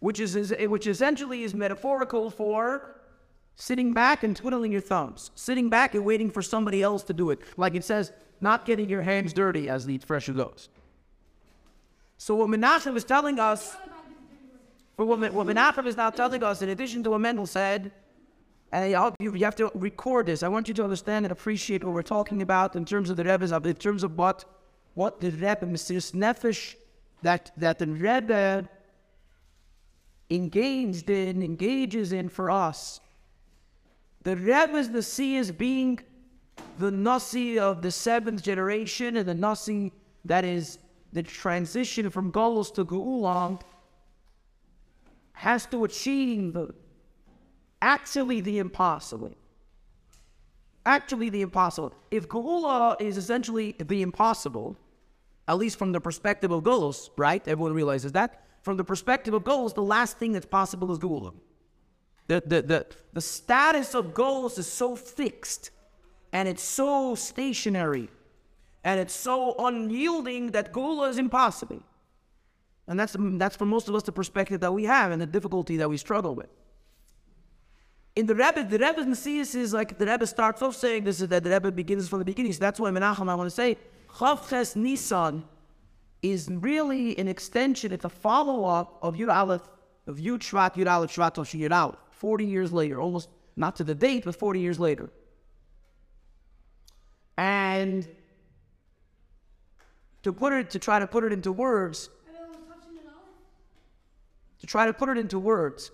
Which 0.00 0.20
is 0.20 0.54
which 0.58 0.86
essentially 0.86 1.42
is 1.42 1.54
metaphorical 1.54 2.30
for 2.30 2.99
sitting 3.60 3.92
back 3.92 4.22
and 4.22 4.34
twiddling 4.34 4.72
your 4.72 4.80
thumbs, 4.80 5.30
sitting 5.34 5.68
back 5.68 5.94
and 5.94 6.02
waiting 6.02 6.30
for 6.30 6.40
somebody 6.40 6.82
else 6.82 7.02
to 7.02 7.12
do 7.12 7.28
it. 7.28 7.38
Like 7.58 7.74
it 7.74 7.84
says, 7.84 8.10
not 8.40 8.64
getting 8.64 8.88
your 8.88 9.02
hands 9.02 9.34
dirty, 9.34 9.68
as 9.68 9.84
the 9.84 9.94
expression 9.94 10.34
goes. 10.34 10.70
So 12.16 12.34
what 12.34 12.48
Menachem 12.48 12.96
is 12.96 13.04
telling 13.04 13.38
us, 13.38 13.76
what, 14.96 15.06
what 15.08 15.46
Menachem 15.46 15.86
is 15.86 15.96
now 15.96 16.08
telling 16.08 16.42
us, 16.42 16.62
in 16.62 16.70
addition 16.70 17.02
to 17.04 17.10
what 17.10 17.20
Mendel 17.20 17.46
said, 17.46 17.92
And 18.72 18.96
I, 18.96 19.12
you, 19.18 19.34
you 19.34 19.44
have 19.44 19.56
to 19.56 19.70
record 19.74 20.26
this. 20.26 20.42
I 20.42 20.48
want 20.48 20.68
you 20.68 20.74
to 20.74 20.84
understand 20.84 21.26
and 21.26 21.32
appreciate 21.32 21.82
what 21.84 21.92
we're 21.92 22.02
talking 22.02 22.42
about 22.42 22.76
in 22.76 22.84
terms 22.84 23.10
of 23.10 23.16
the 23.16 23.24
Rebbe's, 23.24 23.52
in 23.52 23.74
terms 23.74 24.04
of 24.04 24.16
what, 24.16 24.44
what 24.94 25.20
the 25.20 25.30
Rebbe, 25.30 25.66
Mesirus 25.66 26.12
Nefesh, 26.12 26.76
that, 27.22 27.50
that 27.56 27.78
the 27.78 27.86
Rebbe 27.86 28.68
engaged 30.30 31.10
in, 31.10 31.42
engages 31.42 32.12
in 32.12 32.28
for 32.28 32.50
us. 32.50 33.00
The 34.22 34.36
Rebbe's 34.36 34.90
the 34.90 35.02
sea 35.02 35.36
is 35.36 35.50
being 35.50 36.00
the 36.78 36.90
Nasi 36.90 37.58
of 37.58 37.82
the 37.82 37.90
seventh 37.90 38.42
generation 38.42 39.16
and 39.16 39.28
the 39.28 39.34
Nasi 39.34 39.92
that 40.24 40.44
is 40.44 40.78
the 41.12 41.22
transition 41.22 42.10
from 42.10 42.30
Golos 42.30 42.72
to 42.74 42.84
Geula 42.84 43.60
has 45.32 45.64
to 45.66 45.84
achieve 45.84 46.56
actually 47.80 48.40
the 48.42 48.58
impossible. 48.58 49.34
Actually, 50.86 51.28
the 51.28 51.42
impossible. 51.42 51.92
If 52.10 52.28
Geula 52.28 53.00
is 53.00 53.16
essentially 53.16 53.74
the 53.78 54.02
impossible, 54.02 54.76
at 55.46 55.58
least 55.58 55.78
from 55.78 55.92
the 55.92 56.00
perspective 56.00 56.50
of 56.50 56.62
Golos, 56.62 57.10
right? 57.16 57.46
Everyone 57.46 57.74
realizes 57.74 58.12
that. 58.12 58.44
From 58.62 58.76
the 58.76 58.84
perspective 58.84 59.34
of 59.34 59.44
Golos, 59.44 59.74
the 59.74 59.82
last 59.82 60.18
thing 60.18 60.32
that's 60.32 60.46
possible 60.46 60.90
is 60.92 60.98
Geula. 60.98 61.34
The, 62.30 62.40
the, 62.46 62.62
the, 62.62 62.86
the 63.12 63.20
status 63.20 63.92
of 63.92 64.14
goals 64.14 64.56
is 64.56 64.68
so 64.68 64.94
fixed 64.94 65.70
and 66.32 66.48
it's 66.48 66.62
so 66.62 67.16
stationary 67.16 68.08
and 68.84 69.00
it's 69.00 69.16
so 69.16 69.56
unyielding 69.58 70.52
that 70.52 70.72
goal 70.72 71.02
is 71.02 71.18
impossible. 71.18 71.82
And 72.86 73.00
that's, 73.00 73.16
that's 73.18 73.56
for 73.56 73.66
most 73.66 73.88
of 73.88 73.96
us 73.96 74.04
the 74.04 74.12
perspective 74.12 74.60
that 74.60 74.72
we 74.72 74.84
have 74.84 75.10
and 75.10 75.20
the 75.20 75.26
difficulty 75.26 75.76
that 75.78 75.90
we 75.90 75.96
struggle 75.96 76.36
with. 76.36 76.46
In 78.14 78.26
the 78.26 78.36
Rebbe, 78.36 78.62
the 78.62 78.78
Rebbe's 78.78 79.06
Messias 79.06 79.56
is 79.56 79.74
like 79.74 79.98
the 79.98 80.06
Rebbe 80.06 80.24
starts 80.24 80.62
off 80.62 80.76
saying 80.76 81.02
this 81.02 81.20
is 81.20 81.26
that 81.30 81.42
the 81.42 81.50
Rebbe 81.50 81.72
begins 81.72 82.08
from 82.08 82.20
the 82.20 82.24
beginning. 82.24 82.52
So 82.52 82.60
that's 82.60 82.78
why 82.78 82.92
Menachem, 82.92 83.28
I 83.28 83.34
want 83.34 83.48
to 83.48 83.56
say, 83.56 83.76
Chavches 84.08 84.76
Nisan 84.76 85.42
is 86.22 86.48
really 86.48 87.18
an 87.18 87.26
extension, 87.26 87.90
it's 87.90 88.04
a 88.04 88.08
follow 88.08 88.66
up 88.66 89.00
of 89.02 89.16
Yud 89.16 89.34
Aleph, 89.34 89.68
of 90.06 90.18
Yud 90.18 90.38
Shvat, 90.38 90.76
Yud 90.76 90.88
Aleph, 90.88 91.10
Shvat, 91.10 91.34
Yud 91.34 91.72
Aleph, 91.72 91.96
40 92.20 92.44
years 92.44 92.70
later, 92.70 93.00
almost 93.00 93.30
not 93.56 93.76
to 93.76 93.84
the 93.84 93.94
date, 93.94 94.26
but 94.26 94.36
40 94.36 94.60
years 94.60 94.78
later. 94.78 95.10
And 97.38 98.06
to 100.22 100.30
put 100.30 100.52
it, 100.52 100.68
to 100.70 100.78
try 100.78 100.98
to 100.98 101.06
put 101.06 101.24
it 101.24 101.32
into 101.32 101.50
words, 101.50 102.10
to 104.58 104.66
try 104.66 104.84
to 104.84 104.92
put 104.92 105.08
it 105.08 105.16
into 105.16 105.38
words, 105.38 105.90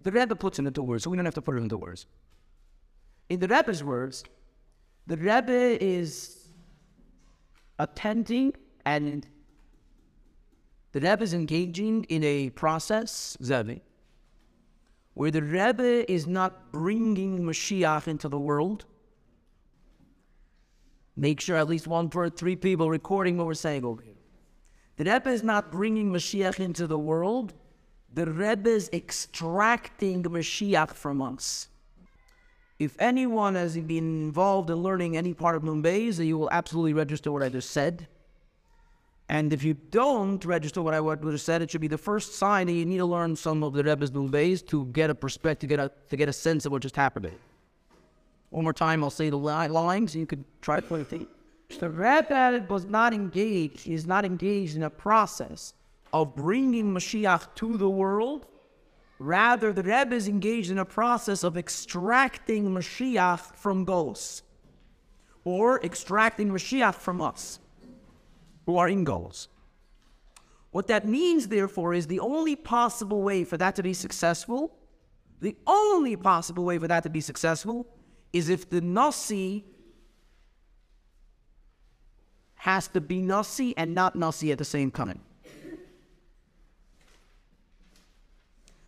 the 0.00 0.10
Rebbe 0.10 0.34
puts 0.34 0.58
it 0.58 0.66
into 0.66 0.82
words, 0.82 1.04
so 1.04 1.10
we 1.10 1.16
don't 1.16 1.24
have 1.24 1.34
to 1.34 1.42
put 1.42 1.54
it 1.54 1.62
into 1.62 1.78
words. 1.78 2.06
In 3.28 3.38
the 3.38 3.46
Rebbe's 3.46 3.84
words, 3.84 4.24
the 5.06 5.16
Rebbe 5.16 5.80
is 5.80 6.48
attending 7.78 8.54
and 8.84 9.24
the 10.94 11.00
Rebbe 11.00 11.24
is 11.24 11.34
engaging 11.34 12.04
in 12.04 12.22
a 12.22 12.50
process, 12.50 13.36
Zevi, 13.42 13.82
where 15.14 15.32
the 15.32 15.42
Rebbe 15.42 16.08
is 16.10 16.28
not 16.28 16.70
bringing 16.70 17.40
Mashiach 17.40 18.06
into 18.06 18.28
the 18.28 18.38
world. 18.38 18.84
Make 21.16 21.40
sure 21.40 21.56
at 21.56 21.68
least 21.68 21.88
one 21.88 22.10
per 22.10 22.30
three 22.30 22.54
people 22.54 22.90
recording 22.90 23.36
what 23.36 23.48
we're 23.48 23.54
saying 23.54 23.84
over 23.84 24.02
here. 24.02 24.14
The 24.96 25.02
Rebbe 25.02 25.30
is 25.30 25.42
not 25.42 25.72
bringing 25.72 26.12
Mashiach 26.12 26.60
into 26.60 26.86
the 26.86 26.98
world. 26.98 27.54
The 28.12 28.26
Rebbe 28.26 28.70
is 28.70 28.88
extracting 28.92 30.22
Mashiach 30.22 30.90
from 30.90 31.20
us. 31.20 31.70
If 32.78 32.94
anyone 33.00 33.56
has 33.56 33.76
been 33.76 34.26
involved 34.26 34.70
in 34.70 34.76
learning 34.76 35.16
any 35.16 35.34
part 35.34 35.56
of 35.56 35.64
Mumbai, 35.64 36.24
you 36.24 36.38
will 36.38 36.50
absolutely 36.52 36.92
register 36.92 37.32
what 37.32 37.42
I 37.42 37.48
just 37.48 37.72
said. 37.72 38.06
And 39.28 39.52
if 39.52 39.64
you 39.64 39.74
don't 39.74 40.44
register 40.44 40.82
what 40.82 40.92
I 40.92 41.00
would 41.00 41.24
have 41.24 41.40
said, 41.40 41.62
it 41.62 41.70
should 41.70 41.80
be 41.80 41.88
the 41.88 41.98
first 41.98 42.34
sign 42.34 42.66
that 42.66 42.74
you 42.74 42.84
need 42.84 42.98
to 42.98 43.06
learn 43.06 43.36
some 43.36 43.62
of 43.62 43.72
the 43.72 43.82
Rebbe's 43.82 44.10
Nulbeis 44.10 44.66
to 44.68 44.84
get 44.86 45.08
a 45.08 45.14
perspective, 45.14 45.60
to 45.70 45.76
get 45.76 45.80
a, 45.80 45.90
to 46.10 46.16
get 46.16 46.28
a 46.28 46.32
sense 46.32 46.66
of 46.66 46.72
what 46.72 46.82
just 46.82 46.96
happened. 46.96 47.30
One 48.50 48.64
more 48.64 48.74
time, 48.74 49.02
I'll 49.02 49.10
say 49.10 49.30
the 49.30 49.36
li- 49.36 49.68
lines, 49.68 50.14
you 50.14 50.26
could 50.26 50.44
try 50.60 50.80
to 50.80 50.94
it. 50.94 51.28
The 51.80 51.88
Rebbe 51.88 52.66
was 52.68 52.84
not 52.84 53.14
engaged, 53.14 53.80
he 53.80 53.94
is 53.94 54.06
not 54.06 54.24
engaged 54.24 54.76
in 54.76 54.82
a 54.82 54.90
process 54.90 55.72
of 56.12 56.36
bringing 56.36 56.92
Mashiach 56.92 57.54
to 57.56 57.76
the 57.78 57.88
world. 57.90 58.46
Rather, 59.18 59.72
the 59.72 59.82
Rebbe 59.82 60.14
is 60.14 60.28
engaged 60.28 60.70
in 60.70 60.78
a 60.78 60.84
process 60.84 61.42
of 61.42 61.56
extracting 61.56 62.66
Mashiach 62.66 63.56
from 63.56 63.86
Golos, 63.86 64.42
or 65.44 65.82
extracting 65.82 66.50
Mashiach 66.50 66.96
from 66.96 67.22
us 67.22 67.58
who 68.66 68.78
are 68.78 68.88
in 68.88 69.04
Golos. 69.04 69.48
What 70.70 70.88
that 70.88 71.06
means, 71.06 71.48
therefore, 71.48 71.94
is 71.94 72.06
the 72.06 72.20
only 72.20 72.56
possible 72.56 73.22
way 73.22 73.44
for 73.44 73.56
that 73.56 73.76
to 73.76 73.82
be 73.82 73.94
successful, 73.94 74.74
the 75.40 75.56
only 75.66 76.16
possible 76.16 76.64
way 76.64 76.78
for 76.78 76.88
that 76.88 77.02
to 77.04 77.10
be 77.10 77.20
successful 77.20 77.86
is 78.32 78.48
if 78.48 78.68
the 78.68 78.80
Nasi 78.80 79.64
has 82.56 82.88
to 82.88 83.00
be 83.00 83.20
Nasi 83.20 83.76
and 83.76 83.94
not 83.94 84.16
Nasi 84.16 84.50
at 84.50 84.58
the 84.58 84.64
same 84.64 84.90
time. 84.90 85.20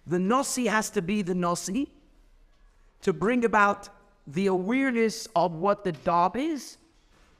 The 0.06 0.18
Nasi 0.18 0.66
has 0.66 0.90
to 0.90 1.02
be 1.02 1.22
the 1.22 1.34
Nasi 1.34 1.92
to 3.02 3.12
bring 3.12 3.44
about 3.44 3.88
the 4.26 4.46
awareness 4.46 5.28
of 5.36 5.52
what 5.52 5.84
the 5.84 5.92
Dab 5.92 6.36
is 6.36 6.78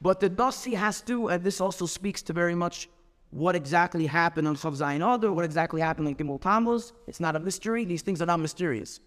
but 0.01 0.19
the 0.19 0.29
Nasi 0.29 0.75
has 0.75 1.01
to, 1.01 1.29
and 1.29 1.43
this 1.43 1.59
also 1.59 1.85
speaks 1.85 2.21
to 2.23 2.33
very 2.33 2.55
much 2.55 2.89
what 3.31 3.55
exactly 3.55 4.05
happened 4.05 4.47
on 4.47 4.55
Chav 4.55 4.77
Zayin 4.77 5.15
Adar, 5.15 5.31
what 5.33 5.43
exactly 5.43 5.81
happened 5.81 6.07
on 6.07 6.15
Gimel 6.15 6.41
Tammuz. 6.41 6.93
It's 7.07 7.19
not 7.19 7.35
a 7.35 7.39
mystery. 7.39 7.83
These 7.83 8.01
things 8.01 8.21
are 8.21 8.25
not 8.25 8.39
mysterious. 8.39 8.99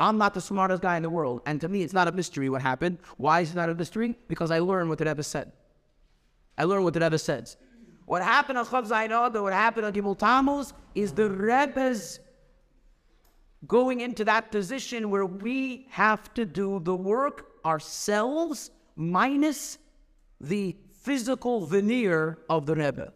I'm 0.00 0.18
not 0.18 0.34
the 0.34 0.40
smartest 0.40 0.82
guy 0.82 0.96
in 0.96 1.02
the 1.02 1.10
world, 1.10 1.42
and 1.46 1.60
to 1.60 1.68
me, 1.68 1.82
it's 1.82 1.92
not 1.92 2.08
a 2.08 2.12
mystery 2.12 2.48
what 2.48 2.60
happened. 2.60 2.98
Why 3.18 3.40
is 3.40 3.52
it 3.52 3.56
not 3.56 3.70
a 3.70 3.74
mystery? 3.74 4.16
Because 4.26 4.50
I 4.50 4.58
learned 4.58 4.88
what 4.88 4.98
the 4.98 5.04
Rebbe 5.04 5.22
said. 5.22 5.52
I 6.58 6.64
learned 6.64 6.84
what 6.84 6.94
the 6.94 7.00
Rebbe 7.00 7.18
says. 7.18 7.56
What 8.06 8.22
happened 8.22 8.58
on 8.58 8.66
Chav 8.66 8.88
Zayin 8.88 9.06
Adar, 9.06 9.42
what 9.42 9.52
happened 9.52 9.86
on 9.86 9.92
Gimel 9.92 10.18
Tammuz, 10.18 10.72
is 10.94 11.12
the 11.12 11.30
Rebbe's 11.30 12.18
going 13.66 14.00
into 14.00 14.24
that 14.24 14.50
position 14.50 15.08
where 15.08 15.24
we 15.24 15.86
have 15.90 16.34
to 16.34 16.44
do 16.44 16.80
the 16.80 16.94
work 16.94 17.46
ourselves 17.64 18.70
minus 18.96 19.78
the 20.42 20.76
physical 21.00 21.64
veneer 21.64 22.38
of 22.50 22.66
the 22.66 22.74
Rebbe. 22.74 23.12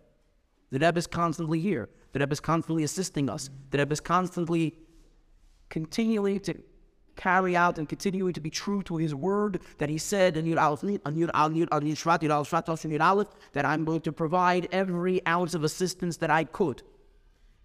The 0.71 0.79
Rebbe 0.79 0.99
is 0.99 1.07
constantly 1.07 1.61
here. 1.61 1.89
The 2.13 2.21
Rebbe 2.21 2.33
is 2.33 2.41
constantly 2.41 2.85
assisting 2.85 3.29
us. 3.29 3.51
The 3.71 3.79
Rebbe 3.79 3.93
is 3.93 4.01
constantly 4.01 4.79
continuing 5.69 6.41
to 6.41 6.55
carry 7.17 7.57
out 7.57 7.79
and 7.79 7.89
continuing 7.89 8.33
to 8.33 8.41
be 8.41 8.51
true 8.51 8.83
to 8.83 8.97
his 8.97 9.15
word 9.15 9.61
that 9.79 9.89
he 9.89 9.99
said 9.99 10.37
in 10.37 10.45
Yud 10.45 10.59
Aleph, 13.01 13.29
that 13.53 13.65
I'm 13.65 13.85
going 13.85 14.01
to 14.03 14.13
provide 14.13 14.69
every 14.71 15.27
ounce 15.27 15.55
of 15.55 15.65
assistance 15.65 16.19
that 16.19 16.31
I 16.31 16.45
could. 16.45 16.83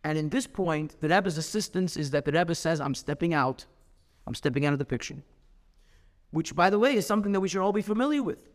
And 0.04 0.18
in 0.18 0.30
this 0.30 0.48
point, 0.48 1.00
the 1.02 1.10
Rebbe's 1.10 1.38
assistance 1.38 1.96
is 1.98 2.12
that 2.12 2.26
the 2.26 2.32
Rebbe 2.32 2.56
says, 2.56 2.82
I'm 2.82 2.96
stepping 2.96 3.34
out. 3.34 3.66
I'm 4.26 4.36
stepping 4.36 4.66
out 4.66 4.74
of 4.74 4.80
the 4.80 4.86
picture. 4.86 5.18
Which, 6.32 6.56
by 6.56 6.70
the 6.70 6.80
way, 6.80 6.96
is 6.96 7.06
something 7.06 7.34
that 7.34 7.42
we 7.42 7.50
should 7.50 7.62
all 7.62 7.74
be 7.74 7.82
familiar 7.82 8.24
with. 8.24 8.51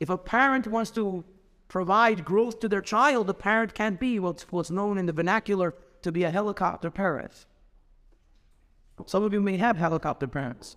If 0.00 0.10
a 0.10 0.18
parent 0.18 0.66
wants 0.66 0.90
to 0.92 1.24
provide 1.68 2.24
growth 2.24 2.60
to 2.60 2.68
their 2.68 2.80
child, 2.80 3.26
the 3.26 3.34
parent 3.34 3.74
can't 3.74 3.98
be 3.98 4.18
what's, 4.18 4.44
what's 4.50 4.70
known 4.70 4.98
in 4.98 5.06
the 5.06 5.12
vernacular 5.12 5.74
to 6.02 6.12
be 6.12 6.24
a 6.24 6.30
helicopter 6.30 6.90
parent. 6.90 7.46
Some 9.06 9.24
of 9.24 9.32
you 9.32 9.40
may 9.40 9.56
have 9.56 9.76
helicopter 9.76 10.26
parents. 10.26 10.76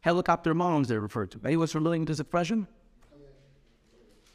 Helicopter 0.00 0.54
moms, 0.54 0.88
they're 0.88 1.00
referred 1.00 1.30
to. 1.32 1.40
Anyone's 1.44 1.72
familiar 1.72 1.98
with 1.98 2.08
this 2.08 2.20
expression? 2.20 2.66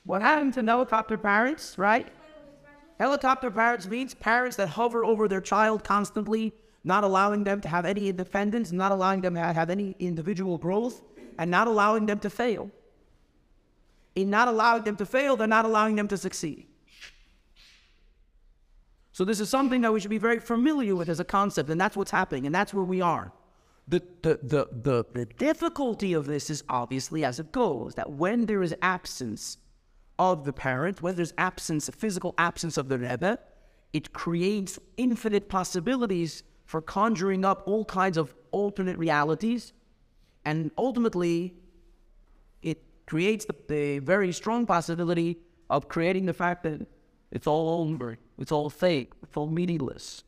What 0.06 0.22
happened 0.22 0.54
to 0.56 0.64
helicopter 0.64 1.18
parents, 1.18 1.78
right? 1.78 2.10
Helicopter 3.00 3.50
parents 3.50 3.88
means 3.88 4.14
parents 4.14 4.58
that 4.58 4.68
hover 4.68 5.06
over 5.06 5.28
their 5.28 5.42
child 5.42 5.84
constantly, 5.84 6.54
not 6.84 7.04
allowing 7.04 7.44
them 7.44 7.62
to 7.62 7.68
have 7.70 7.86
any 7.86 8.10
independence, 8.10 8.72
not 8.72 8.92
allowing 8.92 9.22
them 9.22 9.36
to 9.36 9.40
have 9.40 9.70
any 9.70 9.96
individual 10.00 10.58
growth, 10.58 11.02
and 11.40 11.50
not 11.50 11.68
allowing 11.68 12.06
them 12.06 12.20
to 12.20 12.30
fail 12.30 12.70
in 14.16 14.30
not 14.30 14.48
allowing 14.48 14.84
them 14.84 14.96
to 14.98 15.06
fail, 15.06 15.36
they're 15.36 15.48
not 15.48 15.66
allowing 15.66 15.96
them 15.96 16.08
to 16.08 16.18
succeed. 16.18 16.68
So 19.12 19.24
this 19.24 19.40
is 19.40 19.50
something 19.50 19.82
that 19.82 19.94
we 19.94 20.00
should 20.00 20.10
be 20.10 20.18
very 20.18 20.40
familiar 20.40 20.96
with 20.96 21.08
as 21.08 21.20
a 21.20 21.24
concept, 21.24 21.70
and 21.70 21.80
that's 21.80 21.96
what's 21.96 22.12
happening, 22.12 22.46
and 22.46 22.54
that's 22.54 22.74
where 22.74 22.84
we 22.84 23.02
are. 23.02 23.32
The, 23.88 24.02
the, 24.22 24.40
the, 24.42 24.68
the, 24.72 25.06
the 25.14 25.26
difficulty 25.26 26.14
of 26.14 26.26
this 26.26 26.50
is 26.50 26.64
obviously 26.70 27.24
as 27.24 27.40
it 27.40 27.52
goes, 27.52 27.96
that 27.96 28.12
when 28.12 28.46
there 28.46 28.64
is 28.64 28.74
absence 28.82 29.58
of 30.18 30.46
the 30.46 30.54
parent, 30.54 31.02
when 31.02 31.16
there's 31.16 31.34
absence, 31.38 31.88
a 31.90 31.92
physical 31.92 32.34
absence 32.38 32.78
of 32.78 32.88
the 32.90 32.98
Rebbe, 32.98 33.38
it 33.92 34.14
creates 34.14 34.80
infinite 34.98 35.50
possibilities 35.50 36.44
for 36.66 36.82
conjuring 36.82 37.46
up 37.46 37.62
all 37.68 37.86
kinds 37.86 38.18
of 38.18 38.34
alternate 38.52 38.98
realities. 38.98 39.74
And 40.46 40.72
ultimately, 40.78 41.54
creates 43.06 43.46
the, 43.46 43.56
the 43.68 44.00
very 44.00 44.32
strong 44.32 44.66
possibility 44.66 45.38
of 45.70 45.88
creating 45.88 46.26
the 46.26 46.34
fact 46.34 46.64
that 46.64 46.86
it's 47.32 47.48
all 47.48 47.82
over, 47.82 48.18
it's 48.38 48.52
all 48.52 48.70
fake, 48.70 49.12
it's 49.24 49.36
all 49.36 49.48
meaningless. 49.48 50.24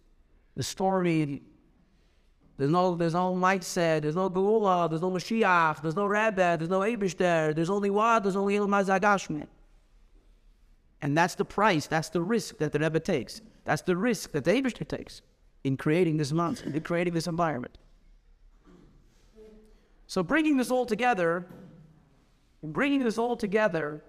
The 0.56 0.64
story, 0.64 1.42
there's 2.58 2.72
no, 2.72 2.96
there's 2.96 3.14
no 3.14 3.36
mindset, 3.36 4.02
there's 4.02 4.16
no 4.16 4.30
Geula, 4.30 4.90
there's 4.90 5.02
no 5.02 5.12
Mashiach, 5.12 5.82
there's 5.82 5.96
no 5.96 6.06
Rebbe, 6.06 6.56
there's 6.58 6.70
no 6.70 6.80
Eibishter, 6.80 7.54
there's 7.54 7.70
only 7.70 7.90
what? 7.90 8.24
There's 8.24 8.36
only 8.36 8.56
Ilmaz 8.56 8.88
Agashmi. 8.88 9.46
And 11.02 11.18
that's 11.18 11.36
the 11.36 11.46
price, 11.46 11.86
that's 11.88 12.10
the 12.10 12.22
risk 12.22 12.58
that 12.58 12.72
the 12.72 12.80
Rebbe 12.80 13.00
takes. 13.00 13.42
That's 13.66 13.82
the 13.82 13.96
risk 13.96 14.32
that 14.32 14.44
the 14.44 14.52
Eibishter 14.52 14.88
takes 14.88 15.22
in 15.64 15.78
creating 15.78 16.18
this 16.18 16.32
monster, 16.32 16.70
in 16.70 16.82
creating 16.82 17.14
this 17.14 17.28
environment. 17.28 17.78
So 20.08 20.24
bringing 20.24 20.58
this 20.58 20.72
all 20.72 20.86
together, 20.86 21.46
bringing 22.72 23.04
this 23.04 23.18
all 23.18 23.36
together, 23.36 24.04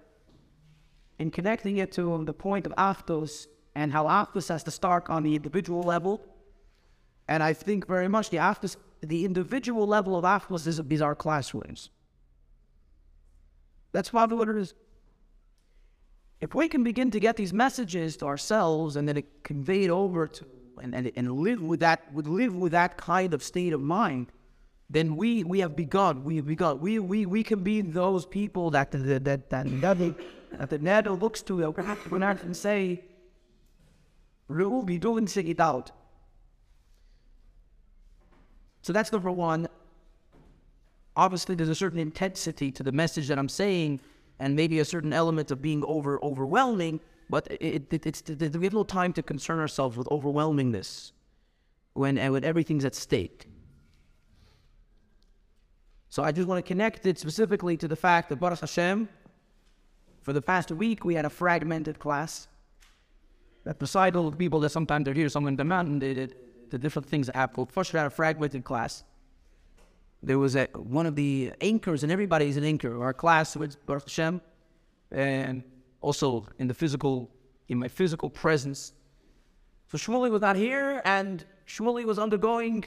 and 1.19 1.33
connecting 1.33 1.77
it 1.77 1.91
to 1.93 2.23
the 2.25 2.33
point 2.33 2.65
of 2.65 2.73
Achdus 2.75 3.47
and 3.75 3.91
how 3.91 4.05
Achdus 4.05 4.49
has 4.49 4.63
to 4.63 4.71
start 4.71 5.09
on 5.09 5.23
the 5.23 5.35
individual 5.35 5.83
level. 5.83 6.21
And 7.27 7.43
I 7.43 7.53
think 7.53 7.87
very 7.87 8.07
much 8.07 8.29
the 8.29 8.37
Achdus, 8.37 8.75
the 9.01 9.25
individual 9.25 9.87
level 9.87 10.15
of 10.15 10.23
Achdus 10.23 10.67
is, 10.67 10.79
is 10.79 11.01
our 11.01 11.15
classrooms. 11.15 11.89
That's 13.91 14.09
probably 14.09 14.37
what 14.37 14.49
it 14.49 14.57
is. 14.57 14.73
If 16.39 16.53
we 16.53 16.67
can 16.67 16.83
begin 16.83 17.09
to 17.11 17.19
get 17.19 17.35
these 17.35 17.51
messages 17.51 18.15
to 18.17 18.25
ourselves 18.25 18.95
and 18.95 19.07
then 19.07 19.17
it 19.17 19.43
conveyed 19.43 19.89
over 19.89 20.27
to 20.27 20.45
and, 20.81 20.93
and, 20.93 21.11
and 21.15 21.31
live 21.31 21.61
with 21.61 21.79
that 21.79 22.13
would 22.13 22.27
live 22.27 22.55
with 22.55 22.71
that 22.73 22.97
kind 22.97 23.33
of 23.33 23.41
state 23.41 23.73
of 23.73 23.81
mind, 23.81 24.31
then 24.89 25.15
we 25.17 25.43
we 25.43 25.59
have 25.59 25.75
begun. 25.75 26.23
We 26.23 26.37
have 26.37 26.47
begun. 26.47 26.79
We 26.79 26.99
we, 26.99 27.25
we 27.25 27.43
can 27.43 27.61
be 27.61 27.81
those 27.81 28.25
people 28.25 28.71
that 28.71 28.91
that 28.91 29.25
that 29.25 29.49
that, 29.49 29.67
that, 29.81 30.69
the 30.69 30.77
Ned 30.79 31.07
looks 31.07 31.41
to 31.43 31.65
uh, 31.65 31.71
when 32.09 32.23
I 32.23 32.35
can 32.35 32.53
say, 32.53 33.03
"We'll 34.47 34.83
be 34.83 34.97
doing 34.97 35.27
it 35.35 35.59
out." 35.59 35.91
So 38.81 38.93
that's 38.93 39.11
number 39.11 39.31
one. 39.31 39.67
Obviously, 41.17 41.55
there's 41.55 41.67
a 41.67 41.75
certain 41.75 41.99
intensity 41.99 42.71
to 42.71 42.83
the 42.83 42.91
message 42.91 43.27
that 43.27 43.37
I'm 43.37 43.49
saying, 43.49 43.99
and 44.39 44.55
maybe 44.55 44.79
a 44.79 44.85
certain 44.85 45.11
element 45.11 45.51
of 45.51 45.61
being 45.61 45.83
over 45.85 46.23
overwhelming. 46.23 47.01
But 47.29 47.47
it, 47.59 47.91
it, 47.91 48.05
it's 48.05 48.23
we 48.25 48.45
have 48.45 48.53
little 48.53 48.85
time 48.85 49.11
to 49.13 49.21
concern 49.21 49.59
ourselves 49.59 49.97
with 49.97 50.07
overwhelming 50.09 50.71
this 50.71 51.11
when 51.93 52.15
when 52.31 52.45
everything's 52.45 52.85
at 52.85 52.95
stake. 52.95 53.49
So 56.09 56.23
I 56.23 56.31
just 56.31 56.47
want 56.47 56.63
to 56.63 56.67
connect 56.67 57.05
it 57.05 57.19
specifically 57.19 57.77
to 57.77 57.87
the 57.87 57.95
fact 57.95 58.29
that 58.29 58.37
Baruch 58.37 58.61
Hashem, 58.61 59.09
for 60.21 60.33
the 60.33 60.41
past 60.41 60.71
week 60.71 61.03
we 61.03 61.15
had 61.15 61.25
a 61.25 61.29
fragmented 61.29 61.99
class. 61.99 62.47
That 63.65 64.15
all 64.15 64.31
the 64.31 64.37
people 64.37 64.61
that 64.61 64.69
sometimes 64.69 65.05
they're 65.05 65.13
here, 65.13 65.27
some 65.27 65.45
in 65.47 65.57
the 65.57 65.65
mountain, 65.65 65.99
they 65.99 66.13
did 66.13 66.35
the 66.69 66.77
different 66.77 67.07
things 67.07 67.27
that 67.27 67.35
happen. 67.35 67.65
First 67.65 67.91
we 67.91 67.97
had 67.97 68.07
a 68.07 68.09
fragmented 68.09 68.63
class. 68.63 69.03
There 70.23 70.39
was 70.39 70.55
a, 70.55 70.67
one 70.73 71.05
of 71.05 71.15
the 71.15 71.51
anchors, 71.61 72.03
and 72.03 72.11
everybody's 72.11 72.57
an 72.57 72.63
anchor. 72.63 73.03
Our 73.03 73.13
class 73.13 73.55
with 73.55 73.85
Baruch 73.85 74.03
Hashem, 74.03 74.41
and 75.11 75.63
also 76.01 76.45
in 76.59 76.67
the 76.67 76.73
physical, 76.73 77.29
in 77.67 77.77
my 77.77 77.87
physical 77.87 78.29
presence. 78.29 78.93
So 79.91 79.97
Shmuley 79.97 80.31
was 80.31 80.41
not 80.41 80.55
here, 80.55 81.01
and 81.05 81.43
Shmuley 81.67 82.05
was 82.05 82.17
undergoing. 82.19 82.85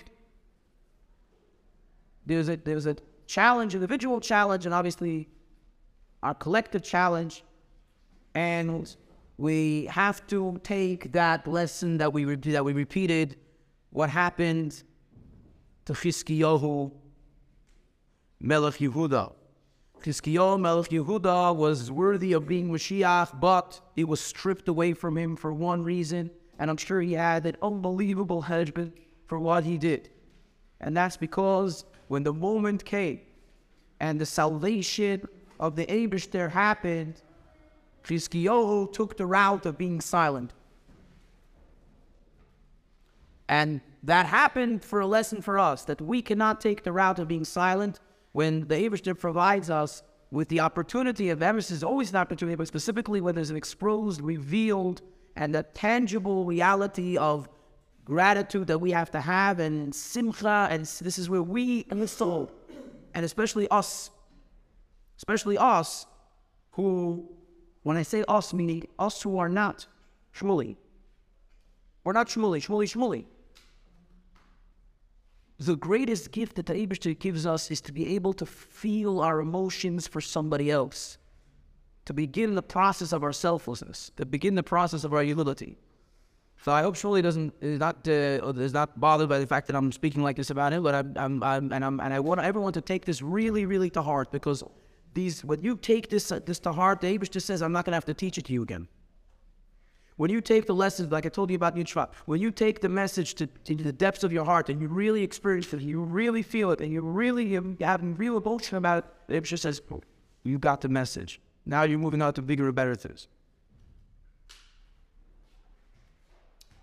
There's 2.30 2.48
a 2.48 2.56
there's 2.56 2.86
a 2.86 2.96
challenge, 3.26 3.74
individual 3.74 4.20
challenge, 4.20 4.64
and 4.64 4.72
obviously 4.72 5.28
our 6.22 6.32
collective 6.32 6.84
challenge, 6.84 7.42
and 8.36 8.96
we 9.36 9.86
have 9.86 10.24
to 10.28 10.60
take 10.62 11.10
that 11.10 11.48
lesson 11.48 11.98
that 11.98 12.12
we 12.12 12.22
that 12.58 12.64
we 12.64 12.72
repeated. 12.72 13.36
What 13.90 14.10
happened 14.10 14.80
to 15.86 15.92
Chizkiyahu, 15.92 16.92
Melech 18.38 18.74
Yehuda? 18.74 19.32
Chizkiyahu 20.04 20.60
Melech 20.60 20.90
Yehuda 20.90 21.56
was 21.56 21.90
worthy 21.90 22.32
of 22.34 22.46
being 22.46 22.70
Mashiach, 22.70 23.40
but 23.40 23.80
it 23.96 24.06
was 24.06 24.20
stripped 24.20 24.68
away 24.68 24.92
from 24.92 25.18
him 25.18 25.34
for 25.34 25.52
one 25.52 25.82
reason, 25.82 26.30
and 26.60 26.70
I'm 26.70 26.76
sure 26.76 27.00
he 27.00 27.14
had 27.14 27.44
an 27.44 27.56
unbelievable 27.60 28.42
husband 28.42 28.92
for 29.26 29.40
what 29.40 29.64
he 29.64 29.76
did. 29.76 30.10
And 30.80 30.96
that's 30.96 31.16
because 31.16 31.84
when 32.10 32.24
the 32.24 32.32
moment 32.32 32.84
came 32.84 33.20
and 34.00 34.20
the 34.20 34.26
salvation 34.26 35.28
of 35.60 35.76
the 35.76 35.86
Abishter 35.86 36.50
happened, 36.50 37.22
Chizkiyahu 38.02 38.92
took 38.92 39.16
the 39.16 39.26
route 39.26 39.64
of 39.64 39.78
being 39.78 40.00
silent. 40.00 40.52
And 43.48 43.80
that 44.02 44.26
happened 44.26 44.82
for 44.82 44.98
a 44.98 45.06
lesson 45.06 45.40
for 45.40 45.56
us 45.56 45.84
that 45.84 46.00
we 46.00 46.20
cannot 46.20 46.60
take 46.60 46.82
the 46.82 46.90
route 46.90 47.20
of 47.20 47.28
being 47.28 47.44
silent 47.44 48.00
when 48.32 48.66
the 48.66 48.74
Abishter 48.74 49.16
provides 49.16 49.70
us 49.70 50.02
with 50.32 50.48
the 50.48 50.58
opportunity 50.58 51.30
of 51.30 51.40
emphasis 51.40 51.76
is 51.76 51.84
always 51.84 52.10
an 52.10 52.16
opportunity, 52.16 52.56
but 52.56 52.66
specifically 52.66 53.20
when 53.20 53.36
there's 53.36 53.50
an 53.50 53.56
exposed, 53.56 54.20
revealed, 54.20 55.00
and 55.36 55.54
a 55.54 55.62
tangible 55.62 56.44
reality 56.44 57.16
of 57.16 57.48
gratitude 58.10 58.66
that 58.66 58.80
we 58.80 58.90
have 58.90 59.08
to 59.08 59.20
have 59.20 59.60
and 59.60 59.94
simcha, 59.94 60.66
and 60.68 60.84
this 60.84 61.16
is 61.16 61.30
where 61.30 61.44
we 61.44 61.86
and 61.90 62.02
the 62.02 62.08
soul, 62.08 62.50
and 63.14 63.24
especially 63.24 63.68
us, 63.70 64.10
especially 65.16 65.56
us, 65.56 66.06
who, 66.72 67.30
when 67.84 67.96
I 67.96 68.02
say 68.02 68.24
us, 68.26 68.52
meaning 68.52 68.82
us 68.98 69.22
who 69.22 69.38
are 69.38 69.48
not 69.48 69.86
Shmuli. 70.34 70.76
We're 72.02 72.12
not 72.12 72.26
Shmuli, 72.26 72.58
Shmuli, 72.66 72.92
Shmuli. 72.92 73.24
The 75.60 75.76
greatest 75.76 76.32
gift 76.32 76.56
that 76.56 76.66
the 76.66 76.74
Abishter 76.74 77.16
gives 77.16 77.46
us 77.46 77.70
is 77.70 77.80
to 77.82 77.92
be 77.92 78.16
able 78.16 78.32
to 78.32 78.46
feel 78.46 79.20
our 79.20 79.38
emotions 79.38 80.08
for 80.08 80.20
somebody 80.20 80.68
else, 80.68 81.16
to 82.06 82.12
begin 82.12 82.56
the 82.56 82.62
process 82.76 83.12
of 83.12 83.22
our 83.22 83.32
selflessness, 83.32 84.10
to 84.16 84.26
begin 84.26 84.56
the 84.56 84.64
process 84.64 85.04
of 85.04 85.14
our 85.14 85.22
humility. 85.22 85.78
So 86.62 86.72
I 86.72 86.82
hope 86.82 86.94
Shmuley 86.94 87.22
doesn't 87.22 87.54
is 87.62 87.78
not 87.78 88.06
uh, 88.06 88.52
is 88.56 88.74
not 88.74 89.00
bothered 89.00 89.28
by 89.28 89.38
the 89.38 89.46
fact 89.46 89.66
that 89.68 89.76
I'm 89.76 89.90
speaking 89.92 90.22
like 90.22 90.36
this 90.36 90.50
about 90.50 90.72
him, 90.72 90.82
but 90.82 90.94
I'm, 90.94 91.14
I'm, 91.16 91.42
I'm 91.42 91.72
and 91.72 91.84
I'm 91.84 92.00
and 92.00 92.12
I 92.12 92.20
want 92.20 92.40
everyone 92.40 92.74
to 92.74 92.82
take 92.82 93.06
this 93.06 93.22
really 93.22 93.64
really 93.64 93.88
to 93.90 94.02
heart 94.02 94.30
because 94.30 94.62
these 95.14 95.42
when 95.42 95.62
you 95.62 95.76
take 95.76 96.10
this 96.10 96.30
uh, 96.30 96.40
this 96.44 96.58
to 96.60 96.72
heart, 96.72 97.00
the 97.00 97.16
just 97.18 97.46
says 97.46 97.62
I'm 97.62 97.72
not 97.72 97.86
going 97.86 97.92
to 97.92 97.96
have 97.96 98.04
to 98.06 98.14
teach 98.14 98.36
it 98.36 98.44
to 98.46 98.52
you 98.52 98.62
again. 98.62 98.88
When 100.16 100.30
you 100.30 100.42
take 100.42 100.66
the 100.66 100.74
lessons, 100.74 101.10
like 101.10 101.24
I 101.24 101.30
told 101.30 101.48
you 101.48 101.56
about 101.56 101.76
Yitzhak, 101.76 102.10
when 102.26 102.42
you 102.42 102.50
take 102.50 102.82
the 102.82 102.90
message 102.90 103.36
to, 103.36 103.46
to, 103.46 103.74
the 103.74 103.90
depths 103.90 104.22
of 104.22 104.30
your 104.30 104.44
heart 104.44 104.68
and 104.68 104.78
you 104.78 104.86
really 104.86 105.22
experience 105.22 105.72
it, 105.72 105.80
you 105.80 106.02
really 106.02 106.42
feel 106.42 106.72
it, 106.72 106.82
and 106.82 106.92
you 106.92 107.00
really 107.00 107.54
have 107.80 108.00
real 108.18 108.36
emotion 108.36 108.76
about 108.76 108.98
it, 108.98 109.04
the 109.28 109.40
Abishter 109.40 109.58
says, 109.58 109.80
you 110.44 110.58
got 110.58 110.82
the 110.82 110.90
message. 110.90 111.40
Now 111.64 111.84
you're 111.84 111.98
moving 111.98 112.20
on 112.20 112.34
to 112.34 112.42
bigger 112.42 112.66
and 112.66 112.74
better 112.74 112.94
things. 112.94 113.28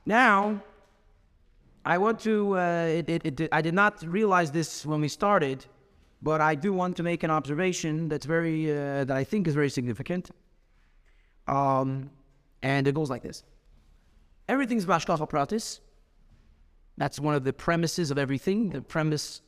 Now, 0.08 0.64
I 1.84 1.98
want 1.98 2.22
to, 2.22 2.58
uh, 2.58 2.86
it, 3.00 3.10
it, 3.10 3.42
it, 3.42 3.50
I 3.52 3.62
did 3.62 3.74
not 3.74 4.02
realize 4.04 4.52
this 4.52 4.86
when 4.86 5.02
we 5.02 5.10
started, 5.10 5.66
but 6.22 6.40
I 6.40 6.56
do 6.56 6.72
want 6.72 6.96
to 6.96 7.04
make 7.04 7.24
an 7.24 7.30
observation 7.30 8.08
that's 8.08 8.26
very, 8.26 8.72
uh, 8.72 9.04
that 9.04 9.18
I 9.18 9.26
think 9.26 9.50
is 9.50 9.54
very 9.54 9.70
significant. 9.70 10.32
Um, 11.46 12.10
and 12.64 12.88
it 12.88 12.96
goes 12.96 13.10
like 13.10 13.22
this. 13.22 13.44
Everything's 14.48 14.86
Hashgacha 14.86 15.30
Pratis. 15.30 15.82
That's 16.96 17.20
one 17.20 17.36
of 17.36 17.44
the 17.44 17.52
premises 17.52 18.10
of 18.10 18.18
everything, 18.18 18.70
the 18.70 18.82
premise 18.82 19.42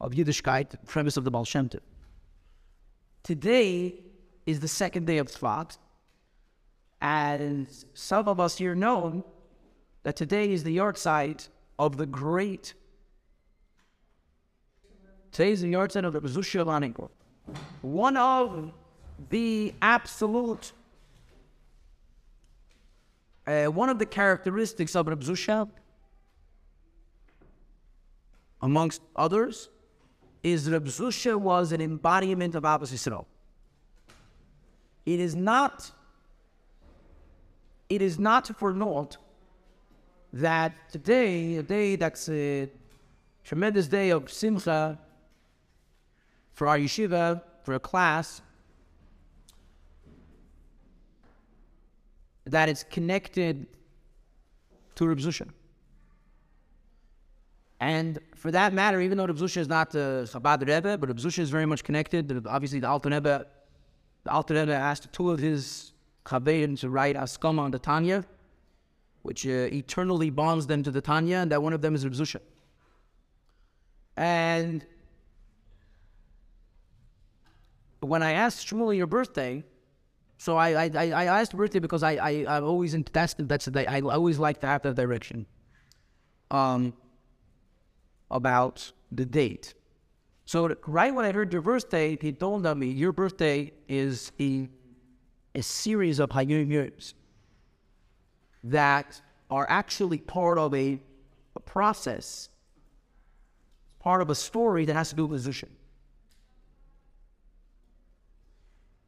of 0.00 0.12
Yiddishkeit, 0.12 0.70
the 0.70 0.76
premise 0.86 1.16
of 1.16 1.24
the 1.24 1.32
Baal 1.32 1.44
Shem 1.44 1.68
Tov. 1.68 1.80
Today 3.24 3.96
is 4.46 4.60
the 4.60 4.68
second 4.68 5.08
day 5.08 5.18
of 5.18 5.26
Shvat, 5.26 5.76
and 7.00 7.66
some 7.94 8.28
of 8.28 8.38
us 8.38 8.56
here 8.56 8.76
know 8.76 9.24
that 10.04 10.16
today 10.16 10.52
is 10.52 10.62
the 10.62 10.76
yahrzeit 10.76 11.48
of 11.78 11.96
the 11.96 12.06
great. 12.06 12.74
Today 15.32 15.50
is 15.50 15.62
the 15.62 15.72
yahrzeit 15.72 16.04
of 16.04 16.12
the 16.12 16.20
Laninko. 16.20 17.10
One 17.82 18.16
of 18.16 18.72
the 19.30 19.74
absolute, 19.82 20.72
uh, 23.46 23.64
one 23.66 23.88
of 23.88 23.98
the 23.98 24.06
characteristics 24.06 24.94
of 24.94 25.08
Reb 25.08 25.70
amongst 28.62 29.02
others, 29.16 29.70
is 30.42 30.70
Reb 30.70 30.86
was 31.38 31.72
an 31.72 31.80
embodiment 31.80 32.54
of 32.54 32.62
Ahavas 32.64 32.92
Yisrael. 32.92 33.24
It 35.06 35.18
is 35.20 35.34
not, 35.34 35.90
it 37.88 38.02
is 38.02 38.18
not 38.18 38.48
for 38.58 38.72
naught 38.72 39.16
that 40.34 40.72
today, 40.90 41.56
a 41.56 41.62
day 41.62 41.94
that's 41.94 42.28
a 42.28 42.68
tremendous 43.44 43.86
day 43.86 44.10
of 44.10 44.30
simcha 44.30 44.98
for 46.54 46.66
our 46.66 46.76
yeshiva, 46.76 47.40
for 47.62 47.74
a 47.74 47.78
class, 47.78 48.42
that 52.46 52.68
is 52.68 52.84
connected 52.90 53.66
to 54.96 55.06
Reb. 55.06 55.20
And 57.80 58.18
for 58.34 58.50
that 58.50 58.72
matter, 58.72 59.00
even 59.00 59.16
though 59.18 59.26
Reb 59.26 59.40
is 59.40 59.68
not 59.68 59.90
the 59.90 60.28
Chabad 60.32 60.66
Rebbe, 60.66 60.98
but 60.98 61.08
Reb 61.08 61.38
is 61.38 61.50
very 61.50 61.66
much 61.66 61.84
connected. 61.84 62.44
Obviously, 62.46 62.80
the 62.80 62.88
Alter 62.88 63.10
Rebbe, 63.10 63.46
the 64.24 64.30
Alter 64.32 64.54
Rebbe 64.54 64.74
asked 64.74 65.12
two 65.12 65.30
of 65.30 65.38
his 65.38 65.92
Chaverim 66.24 66.78
to 66.80 66.90
write 66.90 67.14
Askama 67.14 67.60
on 67.60 67.70
the 67.70 67.78
Tanya, 67.78 68.24
which 69.24 69.46
uh, 69.46 69.68
eternally 69.80 70.30
bonds 70.30 70.66
them 70.66 70.82
to 70.82 70.90
the 70.90 71.00
Tanya, 71.00 71.38
and 71.38 71.50
that 71.50 71.62
one 71.62 71.72
of 71.72 71.80
them 71.80 71.94
is 71.94 72.06
Reb. 72.06 72.42
And 74.16 74.86
when 78.00 78.22
I 78.22 78.32
asked 78.32 78.66
Shmuel 78.68 78.94
your 78.96 79.08
birthday, 79.08 79.64
so 80.38 80.56
I 80.56 80.68
I, 80.84 81.10
I 81.22 81.24
asked 81.24 81.56
birthday 81.56 81.80
because 81.80 82.02
I 82.02 82.12
I 82.30 82.30
I'm 82.56 82.64
always 82.64 82.92
in 82.94 83.04
that's 83.12 83.68
I 83.68 84.00
always 84.00 84.38
like 84.38 84.60
to 84.60 84.66
have 84.66 84.82
that 84.82 84.94
direction. 84.94 85.46
Um. 86.50 86.94
About 88.30 88.90
the 89.12 89.24
date. 89.24 89.74
So 90.44 90.74
right 90.86 91.14
when 91.14 91.24
I 91.24 91.30
heard 91.30 91.52
your 91.52 91.62
birthday, 91.62 92.18
he 92.20 92.32
told 92.32 92.64
me 92.76 92.88
your 92.88 93.12
birthday 93.12 93.72
is 93.88 94.32
a 94.40 94.68
a 95.54 95.62
series 95.62 96.18
of 96.18 96.30
Hayom 96.30 96.68
Yoms 96.68 97.14
that 98.64 99.20
are 99.50 99.66
actually 99.68 100.18
part 100.18 100.58
of 100.58 100.74
a, 100.74 100.98
a 101.54 101.60
process, 101.60 102.48
part 104.00 104.20
of 104.20 104.30
a 104.30 104.34
story 104.34 104.84
that 104.86 104.94
has 104.94 105.10
to 105.10 105.16
do 105.16 105.26
with 105.26 105.46
Zusha. 105.46 105.68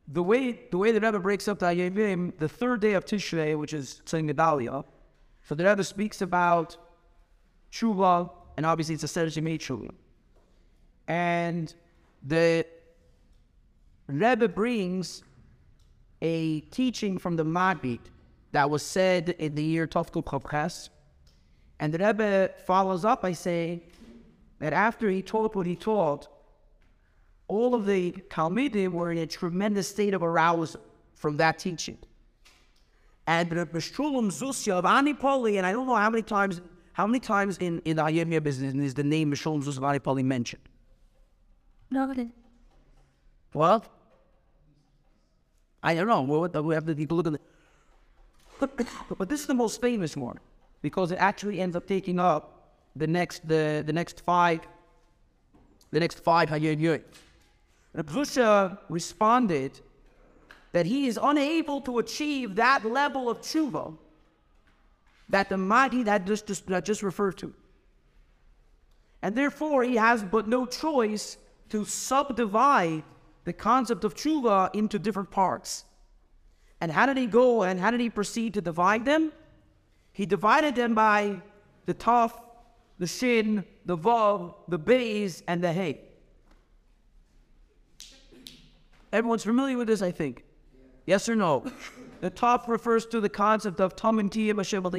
the 0.09 0.23
way 0.23 0.61
the 0.71 0.79
way 0.79 0.92
the 0.92 1.01
Rebbe 1.01 1.19
breaks 1.19 1.49
up 1.49 1.59
the 1.59 1.66
Hayom, 1.66 2.37
the 2.38 2.49
third 2.49 2.81
day 2.81 2.92
of 2.95 3.05
Tishrei, 3.05 3.59
which 3.59 3.73
is 3.73 4.03
Tzom 4.07 4.31
Gedalia, 4.31 4.85
so 5.42 5.55
the 5.55 5.64
Rebbe 5.64 5.83
speaks 5.83 6.23
about 6.23 6.77
tshuva, 7.73 8.31
and 8.57 8.64
obviously 8.64 8.95
it's 8.95 9.05
a 9.05 9.09
Serge 9.09 9.35
tshuva. 9.35 9.90
And 11.09 11.75
the 12.23 12.66
Rebbe 14.07 14.49
brings 14.49 15.23
a 16.23 16.61
teaching 16.61 17.19
from 17.19 17.37
the 17.37 17.45
Maggid 17.45 18.01
that 18.57 18.71
was 18.71 18.83
said 18.83 19.29
in 19.38 19.55
the 19.55 19.62
year 19.62 19.87
Tovkul 19.87 20.25
Chavches. 20.25 20.88
And 21.79 21.92
the 21.92 21.99
Rebbe 21.99 22.49
follows 22.64 23.05
up 23.05 23.21
by 23.21 23.33
saying 23.33 23.83
that 24.61 24.73
after 24.73 25.11
he 25.11 25.21
taught 25.21 25.55
what 25.55 25.66
he 25.66 25.77
taught, 25.77 26.27
all 27.49 27.75
of 27.75 27.85
the 27.85 28.12
Talmidim 28.31 28.92
were 28.92 29.12
in 29.12 29.19
a 29.19 29.27
tremendous 29.27 29.88
state 29.88 30.14
of 30.14 30.23
arousal 30.23 30.81
from 31.14 31.37
that 31.37 31.59
teaching. 31.59 31.99
And 33.27 33.51
the 33.51 33.66
Meshulem 33.66 34.29
Zusya 34.38 34.73
of 34.73 34.87
Anipoli, 34.87 35.59
and 35.59 35.66
I 35.66 35.73
don't 35.73 35.87
know 35.87 35.95
how 35.95 36.09
many 36.09 36.23
times, 36.23 36.62
how 36.95 37.07
many 37.07 37.21
times 37.21 37.59
in, 37.59 37.83
in 37.85 37.97
the 37.97 38.05
Hayom 38.05 38.42
business 38.42 38.73
is 38.73 38.95
the 38.95 39.05
name 39.05 39.33
Meshulem 39.33 39.62
Zusya 39.62 39.77
of 39.77 39.83
Anipoli 39.83 40.25
mentioned? 40.25 40.62
No, 41.90 42.11
Well, 43.53 43.85
I 45.83 45.95
don't 45.95 46.07
know. 46.07 46.23
Well, 46.23 46.62
we 46.62 46.75
have 46.75 46.87
to 46.87 47.14
look 47.14 47.27
at 47.27 47.35
it. 47.35 47.42
But, 48.59 49.29
this 49.29 49.40
is 49.40 49.47
the 49.47 49.55
most 49.55 49.81
famous 49.81 50.16
one 50.16 50.38
because 50.83 51.11
it 51.12 51.16
actually 51.16 51.61
ends 51.61 51.77
up 51.77 51.87
taking 51.87 52.19
up 52.19 52.71
the 52.95 53.07
next 53.07 53.47
the, 53.47 53.83
the 53.87 53.92
next 53.92 54.21
five 54.23 54.61
the 55.90 56.01
next 56.01 56.21
five 56.21 56.49
Hayom 56.49 57.03
Rabusha 57.97 58.79
responded 58.88 59.81
that 60.73 60.87
he 60.87 61.07
is 61.07 61.19
unable 61.23 61.81
to 61.83 61.99
achieve 61.99 62.57
that 62.57 62.85
level 62.85 63.31
of 63.31 63.40
tshuva 63.40 63.97
that 65.29 65.49
the 65.49 65.57
mighty 65.57 66.03
that 66.05 66.27
just, 66.27 66.47
just, 66.47 66.66
that 66.66 66.85
just 66.85 67.03
referred 67.03 67.37
to. 67.38 67.53
And 69.23 69.35
therefore, 69.35 69.83
he 69.83 69.97
has 69.97 70.23
but 70.23 70.47
no 70.47 70.66
choice 70.66 71.38
to 71.71 71.85
subdivide 71.85 73.03
the 73.45 73.53
concept 73.53 74.05
of 74.05 74.14
tshuva 74.14 74.75
into 74.75 74.99
different 74.99 75.31
parts. 75.31 75.85
And 76.80 76.92
how 76.92 77.06
did 77.06 77.16
he 77.16 77.26
go 77.26 77.62
and 77.62 77.80
how 77.80 77.90
did 77.90 78.00
he 78.00 78.10
proceed 78.10 78.54
to 78.54 78.60
divide 78.60 79.04
them? 79.04 79.32
He 80.12 80.26
divided 80.26 80.74
them 80.74 80.94
by 80.94 81.40
the 81.86 81.94
taf, 81.94 82.32
the 82.98 83.06
shin, 83.06 83.64
the 83.84 83.96
vav, 83.96 84.54
the 84.68 84.78
bays, 84.78 85.42
and 85.46 85.62
the 85.62 85.72
hay. 85.72 86.00
Everyone's 89.12 89.44
familiar 89.44 89.78
with 89.78 89.88
this, 89.88 90.02
I 90.02 90.10
think. 90.10 90.44
Yes 91.06 91.28
or 91.28 91.36
no? 91.36 91.64
The 92.20 92.30
top 92.30 92.68
refers 92.68 93.06
to 93.06 93.20
the 93.20 93.28
concept 93.28 93.80
of 93.80 93.94
Tom 93.94 94.18
and 94.18 94.30
Tia 94.30 94.54
Hashem. 94.54 94.82
Behold 94.82 94.94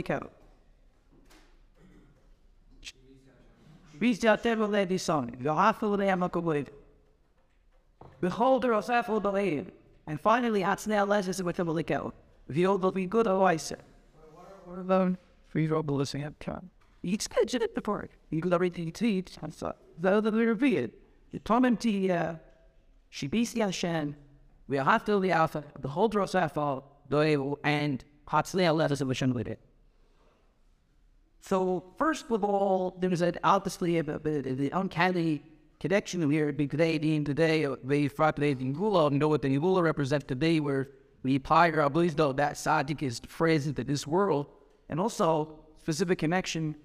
the 8.62 8.68
Rosafel 8.68 9.22
Baleim. 9.22 9.72
And 10.08 10.20
finally, 10.20 10.62
Atznei 10.62 11.06
Alezis 11.06 11.44
with 11.44 11.60
him 11.60 11.68
Alikam. 11.68 12.14
Vio 12.48 12.78
will 12.78 12.92
be 12.92 13.06
good 13.06 13.28
otherwise. 13.28 13.74
What 14.66 14.80
about 14.80 15.16
free 15.50 15.68
roll 15.68 15.84
listening 15.84 16.24
at 16.24 16.40
time? 16.40 16.70
Each 17.04 17.30
page 17.30 17.54
in 17.54 17.62
it 17.62 17.76
before. 17.76 18.10
You 18.30 18.42
could 18.42 18.54
already 18.54 18.92
teach. 18.92 19.38
So, 19.52 19.74
though 20.00 20.22
the 20.22 20.32
revealed. 20.32 20.92
Tom 21.44 21.66
and 21.66 21.80
Tia. 21.80 22.42
Shibisi 23.10 23.62
Hashem, 23.62 24.18
we 24.68 24.76
have 24.76 25.06
to 25.06 25.20
the 25.22 25.32
Alpha, 25.32 25.64
the 25.80 25.88
whole 25.88 26.10
Drosafal, 26.10 26.84
and 27.64 28.04
Hatzliah 28.28 28.76
letters 28.76 29.00
of 29.00 29.08
Hashem 29.08 29.34
with 29.34 29.48
it. 29.48 29.62
So, 31.40 31.94
first 31.98 32.30
of 32.30 32.44
all, 32.44 32.98
there's 33.00 33.22
an 33.22 33.38
obviously 33.46 34.02
the 34.02 34.70
uncanny 34.74 35.42
connection 35.80 36.30
here 36.30 36.52
being 36.52 36.70
today, 36.70 37.68
we 37.84 38.10
in 38.10 38.74
Gula, 38.74 39.10
know 39.12 39.28
what 39.28 39.42
the 39.42 39.58
Gula 39.58 39.84
represents 39.84 40.26
today, 40.26 40.60
where 40.60 40.90
we 41.24 41.36
apply 41.36 41.72
our 41.72 41.90
beliefs, 41.90 42.16
though 42.16 42.34
that 42.34 42.54
Sadiq 42.54 43.04
is 43.04 43.20
present 43.20 43.78
in 43.80 43.88
this 43.88 44.08
world, 44.08 44.48
and 44.90 45.00
also 45.00 45.60
specific 45.80 46.20
connection 46.20 46.76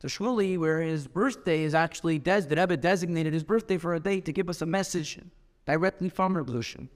to 0.00 0.06
Shmuli, 0.06 0.58
where 0.58 0.80
his 0.80 1.08
birthday 1.08 1.62
is 1.62 1.74
actually, 1.74 2.18
des- 2.18 2.42
the 2.42 2.56
Rebbe 2.56 2.76
designated 2.76 3.32
his 3.32 3.42
birthday 3.42 3.78
for 3.78 3.94
a 3.94 4.00
day 4.00 4.20
to 4.20 4.32
give 4.32 4.48
us 4.48 4.62
a 4.62 4.66
message 4.66 5.18
directly 5.66 6.08
from 6.08 6.36
revolution. 6.36 6.88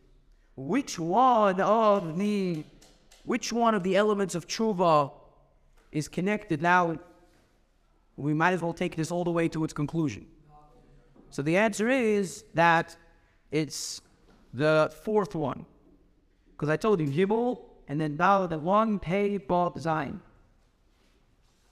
Which 0.57 0.99
one 0.99 1.61
of 1.61 2.19
the 2.19 2.65
which 3.25 3.53
one 3.53 3.75
of 3.77 3.85
the 3.85 3.97
elements 3.97 4.35
of 4.35 4.49
tshuva 4.49 5.13
is 5.93 6.09
connected? 6.09 6.61
Now, 6.61 6.99
we 8.17 8.35
might 8.35 8.53
as 8.53 8.61
well 8.61 8.73
take 8.73 8.97
this 8.97 9.13
all 9.13 9.23
the 9.23 9.31
way 9.31 9.49
to 9.49 9.63
its 9.63 9.73
conclusion. 9.73 10.27
So 11.33 11.41
the 11.41 11.57
answer 11.57 11.89
is 11.89 12.45
that 12.53 12.95
it's 13.51 14.03
the 14.53 14.93
fourth 15.03 15.35
one. 15.35 15.65
Because 16.53 16.69
I 16.69 16.77
told 16.77 17.01
you 17.01 17.07
Gibel 17.07 17.59
and 17.89 17.99
then 17.99 18.17
now 18.19 18.47
the 18.47 18.59
one 18.59 18.99
pay 18.99 19.39
Bob 19.39 19.75
design. 19.75 20.21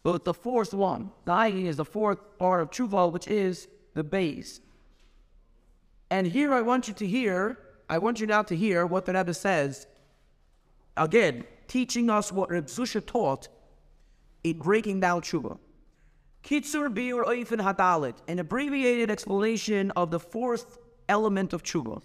But 0.03 0.25
the 0.25 0.33
fourth 0.33 0.73
one, 0.73 1.11
the 1.27 1.44
is 1.44 1.77
the 1.77 1.85
fourth 1.85 2.38
part 2.38 2.62
of 2.62 2.70
tshuva, 2.70 3.12
which 3.12 3.29
is 3.29 3.68
the 3.92 4.03
base. 4.03 4.62
And 6.09 6.27
here 6.27 6.55
I 6.55 6.62
want 6.62 6.88
you 6.88 6.94
to 6.94 7.07
hear, 7.07 7.59
I 7.87 7.99
want 7.99 8.18
you 8.18 8.27
now 8.27 8.42
to 8.42 8.57
hear 8.57 8.87
what 8.87 9.05
the 9.05 9.13
Rebbe 9.13 9.35
says. 9.35 9.87
Again, 10.96 11.44
teaching 11.69 12.08
us 12.08 12.33
what 12.33 12.50
Reb 12.50 12.65
Zusha 12.67 13.04
taught 13.04 13.48
in 14.42 14.58
breaking 14.58 15.00
down 15.00 15.21
tshuva. 15.21 15.58
Kitzur 16.43 16.93
Biur 16.93 17.25
oifen 17.25 17.61
hadalit, 17.61 18.15
an 18.29 18.38
abbreviated 18.38 19.11
explanation 19.11 19.91
of 19.93 20.11
the 20.11 20.21
fourth 20.21 20.79
element 21.09 21.53
of 21.53 21.63
tshuva. 21.63 22.03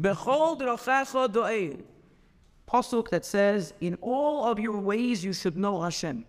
Behold 0.00 0.60
rachacha 0.60 1.28
do'eh. 1.28 1.80
Pasuk 2.68 3.10
that 3.10 3.24
says, 3.24 3.74
in 3.80 3.96
all 4.00 4.44
of 4.44 4.58
your 4.58 4.78
ways 4.78 5.24
you 5.24 5.32
should 5.32 5.56
know 5.56 5.82
Hashem. 5.82 6.24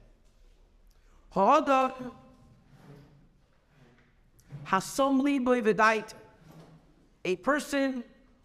Ha'ada 1.32 1.94
Hasomli 4.68 5.44
Boivedait, 5.44 6.14
a 7.24 7.36
person 7.38 8.04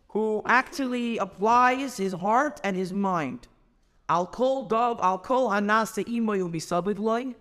who 0.08 0.42
actually 0.46 1.18
applies 1.18 1.96
his 1.96 2.12
heart 2.12 2.60
and 2.64 2.76
his 2.76 2.92
mind. 2.92 3.46
Al 4.10 4.26
kol 4.26 4.64
dov, 4.64 4.98
al 5.00 5.18
kol 5.18 5.50
hanase 5.50 6.04
imoyu 6.04 7.34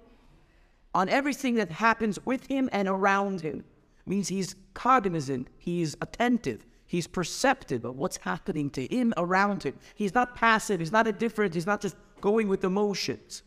on 0.94 1.10
everything 1.10 1.56
that 1.56 1.72
happens 1.72 2.24
with 2.26 2.46
him 2.46 2.70
and 2.72 2.88
around 2.88 3.42
him. 3.42 3.64
Means 4.06 4.28
he's 4.28 4.56
cognizant, 4.76 5.48
he's 5.58 5.96
attentive, 6.02 6.68
he's 6.86 7.08
perceptive 7.08 7.86
of 7.86 7.98
what's 7.98 8.18
happening 8.18 8.70
to 8.72 8.86
him 8.86 9.16
around 9.18 9.64
him. 9.64 9.74
He's 9.96 10.14
not 10.14 10.36
passive, 10.36 10.80
he's 10.80 10.92
not 10.92 11.08
indifferent, 11.08 11.56
he's 11.56 11.66
not 11.66 11.82
just 11.82 11.96
going 12.22 12.48
with 12.48 12.62
the 12.62 12.70
motions. 12.70 13.42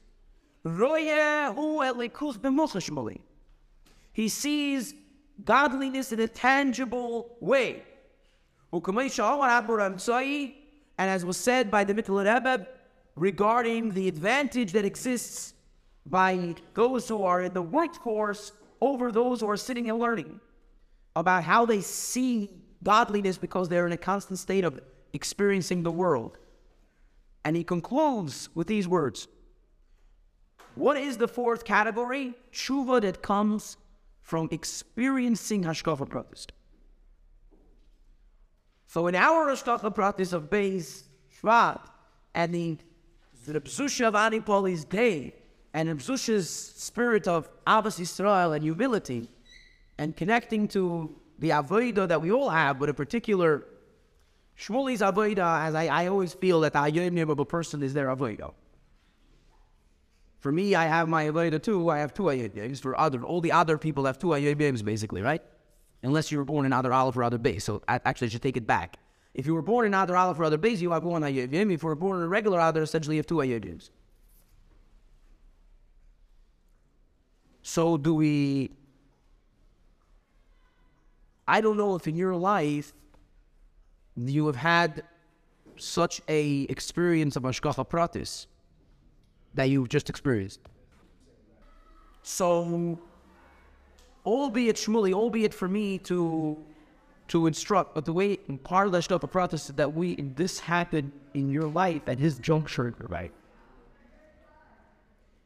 Royehu 0.64 1.54
elikus 1.56 2.38
b'mochashmoli. 2.38 3.20
He 4.12 4.28
sees 4.28 4.94
godliness 5.44 6.10
in 6.12 6.18
a 6.18 6.28
tangible 6.28 7.36
way. 7.40 7.84
And 10.98 11.10
as 11.10 11.24
was 11.24 11.36
said 11.36 11.70
by 11.70 11.84
the 11.84 11.94
Mittel 11.94 12.18
Rebbe 12.18 12.66
regarding 13.14 13.90
the 13.90 14.08
advantage 14.08 14.72
that 14.72 14.84
exists 14.84 15.54
by 16.06 16.54
those 16.74 17.08
who 17.08 17.22
are 17.22 17.42
in 17.42 17.52
the 17.52 17.62
workforce 17.62 18.52
over 18.80 19.12
those 19.12 19.40
who 19.40 19.48
are 19.48 19.56
sitting 19.56 19.88
and 19.88 19.98
learning 19.98 20.40
about 21.14 21.44
how 21.44 21.64
they 21.64 21.80
see 21.80 22.50
godliness 22.82 23.38
because 23.38 23.68
they're 23.68 23.86
in 23.86 23.92
a 23.92 23.96
constant 23.96 24.38
state 24.38 24.64
of 24.64 24.80
experiencing 25.12 25.82
the 25.82 25.90
world. 25.90 26.38
And 27.44 27.56
he 27.56 27.64
concludes 27.64 28.48
with 28.54 28.66
these 28.66 28.88
words 28.88 29.28
What 30.74 30.96
is 30.96 31.16
the 31.18 31.28
fourth 31.28 31.64
category? 31.64 32.34
Tshuva 32.52 33.02
that 33.02 33.22
comes 33.22 33.76
from 34.22 34.48
experiencing 34.50 35.64
Hashgacha 35.64 36.08
Pratis. 36.08 36.46
So 38.86 39.06
in 39.06 39.14
our 39.14 39.48
Hashgacha 39.48 39.94
Pratis 39.94 40.32
of 40.32 40.50
Beis 40.50 41.04
Shvat 41.40 41.80
and 42.34 42.54
the 42.54 42.78
the 43.46 43.60
Pzusha 43.60 44.08
of 44.08 44.14
Anipoli's 44.14 44.84
day 44.84 45.34
and 45.74 45.88
Pzusha's 45.98 46.48
spirit 46.48 47.26
of 47.26 47.48
Ahavas 47.66 47.98
Yisrael 47.98 48.54
and 48.54 48.62
humility 48.62 49.28
and 49.98 50.16
connecting 50.16 50.68
to 50.68 51.14
the 51.38 51.50
Avodah 51.50 52.08
that 52.08 52.20
we 52.22 52.30
all 52.30 52.50
have, 52.50 52.78
but 52.78 52.88
a 52.88 52.94
particular 52.94 53.66
Shmuli's 54.58 55.00
Avodah, 55.00 55.66
as 55.66 55.74
I, 55.74 55.86
I 55.86 56.06
always 56.06 56.34
feel 56.34 56.60
that 56.60 56.74
the 56.74 56.78
Ayyim 56.78 57.28
of 57.28 57.38
a 57.38 57.44
person 57.44 57.82
is 57.82 57.94
their 57.94 58.08
Avodah. 58.08 58.52
For 60.38 60.52
me, 60.52 60.74
I 60.74 60.84
have 60.84 61.08
my 61.08 61.24
Avodah 61.24 61.62
too. 61.62 61.88
I 61.88 61.98
have 61.98 62.14
two 62.14 62.24
Ayyim. 62.24 62.80
For 62.80 62.98
other, 62.98 63.22
all 63.24 63.40
the 63.40 63.52
other 63.52 63.78
people 63.78 64.04
have 64.04 64.18
two 64.18 64.28
Ayyim 64.28 64.84
basically, 64.84 65.22
right? 65.22 65.42
Unless 66.02 66.30
you 66.30 66.38
were 66.38 66.44
born 66.44 66.66
in 66.66 66.72
other 66.72 66.92
Aleph 66.92 67.16
or 67.16 67.24
other 67.24 67.38
base. 67.38 67.64
So 67.64 67.82
actually, 67.88 68.26
I 68.26 68.30
should 68.30 68.42
take 68.42 68.56
it 68.56 68.66
back. 68.66 68.98
If 69.34 69.46
you 69.46 69.54
were 69.54 69.62
born 69.62 69.86
in 69.86 69.94
other 69.94 70.16
Aleph 70.16 70.38
or 70.38 70.44
other 70.44 70.58
base, 70.58 70.80
you 70.80 70.92
have 70.92 71.04
one 71.04 71.22
Ayyim. 71.22 71.72
If 71.72 71.82
you 71.82 71.88
were 71.88 71.94
born 71.94 72.18
in 72.18 72.24
a 72.24 72.28
regular 72.28 72.60
other, 72.60 72.82
essentially 72.82 73.16
you 73.16 73.20
have 73.20 73.26
two 73.26 73.36
Ayyim. 73.36 73.88
So 77.62 77.96
do 77.96 78.14
we. 78.14 78.70
I 81.48 81.60
don't 81.60 81.76
know 81.76 81.94
if 81.94 82.06
in 82.06 82.16
your 82.16 82.36
life 82.36 82.92
you 84.16 84.46
have 84.46 84.56
had 84.56 85.02
such 85.76 86.20
a 86.28 86.62
experience 86.68 87.36
of 87.36 87.44
Hashgacha 87.44 87.88
Pratis 87.88 88.46
that 89.54 89.64
you've 89.64 89.88
just 89.88 90.10
experienced. 90.10 90.60
So, 92.22 92.98
albeit 94.24 94.76
Shmuli, 94.76 95.12
albeit 95.12 95.52
for 95.52 95.68
me 95.68 95.98
to 95.98 96.56
to 97.28 97.46
instruct, 97.46 97.94
but 97.94 98.04
the 98.04 98.12
way 98.12 98.38
in 98.48 98.58
of 98.64 98.92
the 98.92 98.98
Hashgacha 98.98 99.30
Pratis 99.30 99.74
that 99.76 99.94
we 99.94 100.16
this 100.16 100.60
happened 100.60 101.12
in 101.34 101.50
your 101.50 101.68
life 101.68 102.02
at 102.06 102.18
his 102.18 102.38
juncture, 102.38 102.94
right? 103.08 103.32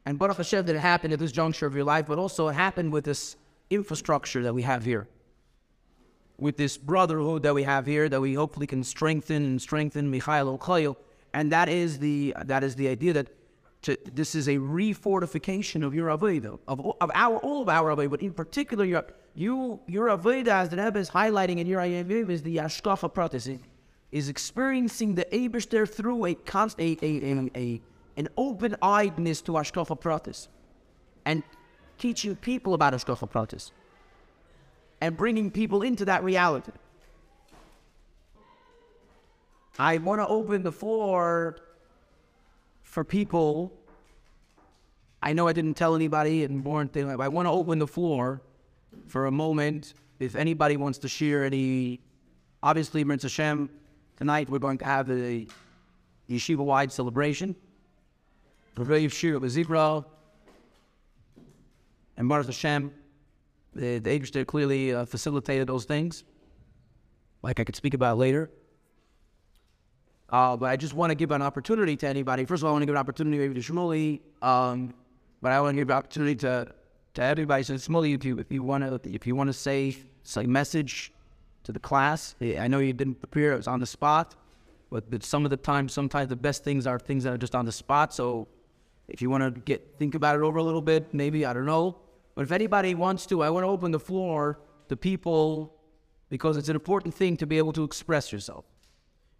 And 0.05 0.17
Baruch 0.17 0.37
Hashem 0.37 0.65
that 0.65 0.75
it 0.75 0.79
happened 0.79 1.13
at 1.13 1.19
this 1.19 1.31
juncture 1.31 1.65
of 1.65 1.75
your 1.75 1.83
life, 1.83 2.07
but 2.07 2.17
also 2.17 2.47
it 2.47 2.53
happened 2.53 2.91
with 2.91 3.03
this 3.03 3.35
infrastructure 3.69 4.43
that 4.43 4.53
we 4.53 4.61
have 4.61 4.83
here 4.85 5.07
with 6.37 6.57
this 6.57 6.77
brotherhood 6.77 7.43
that 7.43 7.53
we 7.53 7.63
have 7.63 7.85
here 7.85 8.07
that 8.09 8.21
we 8.21 8.33
hopefully 8.33 8.67
can 8.67 8.83
strengthen 8.83 9.43
and 9.43 9.61
strengthen 9.61 10.09
Michael 10.09 10.57
Ochayo. 10.57 10.95
And 11.33 11.51
that 11.51 11.69
is 11.69 11.99
the 11.99 12.35
that 12.45 12.63
is 12.63 12.75
the 12.75 12.87
idea 12.87 13.13
that 13.13 13.27
to, 13.83 13.97
this 14.13 14.33
is 14.33 14.47
a 14.47 14.57
refortification 14.57 15.85
of 15.85 15.93
your 15.93 16.09
avodah, 16.09 16.59
of, 16.67 16.93
of 17.01 17.11
our 17.13 17.37
all 17.37 17.61
of 17.61 17.69
our 17.69 17.95
avodah, 17.95 18.09
but 18.09 18.21
in 18.21 18.33
particular 18.33 18.85
your 18.85 19.03
you 19.37 19.79
your 19.85 20.07
avodah 20.07 20.47
as 20.47 20.69
the 20.69 20.77
Rebbe 20.77 20.97
is 20.97 21.11
highlighting 21.11 21.59
in 21.59 21.67
your 21.67 21.79
ayavim 21.79 22.29
is 22.31 22.41
the 22.41 22.57
hashgacha 22.57 23.13
pratis, 23.13 23.59
is 24.11 24.29
experiencing 24.29 25.13
the 25.13 25.25
Eberster 25.25 25.87
through 25.87 26.25
a 26.25 26.33
constant 26.33 27.03
a, 27.03 27.05
a, 27.05 27.51
a, 27.55 27.81
an 28.17 28.27
open-eyedness 28.35 29.43
to 29.43 29.51
hashgacha 29.51 30.01
pratis, 30.01 30.47
and 31.25 31.43
teaching 31.99 32.35
people 32.35 32.73
about 32.73 32.93
hashgacha 32.93 33.29
pratis 33.29 33.71
and 35.01 35.15
bringing 35.15 35.51
people 35.51 35.83
into 35.83 36.05
that 36.05 36.23
reality. 36.23 36.71
I 39.77 39.99
want 39.99 40.19
to 40.19 40.27
open 40.27 40.63
the 40.63 40.71
floor 40.71 41.57
for 42.81 43.03
people. 43.03 43.71
I 45.21 45.33
know 45.33 45.47
I 45.47 45.53
didn't 45.53 45.75
tell 45.75 45.93
anybody 45.93 46.43
and 46.43 46.63
born 46.63 46.87
thing. 46.87 47.07
I 47.07 47.27
want 47.27 47.45
to 47.45 47.51
open 47.51 47.77
the 47.77 47.85
floor 47.85 48.41
for 49.07 49.27
a 49.27 49.31
moment. 49.31 49.93
If 50.19 50.35
anybody 50.35 50.77
wants 50.77 50.97
to 50.99 51.07
share 51.07 51.43
any, 51.43 51.99
obviously, 52.63 53.05
Mirz 53.05 53.21
Hashem, 53.21 53.69
tonight 54.15 54.49
we're 54.49 54.59
going 54.59 54.77
to 54.79 54.85
have 54.85 55.09
a 55.09 55.45
yeshiva 56.29 56.57
wide 56.57 56.91
celebration. 56.91 57.55
Rev 58.75 59.13
Shir 59.13 59.39
Zikra 59.39 60.05
and 62.17 62.29
Mirz 62.29 62.45
Hashem. 62.45 62.91
The, 63.75 63.99
the 63.99 64.45
clearly 64.45 64.93
uh, 64.93 65.05
facilitated 65.05 65.67
those 65.67 65.85
things, 65.85 66.23
like 67.43 67.59
I 67.59 67.63
could 67.63 67.75
speak 67.75 67.93
about 67.93 68.17
later. 68.17 68.49
Uh, 70.29 70.57
but 70.57 70.69
I 70.69 70.75
just 70.75 70.93
want 70.93 71.11
to 71.11 71.15
give 71.15 71.31
an 71.31 71.41
opportunity 71.41 71.95
to 71.97 72.07
anybody. 72.07 72.43
First 72.43 72.61
of 72.61 72.65
all, 72.65 72.71
I 72.71 72.73
want 72.73 72.81
to 72.81 72.85
give 72.87 72.95
an 72.95 72.99
opportunity 72.99 73.37
maybe 73.37 73.61
to 73.61 73.73
Shmuley, 73.73 74.19
um, 74.41 74.93
but 75.41 75.51
I 75.51 75.61
want 75.61 75.75
to 75.75 75.81
give 75.81 75.89
an 75.89 75.95
opportunity 75.95 76.35
to 76.37 76.73
to 77.17 77.23
everybody. 77.23 77.63
So 77.63 77.73
Shmuley, 77.73 78.15
if 78.15 78.23
you 78.23 78.37
if 78.39 78.51
you 78.51 78.63
want 78.63 78.83
to 78.83 79.13
if 79.13 79.27
you 79.27 79.35
want 79.35 79.47
to 79.47 79.53
say 79.53 79.97
say 80.23 80.45
message 80.45 81.11
to 81.63 81.71
the 81.71 81.79
class, 81.79 82.35
I 82.41 82.67
know 82.67 82.79
you 82.79 82.93
didn't 82.93 83.19
prepare; 83.19 83.53
it 83.53 83.57
was 83.57 83.67
on 83.67 83.79
the 83.79 83.85
spot. 83.85 84.35
But, 84.89 85.11
but 85.11 85.21
some 85.21 85.43
of 85.43 85.49
the 85.49 85.57
time, 85.57 85.89
sometimes 85.89 86.29
the 86.29 86.37
best 86.37 86.63
things 86.63 86.87
are 86.87 86.97
things 86.97 87.25
that 87.25 87.33
are 87.33 87.37
just 87.37 87.55
on 87.55 87.65
the 87.65 87.73
spot. 87.73 88.13
So 88.13 88.47
if 89.09 89.21
you 89.21 89.29
want 89.29 89.43
to 89.43 89.51
get 89.61 89.95
think 89.97 90.15
about 90.15 90.37
it 90.37 90.41
over 90.43 90.59
a 90.59 90.63
little 90.63 90.81
bit, 90.81 91.13
maybe 91.13 91.45
I 91.45 91.53
don't 91.53 91.65
know. 91.65 91.97
But 92.35 92.43
if 92.43 92.51
anybody 92.51 92.95
wants 92.95 93.25
to, 93.25 93.41
I 93.41 93.49
want 93.49 93.65
to 93.65 93.69
open 93.69 93.91
the 93.91 93.99
floor 93.99 94.59
to 94.87 94.95
people 94.95 95.73
because 96.29 96.55
it's 96.55 96.69
an 96.69 96.75
important 96.75 97.13
thing 97.13 97.35
to 97.37 97.47
be 97.47 97.57
able 97.57 97.73
to 97.73 97.83
express 97.83 98.31
yourself. 98.31 98.65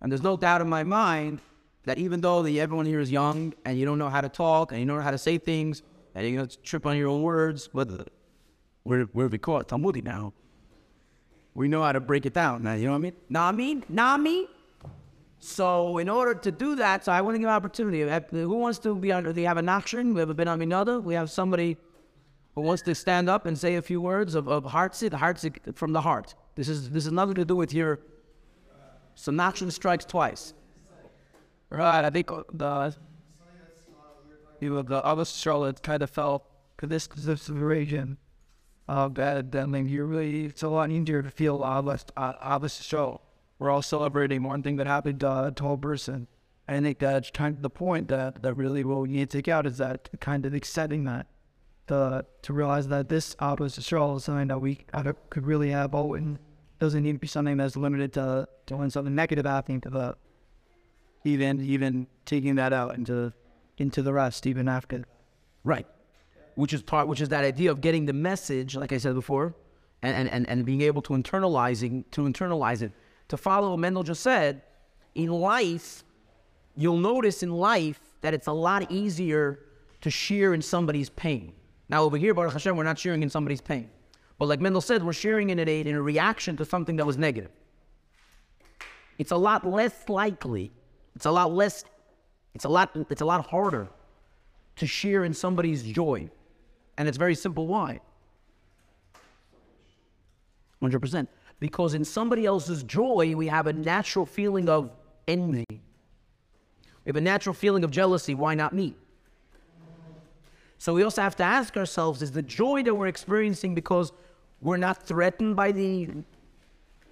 And 0.02 0.12
there's 0.12 0.24
no 0.24 0.36
doubt 0.36 0.62
in 0.62 0.70
my 0.70 0.84
mind 0.84 1.40
that 1.86 1.98
even 1.98 2.22
though 2.22 2.42
the, 2.42 2.60
everyone 2.60 2.86
here 2.86 3.00
is 3.00 3.12
young 3.12 3.54
and 3.64 3.78
you 3.78 3.86
don't 3.86 4.00
know 4.00 4.10
how 4.10 4.22
to 4.22 4.30
talk 4.30 4.72
and 4.72 4.82
you 4.82 4.88
don't 4.88 4.98
know 4.98 5.04
how 5.04 5.12
to 5.12 5.18
say 5.18 5.38
things 5.38 5.84
and 6.18 6.34
you're 6.34 6.46
to 6.48 6.58
trip 6.62 6.86
on 6.86 6.98
your 6.98 7.10
own 7.10 7.22
words, 7.22 7.70
but 7.72 7.90
uh, 7.90 8.04
we're, 8.84 9.08
we're 9.14 9.30
caught 9.30 9.68
Talmudic 9.68 10.04
now. 10.04 10.34
We 11.54 11.68
know 11.68 11.84
how 11.84 11.92
to 11.92 12.00
break 12.00 12.26
it 12.26 12.34
down 12.34 12.64
now, 12.64 12.74
you 12.74 12.86
know 12.86 12.92
what 12.92 12.98
I 12.98 13.02
mean? 13.02 13.14
Nami? 13.30 13.84
Nami? 13.88 14.48
So 15.40 16.00
in 16.00 16.10
order 16.10 16.34
to 16.34 16.52
do 16.52 16.76
that, 16.76 17.06
so 17.06 17.12
I 17.12 17.22
want 17.22 17.36
to 17.36 17.40
give 17.40 17.48
an 17.48 17.54
opportunity. 17.54 18.02
Who 18.32 18.56
wants 18.56 18.80
to 18.80 18.96
be 18.96 19.12
under? 19.12 19.32
Do 19.32 19.40
you 19.40 19.48
have 19.48 19.58
a 19.58 19.62
nachshon? 19.62 20.14
We 20.14 20.20
have 20.20 20.32
a 20.32 20.34
ben 20.34 20.48
aminada. 20.48 21.02
We 21.02 21.14
have 21.14 21.30
somebody 21.30 21.78
who 22.56 22.62
wants 22.62 22.82
to 22.84 22.96
stand 22.96 23.30
up 23.30 23.46
and 23.46 23.56
say 23.56 23.76
a 23.76 23.82
few 23.84 24.02
words 24.02 24.34
of, 24.34 24.48
of 24.48 24.64
heartsit, 24.64 25.12
heartsit 25.12 25.76
from 25.76 25.94
the 25.94 26.02
heart. 26.02 26.34
This 26.56 26.68
is 26.68 26.90
this 26.90 27.06
is 27.06 27.12
nothing 27.12 27.36
to 27.36 27.46
do 27.46 27.56
with 27.56 27.72
your 27.72 28.00
so 29.14 29.32
action 29.40 29.70
strikes 29.70 30.06
twice. 30.06 30.56
Right, 31.70 32.04
I 32.04 32.10
think 32.10 32.32
uh, 32.32 32.44
the 32.52 32.96
you 34.60 34.74
know, 34.74 34.82
the 34.82 35.04
other 35.04 35.26
Charlotte 35.26 35.82
kind 35.82 36.02
of 36.04 36.10
felt 36.10 36.46
this 36.82 37.08
consideration 37.08 38.18
of 38.88 39.16
that 39.16 39.52
then 39.52 39.72
like 39.72 39.88
you 39.88 40.06
really 40.06 40.46
it's 40.46 40.64
a 40.64 40.70
lot 40.70 40.90
easier 40.92 41.22
to 41.22 41.30
feel 41.30 41.64
Abbas 41.64 42.06
uh, 42.16 42.34
Abbas 42.42 42.82
show. 42.82 43.22
We're 43.60 43.70
all 43.70 43.82
celebrating 43.82 44.44
one 44.44 44.62
thing 44.62 44.76
that 44.78 44.88
happened 44.88 45.24
uh, 45.24 45.52
to 45.52 45.68
a 45.70 45.78
person. 45.78 46.28
I 46.68 46.80
think 46.80 47.00
that's 47.00 47.32
kind 47.32 47.56
of 47.56 47.62
the 47.62 47.70
point 47.70 48.10
that, 48.10 48.44
that 48.44 48.54
really 48.54 48.84
what 48.84 49.00
we 49.02 49.10
need 49.10 49.30
to 49.30 49.38
take 49.38 49.48
out 49.48 49.66
is 49.66 49.78
that 49.78 50.10
kind 50.20 50.46
of 50.46 50.54
accepting 50.54 51.06
that 51.06 51.28
to 51.88 52.26
to 52.44 52.54
realize 52.54 52.88
that 52.90 53.10
this 53.10 53.36
auto 53.42 53.66
is 53.66 53.74
something 53.74 54.48
that 54.48 54.60
we 54.60 54.86
could 55.30 55.46
really 55.46 55.72
have. 55.72 55.96
Oh, 55.96 56.14
and 56.14 56.40
doesn't 56.80 57.04
need 57.04 57.14
to 57.14 57.20
be 57.20 57.28
something 57.28 57.58
that's 57.58 57.76
limited 57.76 58.14
to 58.14 58.48
to 58.68 58.78
when 58.78 58.90
something 58.90 59.16
negative 59.16 59.46
happening 59.46 59.82
to 59.82 59.90
the 59.90 60.16
even 61.24 61.62
even 61.62 62.08
taking 62.26 62.56
that 62.56 62.74
out 62.74 62.96
into 62.96 63.34
into 63.78 64.02
the 64.02 64.14
rest 64.14 64.46
even 64.46 64.68
after. 64.68 65.06
Right. 65.64 65.88
Which 66.56 66.74
is 66.74 66.82
part 66.82 67.08
which 67.08 67.22
is 67.22 67.30
that 67.30 67.44
idea 67.44 67.72
of 67.72 67.82
getting 67.82 68.06
the 68.06 68.14
message, 68.14 68.76
like 68.76 68.92
I 68.92 68.98
said 68.98 69.14
before, 69.14 69.56
and, 70.02 70.30
and, 70.30 70.48
and 70.48 70.66
being 70.66 70.82
able 70.82 71.02
to 71.04 71.14
internalizing 71.14 72.06
to 72.12 72.22
internalize 72.22 72.82
it. 72.82 72.92
To 73.30 73.38
follow 73.38 73.72
what 73.72 73.80
Mendel 73.80 74.04
just 74.04 74.24
said, 74.24 74.62
in 75.16 75.30
life, 75.30 76.04
you'll 76.76 76.98
notice 76.98 77.44
in 77.44 77.52
life 77.52 78.00
that 78.22 78.34
it's 78.34 78.48
a 78.48 78.52
lot 78.54 78.92
easier 78.92 79.60
to 80.02 80.10
share 80.10 80.54
in 80.54 80.62
somebody's 80.62 81.10
pain. 81.10 81.54
Now 81.90 82.04
over 82.04 82.18
here, 82.18 82.34
Baruch 82.34 82.54
Hashem, 82.54 82.76
we're 82.76 82.84
not 82.84 83.00
sharing 83.00 83.24
in 83.24 83.30
somebody's 83.30 83.62
pain. 83.62 83.90
But 84.38 84.48
like 84.48 84.62
Mendel 84.62 84.82
said, 84.82 85.04
we're 85.04 85.14
sharing 85.14 85.50
in 85.50 85.60
it 85.60 85.68
in 85.68 85.96
a 85.96 86.02
reaction 86.02 86.56
to 86.58 86.66
something 86.66 86.96
that 86.98 87.06
was 87.06 87.18
negative. 87.18 87.52
It's 89.18 89.32
a 89.32 89.38
lot 89.38 89.66
less 89.66 90.08
likely, 90.08 90.72
it's 91.16 91.26
a 91.26 91.32
lot 91.32 91.52
less 91.52 91.84
It's 92.58 92.66
a 92.66 92.70
lot. 92.70 92.90
It's 93.12 93.22
a 93.22 93.26
lot 93.26 93.46
harder 93.46 93.88
to 94.78 94.88
share 94.88 95.26
in 95.26 95.32
somebody's 95.36 95.84
joy, 95.84 96.28
and 96.98 97.08
it's 97.08 97.20
very 97.20 97.36
simple. 97.36 97.68
Why? 97.68 98.00
Hundred 100.82 101.00
percent. 101.00 101.30
Because 101.60 101.94
in 101.94 102.04
somebody 102.04 102.48
else's 102.48 102.82
joy, 102.82 103.36
we 103.36 103.46
have 103.46 103.68
a 103.68 103.74
natural 103.74 104.26
feeling 104.26 104.70
of 104.70 104.90
envy. 105.28 105.66
We 105.70 107.06
have 107.06 107.16
a 107.16 107.22
natural 107.22 107.54
feeling 107.54 107.84
of 107.84 107.92
jealousy. 107.92 108.34
Why 108.34 108.56
not 108.56 108.74
me? 108.74 108.96
So 110.80 110.96
we 110.96 111.04
also 111.04 111.22
have 111.22 111.36
to 111.36 111.44
ask 111.44 111.78
ourselves: 111.78 112.24
Is 112.24 112.32
the 112.32 112.42
joy 112.42 112.82
that 112.82 112.96
we're 112.96 113.06
experiencing 113.06 113.76
because 113.76 114.12
we're 114.62 114.78
not 114.78 115.04
threatened 115.04 115.56
by 115.56 115.72
the 115.72 116.10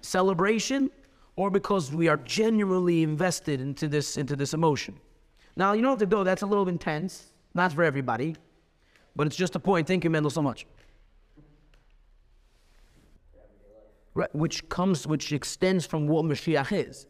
celebration, 0.00 0.90
or 1.36 1.52
because 1.52 1.92
we 1.92 2.08
are 2.08 2.16
genuinely 2.16 3.04
invested 3.04 3.60
into 3.60 3.86
this 3.86 4.16
into 4.16 4.34
this 4.34 4.52
emotion? 4.52 4.98
Now 5.56 5.72
you 5.72 5.82
know 5.82 5.90
what 5.90 5.98
to 6.00 6.06
do. 6.06 6.22
That's 6.22 6.42
a 6.42 6.46
little 6.46 6.68
intense. 6.68 7.32
Not 7.54 7.72
for 7.72 7.82
everybody, 7.82 8.36
but 9.14 9.26
it's 9.26 9.36
just 9.36 9.56
a 9.56 9.58
point. 9.58 9.86
Thank 9.86 10.04
you, 10.04 10.10
Mendel, 10.10 10.30
so 10.30 10.42
much. 10.42 10.66
Right, 14.14 14.34
which 14.34 14.68
comes, 14.68 15.06
which 15.06 15.32
extends 15.32 15.86
from 15.86 16.06
what 16.06 16.24
Mashiach 16.24 16.72
is. 16.72 17.06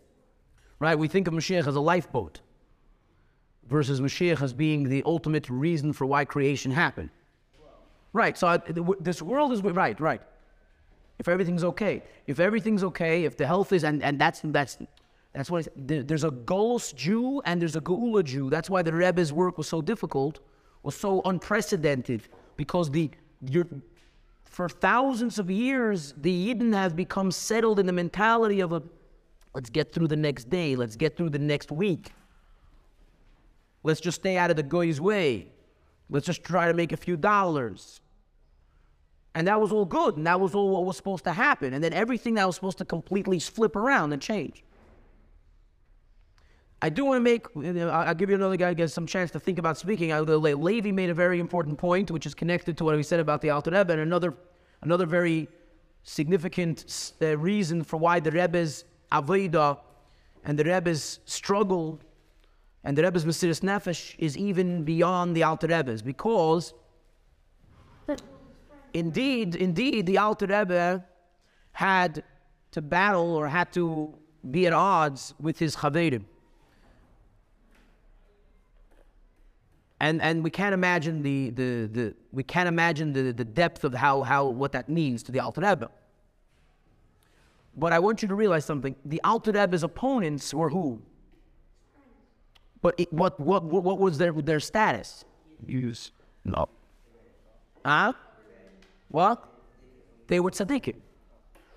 Right? 0.78 0.98
We 0.98 1.08
think 1.08 1.28
of 1.28 1.34
Mashiach 1.34 1.66
as 1.66 1.76
a 1.76 1.80
lifeboat 1.80 2.40
versus 3.68 4.00
Mashiach 4.00 4.42
as 4.42 4.52
being 4.52 4.88
the 4.88 5.02
ultimate 5.04 5.48
reason 5.48 5.92
for 5.92 6.06
why 6.06 6.24
creation 6.24 6.70
happened. 6.70 7.10
Right. 8.12 8.38
So 8.38 8.46
I, 8.46 8.58
this 9.00 9.20
world 9.20 9.52
is 9.52 9.62
right. 9.62 9.98
Right. 10.00 10.22
If 11.18 11.28
everything's 11.28 11.64
okay, 11.64 12.02
if 12.26 12.40
everything's 12.40 12.84
okay, 12.84 13.24
if 13.24 13.36
the 13.36 13.46
health 13.46 13.72
is, 13.72 13.84
and, 13.84 14.02
and 14.02 14.20
that's 14.20 14.40
that's 14.44 14.78
that's 15.36 15.50
there, 15.76 16.02
there's 16.02 16.24
a 16.24 16.30
Golos 16.30 16.94
Jew 16.94 17.42
and 17.44 17.60
there's 17.60 17.76
a 17.76 17.80
Geula 17.82 18.24
Jew. 18.24 18.48
That's 18.48 18.70
why 18.70 18.80
the 18.80 18.92
Rebbe's 18.92 19.34
work 19.34 19.58
was 19.58 19.68
so 19.68 19.82
difficult, 19.82 20.40
was 20.82 20.96
so 20.96 21.20
unprecedented, 21.26 22.22
because 22.56 22.90
the 22.90 23.10
for 24.44 24.70
thousands 24.70 25.38
of 25.38 25.50
years, 25.50 26.14
the 26.16 26.54
Yidden 26.54 26.72
have 26.72 26.96
become 26.96 27.30
settled 27.30 27.78
in 27.78 27.84
the 27.84 27.92
mentality 27.92 28.60
of 28.60 28.72
a 28.72 28.82
let's 29.54 29.68
get 29.68 29.92
through 29.92 30.08
the 30.08 30.16
next 30.16 30.48
day, 30.48 30.74
let's 30.74 30.96
get 30.96 31.18
through 31.18 31.30
the 31.30 31.38
next 31.38 31.70
week. 31.70 32.12
Let's 33.82 34.00
just 34.00 34.20
stay 34.20 34.38
out 34.38 34.50
of 34.50 34.56
the 34.56 34.62
goy's 34.62 35.00
way. 35.00 35.52
Let's 36.08 36.26
just 36.26 36.42
try 36.44 36.68
to 36.68 36.74
make 36.74 36.92
a 36.92 36.96
few 36.96 37.16
dollars. 37.16 38.00
And 39.34 39.46
that 39.48 39.60
was 39.60 39.70
all 39.70 39.84
good, 39.84 40.16
and 40.16 40.26
that 40.26 40.40
was 40.40 40.54
all 40.54 40.70
what 40.70 40.86
was 40.86 40.96
supposed 40.96 41.24
to 41.24 41.32
happen. 41.32 41.74
And 41.74 41.84
then 41.84 41.92
everything 41.92 42.34
that 42.34 42.46
was 42.46 42.54
supposed 42.54 42.78
to 42.78 42.86
completely 42.86 43.38
flip 43.38 43.76
around 43.76 44.14
and 44.14 44.22
change. 44.22 44.64
I 46.86 46.88
do 46.88 47.04
want 47.04 47.18
to 47.18 47.20
make, 47.20 47.48
I'll 47.90 48.14
give 48.14 48.30
you 48.30 48.36
another 48.36 48.56
guy, 48.56 48.72
get 48.72 48.92
some 48.92 49.08
chance 49.08 49.32
to 49.32 49.40
think 49.40 49.58
about 49.58 49.76
speaking. 49.76 50.12
I, 50.12 50.20
Levi 50.20 50.92
made 50.92 51.10
a 51.10 51.14
very 51.14 51.40
important 51.40 51.78
point, 51.78 52.12
which 52.12 52.26
is 52.26 52.32
connected 52.32 52.78
to 52.78 52.84
what 52.84 52.94
we 52.94 53.02
said 53.02 53.18
about 53.18 53.40
the 53.40 53.50
Alter 53.50 53.72
Rebbe, 53.72 53.92
and 53.92 54.02
another, 54.02 54.32
another 54.82 55.04
very 55.04 55.48
significant 56.04 57.12
uh, 57.20 57.36
reason 57.38 57.82
for 57.82 57.96
why 57.96 58.20
the 58.20 58.30
Rebbe's 58.30 58.84
Avodah 59.10 59.80
and 60.44 60.56
the 60.56 60.62
Rebbe's 60.62 61.18
struggle 61.24 61.98
and 62.84 62.96
the 62.96 63.02
Rebbe's 63.02 63.24
Mesirus 63.24 63.62
Nefesh 63.62 64.14
is 64.20 64.38
even 64.38 64.84
beyond 64.84 65.34
the 65.34 65.42
Alter 65.42 65.66
Rebbe's, 65.66 66.02
because 66.02 66.72
indeed, 68.94 69.56
indeed, 69.56 70.06
the 70.06 70.18
Alter 70.18 70.46
Rebbe 70.46 71.04
had 71.72 72.22
to 72.70 72.80
battle 72.80 73.34
or 73.34 73.48
had 73.48 73.72
to 73.72 74.14
be 74.52 74.68
at 74.68 74.72
odds 74.72 75.34
with 75.40 75.58
his 75.58 75.74
Chavedim. 75.74 76.22
And 80.00 80.20
and 80.20 80.44
we 80.44 80.50
can't 80.50 80.74
imagine 80.74 81.22
the 81.22 81.50
the, 81.50 81.88
the 81.92 82.14
we 82.32 82.42
can't 82.42 82.68
imagine 82.68 83.12
the, 83.12 83.32
the 83.32 83.44
depth 83.44 83.84
of 83.84 83.94
how 83.94 84.22
how 84.22 84.46
what 84.46 84.72
that 84.72 84.88
means 84.88 85.22
to 85.24 85.32
the 85.32 85.40
Alter 85.40 85.62
Rebbe. 85.62 85.90
But 87.76 87.92
I 87.92 87.98
want 87.98 88.22
you 88.22 88.28
to 88.28 88.34
realize 88.34 88.64
something: 88.64 88.94
the 89.04 89.20
Alter 89.24 89.52
Rebbe's 89.52 89.82
opponents 89.82 90.52
were 90.52 90.70
who? 90.70 91.00
But 92.82 92.94
it, 92.98 93.12
what 93.12 93.40
what 93.40 93.64
what 93.64 93.98
was 93.98 94.18
their 94.18 94.32
their 94.32 94.60
status? 94.60 95.24
Use. 95.66 96.12
No. 96.44 96.68
Huh? 97.84 98.12
What? 99.08 99.48
They 100.26 100.40
were 100.40 100.50
tzaddikim. 100.50 100.96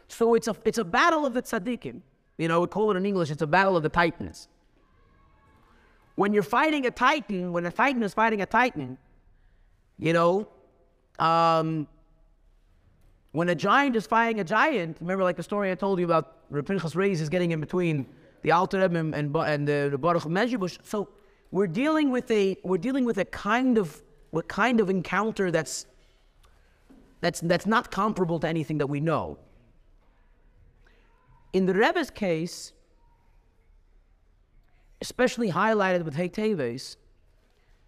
So 0.08 0.34
it's 0.34 0.48
a 0.48 0.56
it's 0.66 0.78
a 0.78 0.84
battle 0.84 1.26
of 1.26 1.34
the 1.34 1.42
tzaddikim. 1.42 2.02
You 2.38 2.48
know, 2.48 2.62
we 2.62 2.68
call 2.68 2.92
it 2.92 2.98
in 2.98 3.06
English. 3.06 3.32
It's 3.32 3.42
a 3.42 3.48
battle 3.48 3.78
of 3.78 3.84
the 3.84 3.90
titans. 3.90 4.48
When 6.20 6.34
you're 6.34 6.44
fighting 6.44 6.86
a 6.86 6.92
titan, 6.92 7.54
when 7.54 7.66
a 7.66 7.72
titan 7.72 8.04
is 8.04 8.14
fighting 8.14 8.42
a 8.42 8.46
titan, 8.46 8.98
you 9.98 10.12
know, 10.12 10.50
um, 11.18 11.88
when 13.32 13.48
a 13.48 13.56
giant 13.56 13.96
is 13.96 14.06
fighting 14.06 14.42
a 14.42 14.44
giant, 14.44 14.98
remember 15.00 15.24
like 15.24 15.38
the 15.38 15.48
story 15.52 15.72
I 15.72 15.76
told 15.76 15.98
you 15.98 16.04
about 16.04 16.52
Rapinchas 16.52 16.94
Reis 16.94 17.22
is 17.22 17.30
getting 17.30 17.52
in 17.52 17.62
between 17.62 18.06
the 18.42 18.52
Alter 18.52 18.82
Rebbe 18.82 19.00
and, 19.00 19.16
and, 19.16 19.34
and 19.34 19.66
the, 19.66 19.88
the 19.92 19.98
Baruch 19.98 20.24
Mezhibush. 20.24 20.80
So 20.84 21.08
we're 21.52 21.68
dealing 21.68 22.12
with 22.12 22.30
a 22.32 22.58
we're 22.66 22.84
dealing 22.90 23.06
with 23.06 23.18
a 23.20 23.24
kind 23.24 23.78
of 23.78 24.04
what 24.32 24.50
kind 24.50 24.82
of 24.82 24.90
encounter 24.90 25.52
that's 25.52 25.86
that's 27.22 27.40
that's 27.40 27.66
not 27.66 27.92
comparable 27.92 28.42
to 28.42 28.48
anything 28.50 28.78
that 28.80 28.88
we 28.88 29.00
know. 29.00 29.38
In 31.54 31.66
the 31.66 31.74
Rebbe's 31.74 32.10
case, 32.10 32.74
especially 35.02 35.52
highlighted 35.52 36.04
with 36.04 36.16
Hei 36.16 36.30
Teves, 36.30 36.96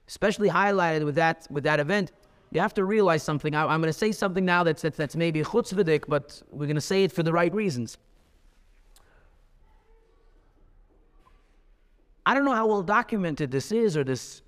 especially 0.07 0.49
highlighted 0.49 1.05
with 1.05 1.15
that 1.15 1.47
with 1.49 1.63
that 1.63 1.79
event, 1.79 2.11
you 2.51 2.59
have 2.59 2.73
to 2.73 2.83
realize 2.83 3.23
something. 3.23 3.55
I, 3.55 3.73
am 3.73 3.81
going 3.81 3.91
to 3.91 3.97
say 3.97 4.11
something 4.11 4.43
now 4.43 4.63
that's, 4.63 4.81
that's, 4.81 4.97
that's 4.97 5.15
maybe 5.15 5.41
chutzvidik, 5.41 6.03
but 6.07 6.41
we're 6.51 6.65
going 6.65 6.75
to 6.75 6.81
say 6.81 7.05
it 7.05 7.11
for 7.11 7.23
the 7.23 7.31
right 7.31 7.53
reasons. 7.53 7.97
I 12.25 12.33
don't 12.33 12.45
know 12.45 12.53
how 12.53 12.67
well 12.67 12.83
documented 12.83 13.51
this 13.51 13.71
is 13.71 13.97
or 13.97 14.03
this. 14.03 14.41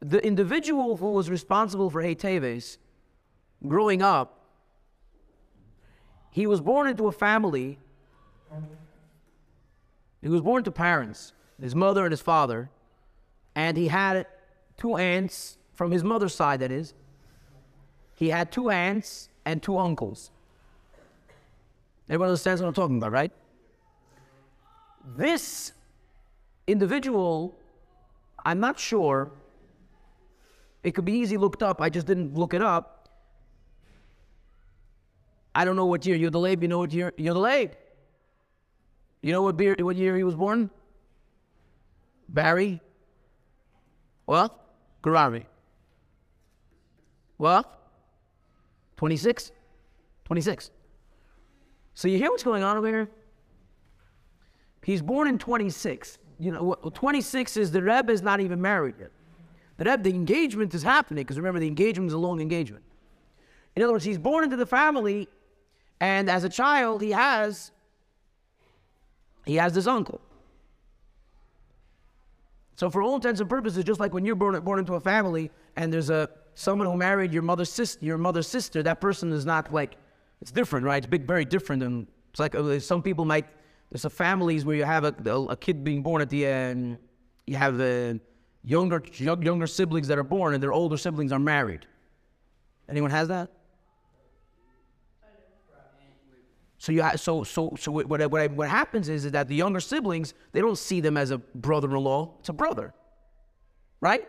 The 0.00 0.24
individual 0.24 0.96
who 0.96 1.12
was 1.12 1.30
responsible 1.30 1.88
for 1.90 2.02
Hei 2.02 2.14
Teves 2.14 2.78
growing 3.66 4.02
up, 4.02 4.44
he 6.30 6.46
was 6.46 6.60
born 6.60 6.88
into 6.88 7.06
a 7.06 7.12
family 7.12 7.78
he 10.20 10.28
was 10.28 10.40
born 10.40 10.64
to 10.64 10.70
parents, 10.70 11.32
his 11.60 11.74
mother 11.74 12.04
and 12.04 12.12
his 12.12 12.20
father, 12.20 12.70
and 13.54 13.76
he 13.76 13.88
had 13.88 14.26
two 14.76 14.96
aunts 14.96 15.58
from 15.74 15.90
his 15.90 16.02
mother's 16.02 16.34
side, 16.34 16.60
that 16.60 16.72
is. 16.72 16.94
He 18.14 18.28
had 18.30 18.50
two 18.50 18.70
aunts 18.70 19.28
and 19.44 19.62
two 19.62 19.78
uncles. 19.78 20.30
Everyone 22.08 22.28
understands 22.30 22.60
what 22.60 22.68
I'm 22.68 22.74
talking 22.74 22.98
about, 22.98 23.12
right? 23.12 23.30
This 25.16 25.72
individual, 26.66 27.54
I'm 28.44 28.60
not 28.60 28.78
sure, 28.78 29.30
it 30.82 30.92
could 30.92 31.04
be 31.04 31.12
easy 31.12 31.36
looked 31.36 31.62
up, 31.62 31.80
I 31.80 31.90
just 31.90 32.06
didn't 32.06 32.34
look 32.34 32.54
it 32.54 32.62
up. 32.62 33.08
I 35.54 35.64
don't 35.64 35.76
know 35.76 35.86
what 35.86 36.06
year, 36.06 36.16
you're 36.16 36.30
delayed, 36.30 36.62
you 36.62 36.68
know 36.68 36.78
what 36.78 36.92
year, 36.92 37.12
you're 37.16 37.34
delayed. 37.34 37.76
You 39.22 39.32
know 39.32 39.42
what, 39.42 39.56
beer, 39.56 39.76
what 39.80 39.96
year 39.96 40.16
he 40.16 40.24
was 40.24 40.34
born? 40.34 40.70
Barry? 42.28 42.80
What? 44.26 44.58
Gourary. 45.02 45.46
What? 47.36 47.74
26? 48.96 49.52
26. 50.24 50.70
So 51.94 52.08
you 52.08 52.18
hear 52.18 52.30
what's 52.30 52.42
going 52.42 52.62
on 52.62 52.76
over 52.76 52.86
here? 52.86 53.08
He's 54.84 55.02
born 55.02 55.28
in 55.28 55.38
26. 55.38 56.18
You 56.38 56.52
know, 56.52 56.74
26 56.74 57.56
is 57.56 57.72
the 57.72 57.82
Rebbe 57.82 58.12
is 58.12 58.22
not 58.22 58.40
even 58.40 58.60
married 58.60 58.94
yet. 58.98 59.10
The 59.78 59.84
Rebbe, 59.84 60.02
the 60.02 60.10
engagement 60.10 60.74
is 60.74 60.82
happening 60.82 61.24
because 61.24 61.36
remember, 61.36 61.60
the 61.60 61.66
engagement 61.66 62.08
is 62.08 62.14
a 62.14 62.18
long 62.18 62.40
engagement. 62.40 62.84
In 63.74 63.82
other 63.82 63.92
words, 63.92 64.04
he's 64.04 64.18
born 64.18 64.44
into 64.44 64.56
the 64.56 64.66
family, 64.66 65.28
and 66.00 66.28
as 66.28 66.44
a 66.44 66.48
child, 66.48 67.02
he 67.02 67.10
has 67.10 67.70
he 69.48 69.56
has 69.56 69.72
this 69.72 69.86
uncle. 69.86 70.20
So 72.76 72.90
for 72.90 73.02
all 73.02 73.16
intents 73.16 73.40
and 73.40 73.48
purposes, 73.48 73.82
just 73.82 73.98
like 73.98 74.12
when 74.12 74.26
you're 74.26 74.36
born, 74.36 74.60
born 74.60 74.78
into 74.78 74.94
a 74.94 75.00
family 75.00 75.50
and 75.74 75.90
there's 75.90 76.10
a 76.10 76.28
someone 76.54 76.86
who 76.86 76.96
married 76.96 77.32
your 77.32 77.40
mother's 77.42 77.72
sister, 77.72 78.04
your 78.04 78.18
mother's 78.18 78.46
sister, 78.46 78.82
that 78.82 79.00
person 79.00 79.32
is 79.32 79.46
not 79.46 79.72
like 79.72 79.96
it's 80.42 80.52
different, 80.52 80.84
right? 80.84 80.98
It's 80.98 81.06
big, 81.06 81.26
very 81.26 81.46
different. 81.46 81.82
And 81.82 82.06
it's 82.30 82.38
like 82.38 82.54
uh, 82.54 82.78
some 82.78 83.02
people 83.02 83.24
might. 83.24 83.46
There's 83.90 84.02
some 84.02 84.10
families 84.10 84.66
where 84.66 84.76
you 84.76 84.84
have 84.84 85.04
a, 85.04 85.14
a 85.48 85.56
kid 85.56 85.82
being 85.82 86.02
born 86.02 86.20
at 86.20 86.28
the 86.28 86.44
end. 86.44 86.98
You 87.46 87.56
have 87.56 87.78
the 87.78 88.20
younger 88.64 89.02
younger 89.16 89.66
siblings 89.66 90.08
that 90.08 90.18
are 90.18 90.30
born, 90.36 90.52
and 90.52 90.62
their 90.62 90.74
older 90.74 90.98
siblings 90.98 91.32
are 91.32 91.38
married. 91.38 91.86
Anyone 92.86 93.10
has 93.12 93.28
that? 93.28 93.50
So 96.78 96.92
you 96.92 97.04
so 97.16 97.42
so 97.42 97.74
so 97.76 97.90
what 97.90 98.06
what 98.06 98.52
what, 98.52 98.68
happens 98.68 99.08
is, 99.08 99.24
is 99.24 99.32
that 99.32 99.48
the 99.48 99.56
younger 99.56 99.80
siblings 99.80 100.32
they 100.52 100.60
don't 100.60 100.78
see 100.78 101.00
them 101.00 101.16
as 101.16 101.32
a 101.32 101.38
brother-in-law. 101.38 102.34
It's 102.38 102.48
a 102.48 102.52
brother, 102.52 102.94
right? 104.00 104.26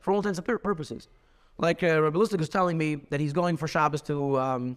For 0.00 0.12
all 0.12 0.18
intents 0.18 0.38
and 0.38 0.62
purposes. 0.62 1.08
Like 1.56 1.84
uh, 1.84 2.02
Rabbi 2.02 2.18
Lustig 2.18 2.38
was 2.38 2.48
telling 2.48 2.76
me 2.76 2.96
that 3.10 3.20
he's 3.20 3.32
going 3.32 3.56
for 3.56 3.68
Shabbos 3.68 4.02
to 4.02 4.38
um, 4.40 4.76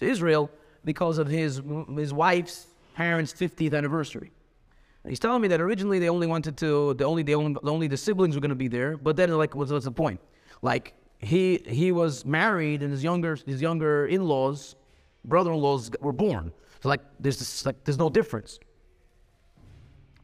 to 0.00 0.06
Israel 0.06 0.50
because 0.84 1.18
of 1.18 1.28
his 1.28 1.62
his 1.96 2.12
wife's 2.12 2.66
parents' 2.94 3.32
50th 3.32 3.72
anniversary. 3.72 4.32
And 5.04 5.12
he's 5.12 5.20
telling 5.20 5.40
me 5.40 5.46
that 5.48 5.60
originally 5.60 6.00
they 6.00 6.08
only 6.08 6.26
wanted 6.26 6.56
to 6.56 6.94
the 6.94 7.04
only 7.04 7.22
the 7.22 7.36
only, 7.36 7.56
only 7.62 7.86
the 7.86 7.96
siblings 7.96 8.34
were 8.34 8.40
going 8.40 8.48
to 8.48 8.56
be 8.56 8.66
there, 8.66 8.96
but 8.96 9.14
then 9.14 9.30
like 9.38 9.54
what's, 9.54 9.70
what's 9.70 9.84
the 9.84 9.92
point? 9.92 10.18
Like 10.62 10.94
he 11.18 11.62
he 11.64 11.92
was 11.92 12.24
married 12.24 12.82
and 12.82 12.90
his 12.90 13.04
younger 13.04 13.36
his 13.46 13.62
younger 13.62 14.06
in-laws 14.06 14.74
brother-in-laws 15.26 15.90
were 16.00 16.12
born. 16.12 16.52
So 16.82 16.88
like 16.88 17.00
there's 17.20 17.38
this, 17.38 17.66
like 17.66 17.84
there's 17.84 17.98
no 17.98 18.08
difference. 18.08 18.58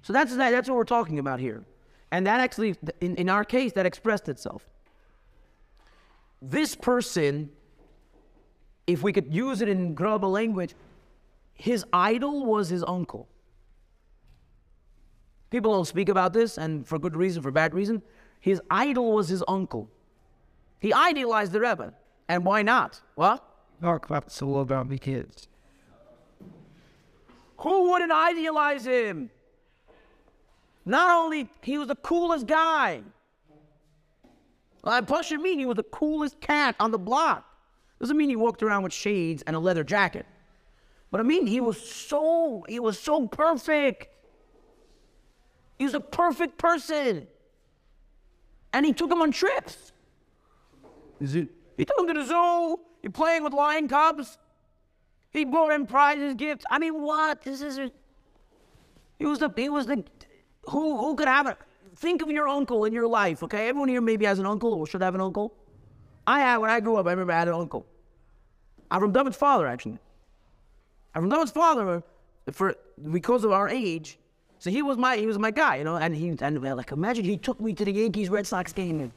So 0.03 0.12
that's 0.12 0.34
that, 0.36 0.50
that's 0.50 0.68
what 0.68 0.76
we're 0.76 0.84
talking 0.84 1.18
about 1.18 1.38
here, 1.38 1.64
and 2.11 2.26
that 2.26 2.40
actually 2.40 2.74
in, 3.00 3.16
in 3.16 3.28
our 3.28 3.44
case 3.44 3.72
that 3.72 3.86
expressed 3.86 4.28
itself. 4.28 4.68
This 6.40 6.74
person, 6.74 7.50
if 8.86 9.03
we 9.03 9.12
could 9.12 9.32
use 9.32 9.61
it 9.61 9.68
in 9.68 9.94
global 9.94 10.30
language, 10.30 10.74
his 11.55 11.84
idol 11.92 12.44
was 12.46 12.68
his 12.68 12.82
uncle. 12.82 13.28
People 15.50 15.72
don't 15.72 15.84
speak 15.84 16.09
about 16.09 16.32
this, 16.32 16.59
and 16.59 16.86
for 16.86 16.98
good 16.98 17.14
reason, 17.14 17.42
for 17.42 17.50
bad 17.50 17.74
reason. 17.74 18.03
His 18.40 18.61
idol 18.70 19.12
was 19.12 19.28
his 19.28 19.44
uncle. 19.46 19.88
He 20.80 20.92
idealized 20.92 21.53
the 21.53 21.61
Rebbe, 21.61 21.92
and 22.28 22.44
why 22.44 22.62
not? 22.62 23.00
What? 23.14 23.46
Talk 23.83 24.07
about 24.07 24.41
all 24.41 24.61
about 24.61 24.89
the 24.89 24.97
kids. 24.97 25.49
Who 27.59 27.91
wouldn't 27.91 28.12
idealize 28.12 28.87
him? 28.87 29.28
Not 30.85 31.11
only 31.11 31.49
he 31.62 31.78
was 31.78 31.89
the 31.89 31.97
coolest 31.97 32.47
guy. 32.47 33.03
Well, 34.85 35.03
Pusher 35.03 35.39
mean 35.39 35.59
he 35.59 35.66
was 35.66 35.76
the 35.76 35.83
coolest 35.83 36.41
cat 36.41 36.76
on 36.78 36.93
the 36.93 36.99
block. 36.99 37.45
Doesn't 37.99 38.16
mean 38.16 38.28
he 38.28 38.37
walked 38.37 38.62
around 38.62 38.85
with 38.85 38.93
shades 38.93 39.43
and 39.49 39.57
a 39.57 39.59
leather 39.59 39.83
jacket. 39.83 40.26
But 41.11 41.18
I 41.18 41.24
mean 41.24 41.49
he 41.49 41.61
was 41.61 41.80
so 41.80 42.64
he 42.68 42.78
was 42.78 43.01
so 43.01 43.26
perfect. 43.26 44.07
He 45.78 45.85
was 45.85 45.95
a 45.95 46.01
perfect 46.01 46.57
person. 46.57 47.26
And 48.72 48.87
he 48.87 48.93
took 48.93 49.11
him 49.11 49.22
on 49.22 49.33
trips. 49.33 49.91
Is 51.20 51.35
it? 51.35 51.49
He 51.76 51.85
took 51.85 51.99
him 51.99 52.07
to 52.07 52.14
the 52.14 52.24
zoo. 52.24 52.78
He 53.03 53.09
playing 53.09 53.42
with 53.42 53.53
lion 53.53 53.88
cubs. 53.88 54.38
He 55.30 55.44
brought 55.44 55.72
him 55.72 55.86
prizes, 55.86 56.34
gifts. 56.34 56.64
I 56.70 56.78
mean, 56.78 57.03
what? 57.03 57.42
This 57.42 57.61
is. 57.61 57.90
He 59.18 59.26
was 59.26 59.38
the. 59.40 59.53
He 59.57 59.68
was 59.68 59.86
the. 59.86 60.05
Who 60.70 60.96
who 60.96 61.16
could 61.16 61.28
have 61.28 61.46
it? 61.48 61.57
Think 61.96 62.22
of 62.22 62.30
your 62.30 62.48
uncle 62.48 62.84
in 62.84 62.92
your 62.92 63.07
life, 63.07 63.42
okay? 63.42 63.68
Everyone 63.68 63.88
here 63.88 64.00
maybe 64.00 64.24
has 64.24 64.38
an 64.38 64.46
uncle 64.46 64.72
or 64.72 64.86
should 64.86 65.03
have 65.03 65.14
an 65.14 65.20
uncle. 65.20 65.55
I 66.26 66.40
had 66.40 66.59
when 66.59 66.70
I 66.70 66.80
grew 66.80 66.96
up. 66.96 67.07
I 67.07 67.11
remember 67.11 67.32
I 67.32 67.40
had 67.40 67.48
an 67.48 67.55
uncle. 67.55 67.86
I'm 68.90 69.00
from 69.00 69.12
David's 69.12 69.36
father, 69.36 69.66
actually. 69.66 69.98
I'm 71.14 71.22
from 71.22 71.30
David's 71.30 71.50
father 71.50 72.03
uh, 72.48 72.53
for 72.53 72.74
because 73.11 73.44
of 73.44 73.53
our 73.53 73.68
age. 73.68 74.18
So 74.59 74.70
he 74.70 74.82
was 74.82 74.96
my 74.96 75.16
he 75.16 75.26
was 75.26 75.38
my 75.38 75.50
guy, 75.50 75.76
you 75.76 75.84
know. 75.84 75.96
And 75.96 76.14
he 76.14 76.28
and 76.28 76.62
like 76.62 76.92
imagine 76.92 77.24
he 77.24 77.36
took 77.36 77.61
me 77.61 77.72
to 77.74 77.84
the 77.84 77.92
Yankees 77.92 78.30
Red 78.30 78.46
Sox 78.46 78.72
game. 78.72 79.12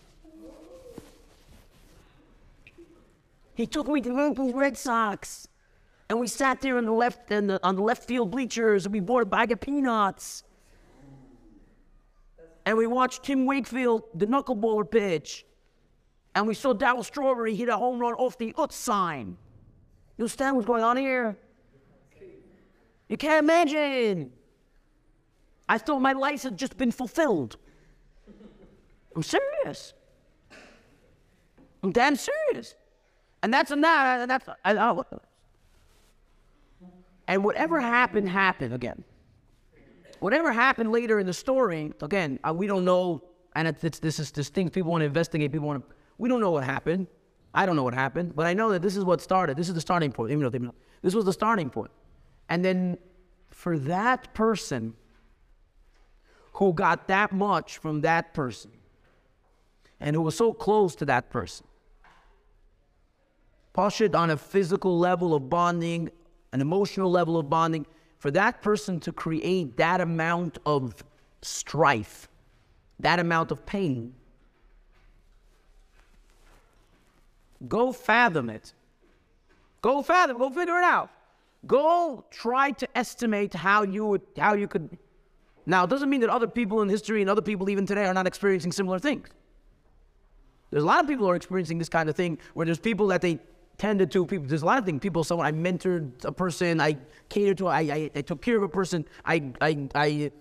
He 3.55 3.65
took 3.65 3.87
me 3.87 4.01
to 4.01 4.09
the 4.09 4.15
Yankees 4.15 4.53
Red 4.53 4.77
Sox. 4.77 5.47
And 6.09 6.19
we 6.19 6.27
sat 6.27 6.61
there 6.61 6.77
on 6.77 6.85
the 6.85 6.91
left 6.91 7.31
in 7.31 7.47
the, 7.47 7.59
on 7.63 7.75
the 7.75 7.81
left 7.81 8.03
field 8.03 8.29
bleachers 8.29 8.85
and 8.85 8.93
we 8.93 8.99
bought 8.99 9.23
a 9.23 9.25
bag 9.25 9.51
of 9.51 9.59
peanuts. 9.59 10.43
And 12.65 12.77
we 12.77 12.85
watched 12.85 13.23
Tim 13.23 13.45
Wakefield, 13.45 14.03
the 14.13 14.27
knuckleballer 14.27 14.89
pitch. 14.89 15.45
And 16.35 16.47
we 16.47 16.53
saw 16.53 16.73
Darryl 16.73 17.03
Strawberry 17.03 17.55
hit 17.55 17.69
a 17.69 17.77
home 17.77 17.97
run 17.97 18.13
off 18.15 18.37
the 18.37 18.53
ut 18.57 18.73
sign. 18.73 19.37
You 20.17 20.23
understand 20.23 20.55
what's 20.55 20.67
going 20.67 20.83
on 20.83 20.97
here? 20.97 21.37
You 23.07 23.17
can't 23.17 23.43
imagine. 23.43 24.31
I 25.69 25.77
thought 25.77 25.99
my 26.01 26.13
life 26.13 26.43
had 26.43 26.57
just 26.57 26.77
been 26.77 26.91
fulfilled. 26.91 27.57
I'm 29.15 29.23
serious. 29.23 29.93
I'm 31.83 31.91
damn 31.91 32.15
serious. 32.15 32.75
And 33.45 33.53
that's 33.53 33.69
and 33.69 33.83
that 33.83 34.21
and 34.21 34.31
that's 34.31 34.49
I, 34.65 34.75
I, 34.75 35.03
and 37.27 37.43
whatever 37.43 37.79
happened 37.79 38.27
happened 38.27 38.73
again. 38.73 39.03
Whatever 40.19 40.51
happened 40.51 40.91
later 40.91 41.19
in 41.19 41.27
the 41.27 41.33
story, 41.33 41.93
again, 42.01 42.39
uh, 42.43 42.51
we 42.55 42.65
don't 42.65 42.83
know, 42.83 43.21
and 43.55 43.67
it's, 43.67 43.83
it's 43.83 43.99
this 43.99 44.17
is 44.17 44.31
this 44.31 44.49
thing 44.49 44.71
people 44.71 44.89
want 44.89 45.03
to 45.03 45.05
investigate. 45.05 45.51
People 45.51 45.67
want 45.67 45.87
to. 45.87 45.95
We 46.17 46.27
don't 46.27 46.41
know 46.41 46.49
what 46.49 46.63
happened. 46.63 47.05
I 47.53 47.67
don't 47.67 47.75
know 47.75 47.83
what 47.83 47.93
happened, 47.93 48.35
but 48.35 48.47
I 48.47 48.55
know 48.55 48.71
that 48.71 48.81
this 48.81 48.97
is 48.97 49.03
what 49.03 49.21
started. 49.21 49.57
This 49.57 49.69
is 49.69 49.75
the 49.75 49.81
starting 49.89 50.11
point. 50.11 50.31
Even 50.31 50.41
though 50.41 50.49
they, 50.49 50.67
this 51.03 51.13
was 51.13 51.25
the 51.25 51.33
starting 51.33 51.69
point, 51.69 51.91
and 52.49 52.65
then 52.65 52.97
for 53.51 53.77
that 53.77 54.33
person 54.33 54.95
who 56.53 56.73
got 56.73 57.07
that 57.09 57.31
much 57.31 57.77
from 57.77 58.01
that 58.01 58.33
person, 58.33 58.71
and 59.99 60.15
who 60.15 60.23
was 60.23 60.35
so 60.35 60.51
close 60.51 60.95
to 60.95 61.05
that 61.05 61.29
person, 61.29 61.67
Pashit 63.75 64.15
on 64.15 64.29
a 64.29 64.37
physical 64.37 64.97
level 64.97 65.35
of 65.35 65.49
bonding, 65.49 66.09
an 66.53 66.61
emotional 66.61 67.11
level 67.11 67.37
of 67.37 67.49
bonding, 67.49 67.85
for 68.19 68.31
that 68.31 68.61
person 68.61 68.99
to 69.01 69.11
create 69.11 69.75
that 69.75 69.99
amount 69.99 70.57
of 70.65 71.03
strife, 71.41 72.29
that 72.99 73.19
amount 73.19 73.51
of 73.51 73.65
pain, 73.65 74.13
go 77.67 77.91
fathom 77.91 78.49
it. 78.49 78.73
Go 79.81 80.01
fathom, 80.01 80.37
go 80.37 80.49
figure 80.49 80.77
it 80.77 80.83
out. 80.83 81.09
Go 81.67 82.23
try 82.31 82.71
to 82.71 82.97
estimate 82.97 83.53
how 83.53 83.83
you 83.83 84.05
would, 84.05 84.21
how 84.37 84.53
you 84.53 84.67
could. 84.67 84.97
Now, 85.65 85.83
it 85.83 85.89
doesn't 85.89 86.09
mean 86.09 86.21
that 86.21 86.29
other 86.29 86.47
people 86.47 86.81
in 86.81 86.89
history 86.89 87.21
and 87.21 87.29
other 87.29 87.41
people 87.41 87.69
even 87.69 87.85
today 87.85 88.05
are 88.05 88.13
not 88.13 88.25
experiencing 88.25 88.71
similar 88.71 88.99
things. 88.99 89.27
There's 90.71 90.83
a 90.83 90.87
lot 90.87 91.03
of 91.03 91.07
people 91.07 91.25
who 91.25 91.31
are 91.31 91.35
experiencing 91.35 91.77
this 91.77 91.89
kind 91.89 92.09
of 92.09 92.15
thing 92.15 92.37
where 92.53 92.65
there's 92.65 92.79
people 92.79 93.07
that 93.07 93.21
they 93.21 93.39
tended 93.77 94.11
to 94.11 94.25
people. 94.25 94.47
There's 94.47 94.61
a 94.61 94.65
lot 94.65 94.77
of 94.77 94.85
things. 94.85 95.01
People, 95.01 95.23
someone 95.23 95.45
I 95.45 95.51
mentored 95.51 96.23
a 96.23 96.31
person, 96.31 96.79
I 96.79 96.97
catered 97.29 97.57
to, 97.59 97.67
I, 97.67 97.79
I, 97.79 98.11
I 98.15 98.21
took 98.21 98.41
care 98.41 98.57
of 98.57 98.63
a 98.63 98.69
person. 98.69 99.05
I, 99.25 99.51
I, 99.61 99.89
I, 99.95 100.31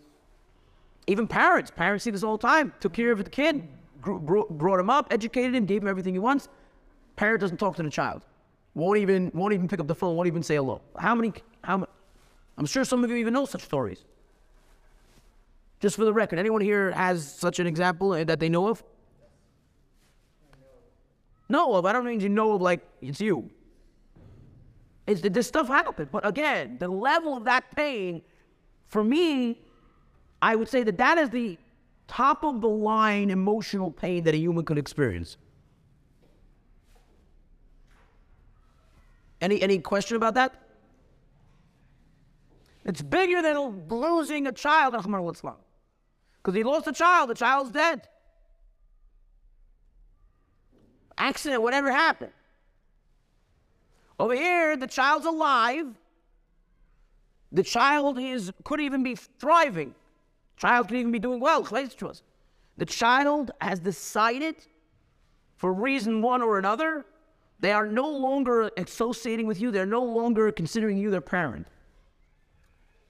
even 1.06 1.26
parents, 1.26 1.70
parents 1.70 2.04
see 2.04 2.10
this 2.10 2.22
all 2.22 2.36
the 2.36 2.46
time. 2.46 2.72
Took 2.80 2.92
care 2.92 3.12
of 3.12 3.22
the 3.22 3.30
kid, 3.30 3.66
grew, 4.00 4.46
brought 4.50 4.80
him 4.80 4.90
up, 4.90 5.08
educated 5.10 5.54
him, 5.54 5.66
gave 5.66 5.82
him 5.82 5.88
everything 5.88 6.14
he 6.14 6.18
wants. 6.18 6.48
Parent 7.16 7.40
doesn't 7.40 7.58
talk 7.58 7.76
to 7.76 7.82
the 7.82 7.90
child. 7.90 8.24
Won't 8.74 8.98
even, 8.98 9.30
won't 9.34 9.54
even 9.54 9.68
pick 9.68 9.80
up 9.80 9.86
the 9.86 9.94
phone. 9.94 10.16
Won't 10.16 10.26
even 10.26 10.42
say 10.42 10.56
hello. 10.56 10.80
How 10.98 11.14
many? 11.14 11.32
How? 11.62 11.86
I'm 12.58 12.66
sure 12.66 12.84
some 12.84 13.04
of 13.04 13.10
you 13.10 13.16
even 13.16 13.32
know 13.32 13.46
such 13.46 13.62
stories. 13.62 14.04
Just 15.80 15.96
for 15.96 16.04
the 16.04 16.12
record, 16.12 16.38
anyone 16.38 16.60
here 16.60 16.90
has 16.92 17.30
such 17.32 17.58
an 17.58 17.66
example 17.66 18.10
that 18.24 18.40
they 18.40 18.48
know 18.48 18.68
of? 18.68 18.82
Know 21.48 21.74
of. 21.74 21.84
I 21.84 21.92
don't 21.92 22.04
mean 22.04 22.20
you 22.20 22.28
know 22.28 22.52
of 22.52 22.62
like 22.62 22.80
it's 23.00 23.20
you. 23.20 23.50
It's 25.06 25.20
that 25.20 25.34
this 25.34 25.46
stuff 25.46 25.68
happened. 25.68 26.08
But 26.10 26.26
again, 26.26 26.78
the 26.78 26.88
level 26.88 27.36
of 27.36 27.44
that 27.44 27.74
pain, 27.76 28.22
for 28.86 29.04
me, 29.04 29.60
I 30.40 30.56
would 30.56 30.68
say 30.68 30.82
that 30.82 30.98
that 30.98 31.18
is 31.18 31.30
the 31.30 31.58
top 32.06 32.44
of 32.44 32.60
the 32.60 32.68
line 32.68 33.30
emotional 33.30 33.90
pain 33.90 34.24
that 34.24 34.34
a 34.34 34.38
human 34.38 34.64
could 34.64 34.78
experience. 34.78 35.36
Any 39.40 39.60
any 39.60 39.78
question 39.78 40.16
about 40.16 40.34
that? 40.34 40.54
It's 42.84 43.02
bigger 43.02 43.40
than 43.42 43.88
losing 43.88 44.46
a 44.46 44.52
child, 44.52 44.94
because 44.94 46.54
he 46.54 46.62
lost 46.62 46.86
a 46.86 46.92
child, 46.92 47.30
the 47.30 47.34
child's 47.34 47.70
dead 47.70 48.08
accident, 51.18 51.62
whatever 51.62 51.90
happened. 51.90 52.32
Over 54.18 54.34
here, 54.34 54.76
the 54.76 54.86
child's 54.86 55.26
alive. 55.26 55.86
The 57.52 57.62
child 57.62 58.18
is 58.18 58.52
could 58.64 58.80
even 58.80 59.02
be 59.02 59.14
thriving. 59.14 59.94
Child 60.56 60.88
could 60.88 60.96
even 60.96 61.12
be 61.12 61.18
doing 61.18 61.40
well, 61.40 61.62
close 61.62 61.94
to 61.96 62.08
us. 62.08 62.22
The 62.76 62.86
child 62.86 63.52
has 63.60 63.78
decided, 63.80 64.56
for 65.56 65.72
reason 65.72 66.22
one 66.22 66.42
or 66.42 66.58
another, 66.58 67.04
they 67.60 67.72
are 67.72 67.86
no 67.86 68.08
longer 68.08 68.70
associating 68.76 69.46
with 69.46 69.60
you. 69.60 69.70
They're 69.70 69.86
no 69.86 70.02
longer 70.02 70.50
considering 70.52 70.98
you 70.98 71.10
their 71.10 71.20
parent. 71.20 71.66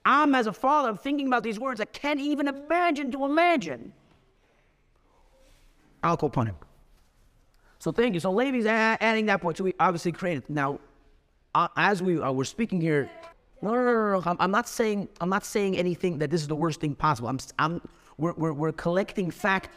I'm, 0.05 0.35
as 0.35 0.45
a 0.45 0.53
father, 0.53 0.89
I'm 0.89 0.97
thinking 0.97 1.27
about 1.27 1.43
these 1.43 1.59
words. 1.59 1.81
I 1.81 1.85
can't 1.85 2.19
even 2.19 2.47
imagine 2.47 3.11
to 3.11 3.25
imagine. 3.25 3.91
I'll 6.03 6.15
go 6.15 6.27
upon 6.27 6.45
him. 6.45 6.55
So 7.85 7.91
thank 7.91 8.15
you. 8.15 8.19
So 8.19 8.31
Levi's 8.31 8.65
adding 8.65 9.27
that 9.27 9.41
point. 9.41 9.57
So 9.57 9.63
we 9.63 9.75
obviously 9.79 10.11
created. 10.11 10.49
Now, 10.49 10.79
uh, 11.53 11.67
as 11.77 12.01
we 12.01 12.19
uh, 12.19 12.31
we're 12.31 12.43
speaking 12.43 12.81
here, 12.81 13.07
no, 13.61 13.75
no, 13.75 13.83
no, 13.83 13.93
no, 13.93 14.19
no. 14.21 14.37
I'm, 14.39 14.49
not 14.49 14.67
saying 14.67 15.07
I'm 15.21 15.29
not 15.29 15.45
saying 15.45 15.77
anything 15.77 16.17
that 16.17 16.31
this 16.31 16.41
is 16.41 16.47
the 16.47 16.55
worst 16.55 16.81
thing 16.81 16.95
possible. 16.95 17.29
I'm, 17.29 17.37
I'm 17.59 17.87
we're, 18.17 18.33
we're, 18.33 18.53
we're 18.53 18.71
collecting 18.71 19.29
fact. 19.29 19.69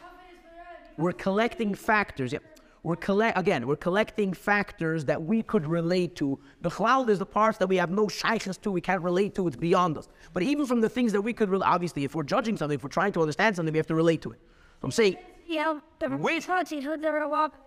We're 0.97 1.13
collecting 1.13 1.75
factors. 1.75 2.33
Yeah. 2.33 2.39
We're 2.83 2.97
collect 2.97 3.37
again. 3.37 3.67
We're 3.67 3.77
collecting 3.77 4.33
factors 4.33 5.05
that 5.05 5.23
we 5.23 5.43
could 5.43 5.67
relate 5.67 6.17
to. 6.17 6.39
The 6.63 6.71
cloud 6.71 7.11
is 7.11 7.19
the 7.19 7.27
parts 7.27 7.59
that 7.59 7.67
we 7.67 7.77
have 7.77 7.91
no 7.91 8.09
shaykhs 8.09 8.57
to. 8.57 8.71
We 8.71 8.81
can't 8.81 9.03
relate 9.03 9.35
to. 9.35 9.47
It's 9.49 9.57
beyond 9.57 9.99
us. 9.99 10.09
But 10.33 10.45
even 10.45 10.65
from 10.65 10.81
the 10.81 10.89
things 10.89 11.13
that 11.13 11.21
we 11.21 11.35
could, 11.35 11.53
obviously, 11.63 12.05
if 12.05 12.15
we're 12.15 12.23
judging 12.23 12.57
something, 12.57 12.77
if 12.77 12.83
we're 12.83 12.89
trying 12.89 13.13
to 13.13 13.21
understand 13.21 13.55
something, 13.55 13.71
we 13.75 13.79
have 13.79 13.87
to 13.89 13.95
relate 13.95 14.23
to 14.23 14.31
it. 14.31 14.41
So 14.81 14.85
I'm 14.85 14.93
saying 14.93 15.19
Yeah, 15.47 15.81
the 15.99 16.17
Wait. 16.17 16.45
Chauncey 16.45 16.81
who 16.81 16.97
they 16.97 17.11
were 17.11 17.29
walking. 17.29 17.61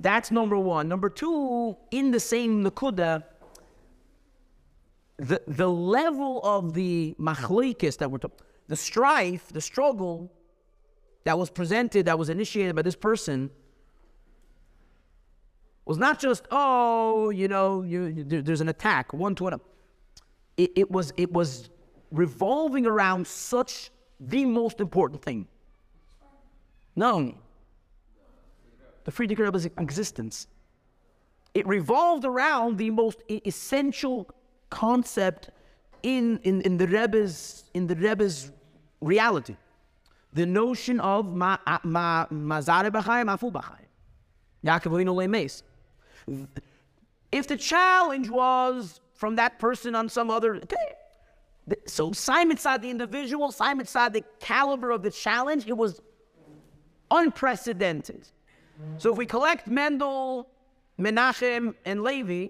That's 0.00 0.30
number 0.30 0.56
one. 0.58 0.88
Number 0.88 1.10
two, 1.10 1.76
in 1.90 2.10
the 2.10 2.20
same 2.20 2.64
Nakuda, 2.64 3.22
the, 5.18 5.42
the 5.46 5.68
level 5.68 6.40
of 6.42 6.72
the 6.72 7.14
machlekes 7.20 7.98
that 7.98 8.10
we're 8.10 8.18
talking, 8.18 8.38
the 8.68 8.76
strife, 8.76 9.48
the 9.52 9.60
struggle 9.60 10.32
that 11.24 11.38
was 11.38 11.50
presented, 11.50 12.06
that 12.06 12.18
was 12.18 12.30
initiated 12.30 12.74
by 12.74 12.80
this 12.80 12.96
person, 12.96 13.50
was 15.84 15.98
not 15.98 16.18
just, 16.18 16.44
oh, 16.50 17.28
you 17.28 17.48
know, 17.48 17.82
you, 17.82 18.04
you- 18.04 18.24
there's 18.42 18.62
an 18.62 18.70
attack, 18.70 19.12
one 19.12 19.34
to 19.34 19.48
another. 19.48 19.62
It, 20.56 20.72
it, 20.76 20.90
was, 20.90 21.12
it 21.18 21.30
was 21.30 21.68
revolving 22.10 22.86
around 22.86 23.26
such 23.26 23.90
the 24.18 24.46
most 24.46 24.80
important 24.80 25.22
thing. 25.22 25.46
No, 26.96 27.34
the 29.10 29.26
Frierdiker 29.26 29.44
Rebbe's 29.44 29.66
existence. 29.66 30.46
It 31.54 31.66
revolved 31.66 32.24
around 32.24 32.78
the 32.78 32.90
most 32.90 33.22
essential 33.28 34.28
concept 34.70 35.50
in, 36.02 36.38
in, 36.44 36.60
in 36.62 36.76
the 36.76 36.86
Rebbe's 36.86 37.64
in 37.74 37.86
the 37.86 37.96
Rebbe's 37.96 38.52
reality, 39.00 39.56
the 40.32 40.46
notion 40.46 41.00
of 41.00 41.34
ma 41.34 41.58
ma 41.82 42.26
mazare 42.26 42.90
b'chayim 42.90 43.26
afu 43.36 43.52
b'chayim. 43.52 43.86
Yaakov. 44.64 45.62
If 47.32 47.48
the 47.48 47.56
challenge 47.56 48.30
was 48.30 49.00
from 49.14 49.36
that 49.36 49.58
person 49.58 49.94
on 49.94 50.08
some 50.08 50.30
other, 50.30 50.56
okay. 50.56 50.94
So 51.86 52.12
Simon 52.12 52.56
saw 52.56 52.76
the 52.76 52.90
individual, 52.90 53.52
Simon 53.52 53.86
saw 53.86 54.08
the 54.08 54.24
caliber 54.40 54.90
of 54.90 55.02
the 55.02 55.10
challenge. 55.10 55.66
It 55.66 55.76
was 55.76 56.00
unprecedented. 57.10 58.28
So 58.98 59.12
if 59.12 59.18
we 59.18 59.26
collect 59.26 59.66
Mendel, 59.66 60.48
Menachem, 60.98 61.74
and 61.84 62.02
Levi, 62.02 62.48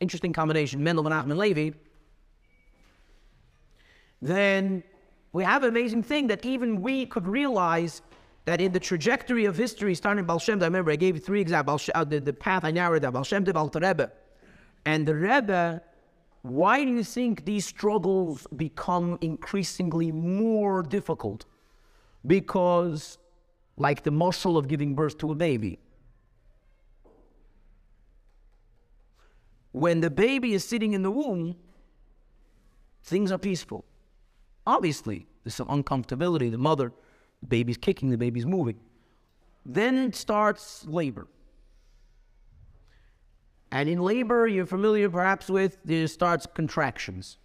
interesting 0.00 0.32
combination, 0.32 0.82
Mendel, 0.82 1.04
Menachem, 1.04 1.30
and 1.30 1.38
Levi, 1.38 1.70
then 4.22 4.82
we 5.32 5.44
have 5.44 5.62
an 5.62 5.68
amazing 5.68 6.02
thing 6.02 6.26
that 6.28 6.44
even 6.44 6.80
we 6.80 7.06
could 7.06 7.26
realize 7.26 8.02
that 8.46 8.60
in 8.60 8.72
the 8.72 8.80
trajectory 8.80 9.44
of 9.44 9.56
history, 9.56 9.94
starting 9.94 10.24
Baal 10.24 10.38
Shem 10.38 10.62
I 10.62 10.66
remember 10.66 10.92
I 10.92 10.96
gave 10.96 11.16
you 11.16 11.20
three 11.20 11.40
examples, 11.40 11.90
uh, 11.94 12.04
the, 12.04 12.20
the 12.20 12.32
path 12.32 12.64
I 12.64 12.70
narrowed 12.70 13.02
down, 13.02 13.12
Baal 13.12 13.24
Shem 13.24 13.44
Alter 13.54 13.80
Rebbe. 13.80 14.10
And 14.86 15.06
the 15.06 15.14
Rebbe, 15.14 15.82
why 16.42 16.84
do 16.84 16.90
you 16.90 17.02
think 17.02 17.44
these 17.44 17.66
struggles 17.66 18.46
become 18.54 19.18
increasingly 19.20 20.12
more 20.12 20.82
difficult? 20.82 21.44
Because, 22.26 23.18
like 23.76 24.02
the 24.02 24.10
muscle 24.10 24.56
of 24.56 24.68
giving 24.68 24.94
birth 24.94 25.18
to 25.18 25.32
a 25.32 25.34
baby, 25.34 25.78
when 29.72 30.00
the 30.00 30.10
baby 30.10 30.54
is 30.54 30.64
sitting 30.64 30.94
in 30.94 31.02
the 31.02 31.10
womb, 31.10 31.54
things 33.04 33.30
are 33.30 33.38
peaceful. 33.38 33.84
Obviously, 34.66 35.26
there's 35.44 35.54
some 35.54 35.68
uncomfortability. 35.68 36.50
The 36.50 36.58
mother, 36.58 36.92
the 37.42 37.46
baby's 37.46 37.76
kicking, 37.76 38.08
the 38.08 38.16
baby's 38.16 38.46
moving. 38.46 38.80
Then 39.66 40.12
starts 40.12 40.86
labor. 40.86 41.26
And 43.70 43.88
in 43.88 44.00
labor, 44.00 44.46
you're 44.46 44.64
familiar 44.64 45.10
perhaps 45.10 45.50
with, 45.50 45.76
there 45.84 46.06
starts 46.06 46.46
contractions. 46.46 47.36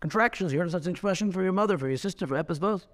Contractions, 0.00 0.52
you 0.52 0.58
heard 0.58 0.70
such 0.70 0.84
an 0.84 0.90
expression 0.90 1.32
for 1.32 1.42
your 1.42 1.52
mother, 1.52 1.78
for 1.78 1.88
your 1.88 1.96
sister, 1.96 2.26
for 2.26 2.34
Epis 2.36 2.60
both. 2.60 2.86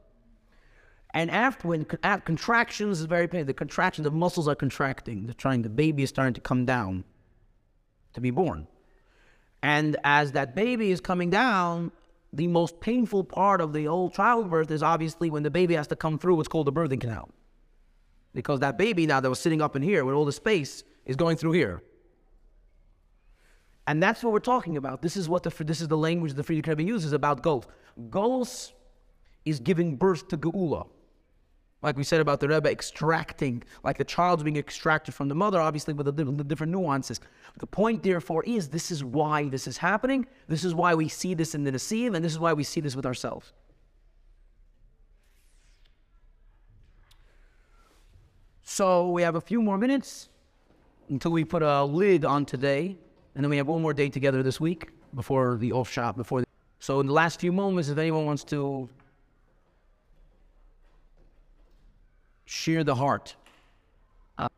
And 1.15 1.31
after 1.31 1.69
when 1.69 1.85
con- 1.85 2.21
contractions 2.23 3.01
is 3.01 3.07
very 3.07 3.29
painful, 3.29 3.47
the 3.47 3.55
contraction, 3.55 4.05
the 4.05 4.11
muscles 4.11 4.49
are 4.49 4.55
contracting. 4.55 5.27
They're 5.27 5.35
trying, 5.35 5.63
the 5.63 5.69
baby 5.69 6.03
is 6.03 6.09
starting 6.09 6.35
to 6.35 6.41
come 6.41 6.65
down 6.65 7.05
to 8.15 8.21
be 8.21 8.31
born. 8.31 8.67
And 9.63 9.97
as 10.05 10.33
that 10.33 10.55
baby 10.55 10.91
is 10.91 11.01
coming 11.01 11.31
down, 11.31 11.93
the 12.33 12.47
most 12.47 12.81
painful 12.81 13.25
part 13.25 13.61
of 13.61 13.73
the 13.73 13.85
whole 13.85 14.11
childbirth 14.11 14.71
is 14.71 14.83
obviously 14.83 15.31
when 15.31 15.43
the 15.43 15.51
baby 15.51 15.75
has 15.75 15.87
to 15.89 15.97
come 15.97 16.19
through 16.19 16.37
what's 16.37 16.49
called 16.49 16.67
the 16.67 16.73
birthing 16.73 17.01
canal. 17.01 17.29
Because 18.35 18.61
that 18.61 18.79
baby 18.79 19.07
now 19.07 19.21
that 19.21 19.29
was 19.29 19.39
sitting 19.39 19.61
up 19.61 19.77
in 19.77 19.83
here 19.83 20.05
with 20.05 20.15
all 20.15 20.25
the 20.25 20.33
space 20.33 20.83
is 21.05 21.17
going 21.17 21.37
through 21.37 21.53
here. 21.53 21.83
And 23.87 24.03
that's 24.03 24.23
what 24.23 24.33
we're 24.33 24.39
talking 24.39 24.77
about. 24.77 25.03
This 25.03 25.17
is 25.17 25.29
what 25.29 25.43
the 25.43 25.65
this 25.65 25.81
is 25.81 25.89
the 25.89 25.97
language 25.97 26.33
the 26.33 26.43
Frierdiker 26.43 26.69
Rebbe 26.69 26.85
uses 26.85 27.13
about 27.13 27.43
Golf. 27.43 27.67
Golus 28.09 28.73
is 29.45 29.61
giving 29.61 29.97
birth 29.97 30.29
to 30.29 30.39
Geula. 30.39 30.89
Like 31.83 31.97
we 31.97 32.05
said 32.05 32.21
about 32.21 32.39
the 32.39 32.49
Rebbe 32.49 32.71
extracting, 32.71 33.65
like 33.83 33.99
the 33.99 34.05
child's 34.05 34.45
being 34.45 34.57
extracted 34.57 35.15
from 35.15 35.29
the 35.29 35.35
mother, 35.35 35.61
obviously 35.61 35.93
with 35.95 36.07
the, 36.07 36.13
the 36.13 36.45
different 36.45 36.73
nuances. 36.73 37.21
The 37.59 37.67
point, 37.67 38.05
therefore, 38.05 38.45
is 38.45 38.69
this 38.69 38.93
is 38.93 39.03
why 39.03 39.49
this 39.49 39.67
is 39.67 39.79
happening. 39.79 40.27
This 40.47 40.65
is 40.65 40.75
why 40.77 40.95
we 40.95 41.09
see 41.09 41.35
this 41.35 41.57
in 41.57 41.65
the 41.65 41.73
Nesius, 41.73 42.15
and 42.15 42.25
this 42.25 42.33
is 42.33 42.39
why 42.39 42.53
we 42.53 42.63
see 42.63 42.81
this 42.81 42.95
with 42.95 43.05
ourselves. 43.05 43.53
So 48.63 49.11
we 49.11 49.23
have 49.23 49.35
a 49.35 49.41
few 49.41 49.61
more 49.61 49.77
minutes 49.77 50.29
until 51.09 51.33
we 51.33 51.45
put 51.45 51.63
a 51.63 51.83
lid 51.85 52.25
on 52.25 52.47
today, 52.47 52.97
and 53.35 53.45
then 53.45 53.51
we 53.51 53.57
have 53.57 53.67
one 53.67 53.83
more 53.83 53.93
day 53.93 54.09
together 54.09 54.43
this 54.45 54.61
week 54.61 54.91
before 55.17 55.57
the 55.57 55.73
off 55.73 55.91
shop. 55.91 56.17
Before, 56.17 56.43
the, 56.43 56.47
so 56.79 57.01
in 57.01 57.09
the 57.09 57.13
last 57.13 57.41
few 57.41 57.51
moments, 57.51 57.89
if 57.89 57.99
anyone 57.99 58.25
wants 58.25 58.45
to 58.45 58.89
share 62.53 62.85
the 62.85 62.95
heart. 62.95 63.35
Uh, 64.39 64.49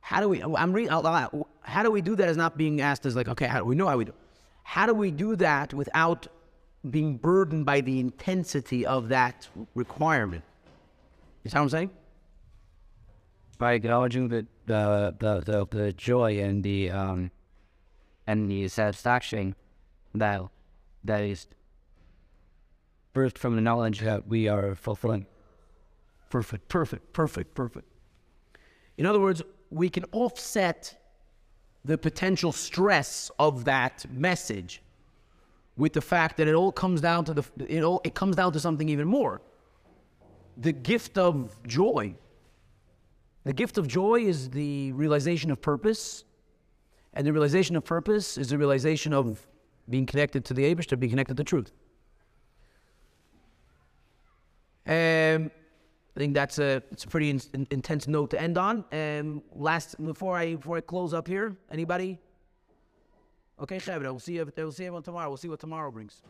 how 0.00 0.20
do 0.20 0.28
we? 0.28 0.42
I'm 0.42 0.72
reading 0.72 0.90
out 0.90 1.04
loud. 1.04 1.44
How 1.62 1.82
do 1.82 1.90
we 1.90 2.00
do 2.00 2.16
that? 2.16 2.28
Is 2.28 2.36
not 2.36 2.56
being 2.56 2.80
asked 2.80 3.06
as 3.06 3.16
like, 3.16 3.28
okay, 3.28 3.46
how 3.46 3.58
do 3.58 3.64
we 3.64 3.74
know 3.74 3.88
how 3.88 3.96
we 3.96 4.04
do? 4.04 4.14
How 4.62 4.86
do 4.86 4.94
we 4.94 5.10
do 5.10 5.36
that 5.36 5.74
without 5.74 6.26
being 6.88 7.16
burdened 7.16 7.66
by 7.66 7.80
the 7.80 8.00
intensity 8.00 8.86
of 8.86 9.08
that 9.08 9.48
requirement? 9.74 10.44
You 11.44 11.50
see 11.50 11.56
what 11.56 11.62
I'm 11.62 11.68
saying? 11.68 11.90
by 13.60 13.74
acknowledging 13.74 14.26
the 14.28 14.46
the, 14.66 15.14
the, 15.20 15.40
the, 15.40 15.66
the 15.70 15.92
joy 15.92 16.40
and 16.40 16.64
the 16.64 16.90
um 16.90 17.30
and 18.26 18.50
the 18.50 18.66
satisfaction 18.66 19.54
that 20.14 20.42
that 21.04 21.22
is 21.22 21.46
birthed 23.14 23.38
from 23.38 23.56
the 23.56 23.60
knowledge 23.60 24.00
that 24.00 24.26
we 24.26 24.48
are 24.48 24.74
fulfilling. 24.74 25.26
Perfect, 26.28 26.68
perfect, 26.68 27.12
perfect, 27.12 27.54
perfect. 27.54 27.86
In 28.96 29.06
other 29.06 29.20
words, 29.20 29.42
we 29.70 29.88
can 29.88 30.04
offset 30.12 30.96
the 31.84 31.96
potential 31.96 32.52
stress 32.52 33.30
of 33.38 33.64
that 33.64 34.04
message 34.12 34.82
with 35.76 35.92
the 35.94 36.00
fact 36.00 36.36
that 36.36 36.46
it 36.46 36.54
all 36.54 36.70
comes 36.70 37.00
down 37.00 37.24
to 37.24 37.34
the 37.34 37.44
it 37.66 37.82
all 37.82 38.00
it 38.04 38.14
comes 38.14 38.36
down 38.36 38.52
to 38.52 38.60
something 38.60 38.88
even 38.88 39.08
more. 39.08 39.40
The 40.56 40.72
gift 40.72 41.16
of 41.16 41.56
joy. 41.66 42.14
The 43.44 43.54
gift 43.54 43.78
of 43.78 43.88
joy 43.88 44.20
is 44.20 44.50
the 44.50 44.92
realization 44.92 45.50
of 45.50 45.62
purpose, 45.62 46.24
and 47.14 47.26
the 47.26 47.32
realization 47.32 47.74
of 47.74 47.84
purpose 47.84 48.36
is 48.36 48.50
the 48.50 48.58
realization 48.58 49.14
of 49.14 49.46
being 49.88 50.04
connected 50.04 50.44
to 50.44 50.54
the 50.54 50.62
Abishter, 50.74 51.00
being 51.00 51.10
connected 51.10 51.38
to 51.38 51.44
truth. 51.44 51.72
Um, 54.86 55.50
I 56.16 56.18
think 56.18 56.34
that's 56.34 56.58
a 56.58 56.82
it's 56.90 57.04
a 57.04 57.08
pretty 57.08 57.30
in, 57.30 57.40
in- 57.54 57.68
intense 57.70 58.08
note 58.08 58.30
to 58.30 58.40
end 58.40 58.58
on. 58.58 58.84
Um, 58.92 59.42
last 59.54 60.02
before 60.04 60.36
I 60.36 60.56
before 60.56 60.76
I 60.78 60.80
close 60.80 61.14
up 61.14 61.28
here, 61.28 61.56
anybody? 61.70 62.18
Okay, 63.60 63.78
Chevra, 63.78 64.02
we'll 64.02 64.18
see 64.18 64.34
you. 64.34 64.50
We'll 64.56 64.72
see 64.72 64.86
everyone 64.86 65.02
tomorrow. 65.02 65.28
We'll 65.28 65.36
see 65.36 65.48
what 65.48 65.60
tomorrow 65.60 65.90
brings. 65.90 66.22